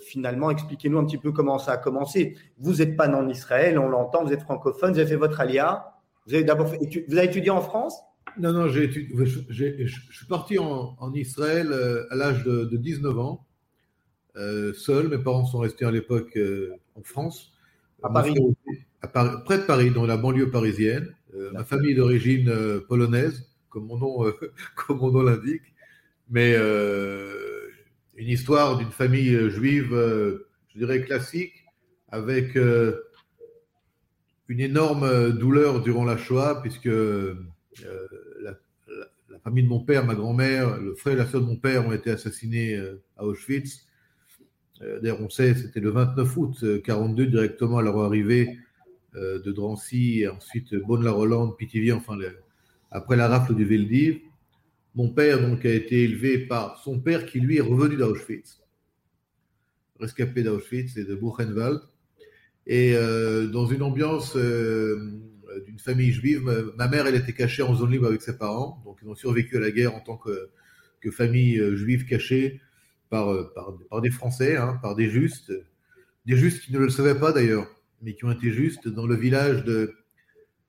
finalement, 0.00 0.50
expliquez-nous 0.50 0.98
un 0.98 1.04
petit 1.04 1.18
peu 1.18 1.32
comment 1.32 1.58
ça 1.58 1.72
a 1.72 1.76
commencé. 1.76 2.36
Vous 2.58 2.76
n'êtes 2.76 2.96
pas 2.96 3.08
né 3.08 3.14
en 3.14 3.28
Israël, 3.28 3.78
on 3.78 3.88
l'entend, 3.88 4.24
vous 4.24 4.32
êtes 4.32 4.42
francophone, 4.42 4.92
vous 4.92 4.98
avez 4.98 5.08
fait 5.08 5.16
votre 5.16 5.40
alia. 5.40 5.92
Vous 6.26 6.34
avez 6.34 6.44
d'abord 6.44 6.66
vous 6.68 7.16
avez 7.18 7.26
étudié 7.26 7.50
en 7.50 7.60
France? 7.60 8.00
Non, 8.38 8.52
non, 8.52 8.68
j'ai 8.68 8.84
étudié- 8.84 9.14
je, 9.50 9.86
suis 10.10 10.26
parti 10.26 10.58
en, 10.58 10.96
en 10.98 11.12
Israël 11.12 11.68
à 12.10 12.16
l'âge 12.16 12.42
de, 12.44 12.64
de 12.64 12.76
19 12.76 13.18
ans, 13.18 13.44
seul. 14.74 15.08
Mes 15.08 15.18
parents 15.18 15.44
sont 15.44 15.58
restés 15.58 15.84
à 15.84 15.90
l'époque 15.90 16.38
en 16.96 17.02
France. 17.02 17.53
À 18.04 18.10
Paris. 18.10 18.34
famille- 18.34 18.54
à 19.02 19.08
Paris- 19.08 19.36
Près 19.44 19.58
de 19.58 19.62
Paris, 19.64 19.90
dans 19.90 20.06
la 20.06 20.16
banlieue 20.16 20.50
parisienne. 20.50 21.14
Euh, 21.34 21.50
ma 21.52 21.64
famille 21.64 21.94
d'origine 21.94 22.48
euh, 22.48 22.80
polonaise, 22.80 23.48
comme 23.68 23.86
mon 23.86 23.98
nom, 23.98 24.26
euh, 24.26 24.32
comme 24.76 24.98
mon 24.98 25.10
nom 25.10 25.22
l'indique. 25.22 25.62
Mais 26.30 26.54
une 28.16 28.28
histoire 28.28 28.78
d'une 28.78 28.90
famille 28.90 29.50
juive, 29.50 29.90
je 29.92 30.78
dirais 30.78 31.02
classique, 31.02 31.52
avec 32.08 32.56
une 34.48 34.60
énorme 34.60 35.32
douleur 35.32 35.82
durant 35.82 36.04
la 36.04 36.16
Shoah, 36.16 36.60
puisque 36.62 36.86
la, 36.86 37.82
la- 38.42 38.58
la 39.28 39.38
famille 39.40 39.64
de 39.64 39.68
mon 39.68 39.80
père, 39.80 40.06
ma 40.06 40.14
grand-mère, 40.14 40.78
le 40.80 40.94
frère 40.94 41.12
et 41.14 41.16
la 41.16 41.26
sœur 41.26 41.42
de 41.42 41.46
mon 41.46 41.56
père 41.56 41.86
ont 41.86 41.92
été 41.92 42.10
assassinés 42.10 42.80
à 43.18 43.26
Auschwitz. 43.26 43.86
Euh, 44.84 45.00
D'ailleurs, 45.00 45.20
on 45.20 45.28
sait, 45.28 45.54
c'était 45.54 45.80
le 45.80 45.90
29 45.90 46.36
août 46.36 46.56
euh, 46.62 46.80
42, 46.80 47.26
directement 47.26 47.78
à 47.78 47.82
leur 47.82 47.98
arrivée 47.98 48.58
euh, 49.16 49.40
de 49.40 49.52
Drancy, 49.52 50.20
et 50.20 50.28
ensuite 50.28 50.74
Bonne-la-Rolande, 50.74 51.56
Pithiviers, 51.56 51.92
enfin, 51.92 52.18
après 52.90 53.16
la 53.16 53.28
rafle 53.28 53.54
du 53.54 53.64
Veldiv. 53.64 54.18
Mon 54.94 55.08
père, 55.08 55.40
donc, 55.40 55.64
a 55.64 55.72
été 55.72 56.04
élevé 56.04 56.38
par 56.38 56.78
son 56.78 57.00
père 57.00 57.26
qui, 57.26 57.40
lui, 57.40 57.56
est 57.56 57.62
revenu 57.62 57.96
d'Auschwitz, 57.96 58.60
rescapé 59.98 60.42
d'Auschwitz 60.42 60.96
et 60.96 61.04
de 61.04 61.14
Buchenwald. 61.14 61.80
Et 62.66 62.94
euh, 62.94 63.46
dans 63.46 63.66
une 63.66 63.82
ambiance 63.82 64.36
euh, 64.36 65.20
d'une 65.66 65.78
famille 65.78 66.12
juive, 66.12 66.72
ma, 66.76 66.88
mère, 66.88 67.06
elle 67.06 67.14
était 67.14 67.32
cachée 67.32 67.62
en 67.62 67.74
zone 67.74 67.92
libre 67.92 68.06
avec 68.06 68.22
ses 68.22 68.38
parents, 68.38 68.80
donc 68.84 68.98
ils 69.02 69.08
ont 69.08 69.14
survécu 69.14 69.56
à 69.56 69.60
la 69.60 69.70
guerre 69.70 69.94
en 69.94 70.00
tant 70.00 70.16
que, 70.16 70.50
famille 71.10 71.58
euh, 71.58 71.76
juive 71.76 72.06
cachée 72.06 72.62
par, 73.10 73.32
euh, 73.32 73.52
par, 73.90 74.00
des 74.00 74.10
Français, 74.10 74.56
hein, 74.56 74.78
par 74.82 74.94
des 74.94 75.08
justes, 75.08 75.52
des 76.26 76.36
justes 76.36 76.64
qui 76.64 76.72
ne 76.72 76.78
le 76.78 76.90
savaient 76.90 77.18
pas 77.18 77.32
d'ailleurs, 77.32 77.66
mais 78.02 78.14
qui 78.14 78.24
ont 78.24 78.32
été 78.32 78.50
justes 78.50 78.88
dans 78.88 79.06
le 79.06 79.14
village 79.14 79.64
de 79.64 79.94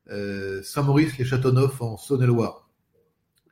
euh, 0.09 0.61
Saint-Maurice-les-Châteauneuf 0.63 1.81
en 1.81 1.97
Saône-et-Loire. 1.97 2.69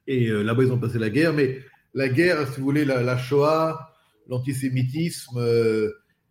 Et 0.07 0.27
euh, 0.29 0.43
là-bas, 0.43 0.63
ils 0.63 0.71
ont 0.71 0.79
passé 0.79 0.99
la 0.99 1.09
guerre, 1.09 1.33
mais 1.33 1.59
la 1.93 2.09
guerre, 2.09 2.47
si 2.47 2.59
vous 2.59 2.65
voulez, 2.65 2.85
la, 2.85 3.17
Shoah, 3.17 3.93
l'antisémitisme 4.27 5.39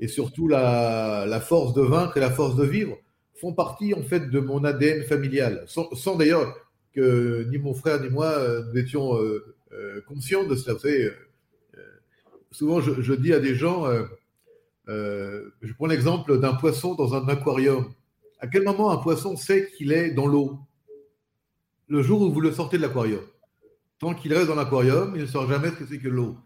et 0.01 0.09
surtout 0.09 0.49
la, 0.49 1.41
force 1.41 1.75
de 1.75 1.83
vaincre 1.83 2.17
et 2.17 2.21
la 2.21 2.31
force 2.31 2.57
de 2.57 2.65
vivre 2.65 2.99
font 3.41 3.55
partie 3.55 3.95
en 3.95 4.03
fait 4.03 4.31
de 4.31 4.41
mon 4.41 4.65
ADN 4.65 5.03
familial, 5.05 5.65
sans, 5.67 5.93
sans 5.95 6.17
d'ailleurs 6.17 6.57
que 6.93 7.47
ni 7.51 7.59
mon 7.59 7.75
frère 7.75 8.01
ni 8.01 8.09
moi 8.09 8.37
nous 8.67 8.79
étions 8.79 9.19
conscients 10.09 10.45
de 10.45 10.57
cela. 10.57 10.75
Vous 10.75 10.81
savez, 10.81 11.13
souvent, 12.53 12.81
je, 12.81 13.15
dis 13.15 13.33
à 13.33 13.41
des 13.41 13.55
gens, 13.55 13.87
euh, 13.87 14.05
euh, 14.89 15.51
je 15.63 15.73
prends 15.73 15.87
l'exemple 15.87 16.39
d'un 16.39 16.55
poisson 16.55 16.95
dans 16.95 17.15
un 17.15 17.27
aquarium. 17.29 17.93
À 18.39 18.47
quel 18.47 18.63
moment 18.63 18.91
un 18.91 18.99
poisson 18.99 19.37
sait 19.37 19.71
qu'il 19.77 19.93
est 19.93 20.11
dans 20.13 20.27
l'eau? 20.27 20.61
Le 21.89 22.03
jour 22.03 22.23
où 22.23 22.33
vous 22.33 22.41
le 22.41 22.53
sortez 22.53 22.77
de 22.77 22.83
l'aquarium. 22.83 23.23
Tant 23.99 24.15
qu'il 24.15 24.33
reste 24.35 24.49
dans 24.49 24.55
l'aquarium, 24.55 25.13
il 25.15 25.23
ne 25.23 25.27
saura 25.27 25.53
jamais 25.53 25.71
ce 25.71 25.77
que 25.77 25.87
c'est 25.87 25.99
que 25.99 26.09
l'eau. 26.09 26.37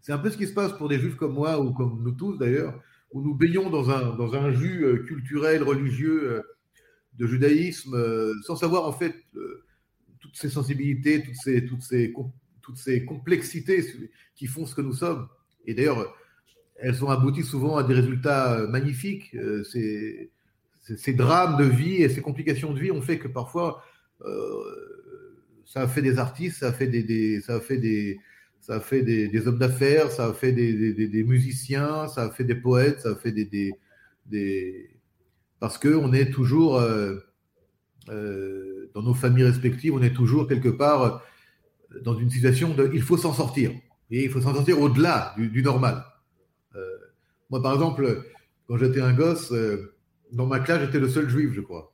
C'est 0.00 0.12
un 0.12 0.18
peu 0.18 0.30
ce 0.30 0.36
qui 0.36 0.46
se 0.46 0.54
passe 0.54 0.72
pour 0.72 0.88
des 0.88 0.98
juifs 0.98 1.16
comme 1.16 1.34
moi, 1.34 1.60
ou 1.60 1.72
comme 1.72 2.02
nous 2.02 2.12
tous 2.12 2.36
d'ailleurs, 2.38 2.80
où 3.12 3.22
nous 3.22 3.34
baignons 3.34 3.70
dans 3.70 3.90
un, 3.90 4.52
jus 4.52 4.84
euh, 4.84 4.98
culturel, 5.04 5.62
religieux, 5.62 6.42
de 7.14 7.26
judaïsme, 7.26 7.96
sans 8.44 8.54
savoir 8.54 8.86
en 8.86 8.92
fait 8.92 9.14
toutes 10.20 10.36
ces 10.36 10.48
sensibilités, 10.48 11.24
toutes 11.24 11.82
ces 12.76 13.04
complexités 13.04 13.84
qui 14.36 14.46
font 14.46 14.66
ce 14.66 14.74
que 14.74 14.82
nous 14.82 14.94
sommes. 14.94 15.28
Et 15.68 15.74
d'ailleurs, 15.74 16.16
elles 16.76 17.04
ont 17.04 17.10
abouti 17.10 17.42
souvent 17.42 17.76
à 17.76 17.82
des 17.82 17.92
résultats 17.92 18.54
euh, 18.54 18.68
magnifiques. 18.68 19.34
Euh, 19.34 19.62
Ces, 19.64 21.12
drames 21.12 21.58
de 21.58 21.64
vie 21.64 21.96
et 21.96 22.08
ces 22.08 22.22
complications 22.22 22.72
de 22.72 22.80
vie 22.80 22.90
ont 22.90 23.02
fait 23.02 23.18
que 23.18 23.28
parfois, 23.28 23.84
euh, 24.22 25.36
ça 25.66 25.82
a 25.82 25.86
fait 25.86 26.00
des 26.00 26.18
artistes, 26.18 26.60
ça 26.60 26.68
a 26.68 26.72
fait 26.72 26.86
des, 26.86 27.42
ça 27.42 27.56
a 27.56 27.60
fait 27.60 27.76
des, 27.76 28.18
ça 28.60 28.76
a 28.76 28.80
fait 28.80 29.02
des, 29.02 29.46
hommes 29.46 29.58
d'affaires, 29.58 30.10
ça 30.10 30.28
a 30.28 30.32
fait 30.32 30.52
des, 30.52 31.24
musiciens, 31.24 32.08
ça 32.08 32.22
a 32.22 32.30
fait 32.30 32.44
des 32.44 32.54
poètes, 32.54 33.00
ça 33.00 33.10
a 33.10 33.16
fait 33.16 33.32
des, 33.32 33.74
des, 34.24 34.90
parce 35.60 35.76
que 35.76 35.88
on 35.88 36.14
est 36.14 36.30
toujours 36.30 36.80
dans 38.06 39.02
nos 39.02 39.14
familles 39.14 39.44
respectives, 39.44 39.92
on 39.92 40.02
est 40.02 40.14
toujours 40.14 40.48
quelque 40.48 40.70
part 40.70 41.22
dans 42.02 42.16
une 42.16 42.30
situation 42.30 42.72
de, 42.72 42.90
il 42.94 43.02
faut 43.02 43.18
s'en 43.18 43.34
sortir 43.34 43.72
et 44.10 44.24
il 44.24 44.30
faut 44.30 44.40
s'en 44.40 44.54
sortir 44.54 44.80
au-delà 44.80 45.34
du, 45.36 45.62
normal. 45.62 46.04
Euh, 46.74 46.80
moi, 47.50 47.62
par 47.62 47.74
exemple, 47.74 48.24
quand 48.66 48.76
j'étais 48.76 49.00
un 49.00 49.12
gosse, 49.12 49.52
euh, 49.52 49.94
dans 50.32 50.46
ma 50.46 50.60
classe, 50.60 50.82
j'étais 50.82 51.00
le 51.00 51.08
seul 51.08 51.28
juif, 51.28 51.52
je 51.54 51.60
crois. 51.60 51.92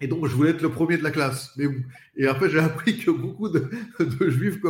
Et 0.00 0.06
donc, 0.06 0.26
je 0.26 0.34
voulais 0.34 0.50
être 0.50 0.62
le 0.62 0.70
premier 0.70 0.96
de 0.96 1.02
la 1.02 1.10
classe. 1.10 1.52
Mais, 1.56 1.66
et 2.16 2.26
après, 2.26 2.50
j'ai 2.50 2.60
appris 2.60 2.98
que 2.98 3.10
beaucoup 3.10 3.48
de, 3.48 3.68
juifs 4.30 4.60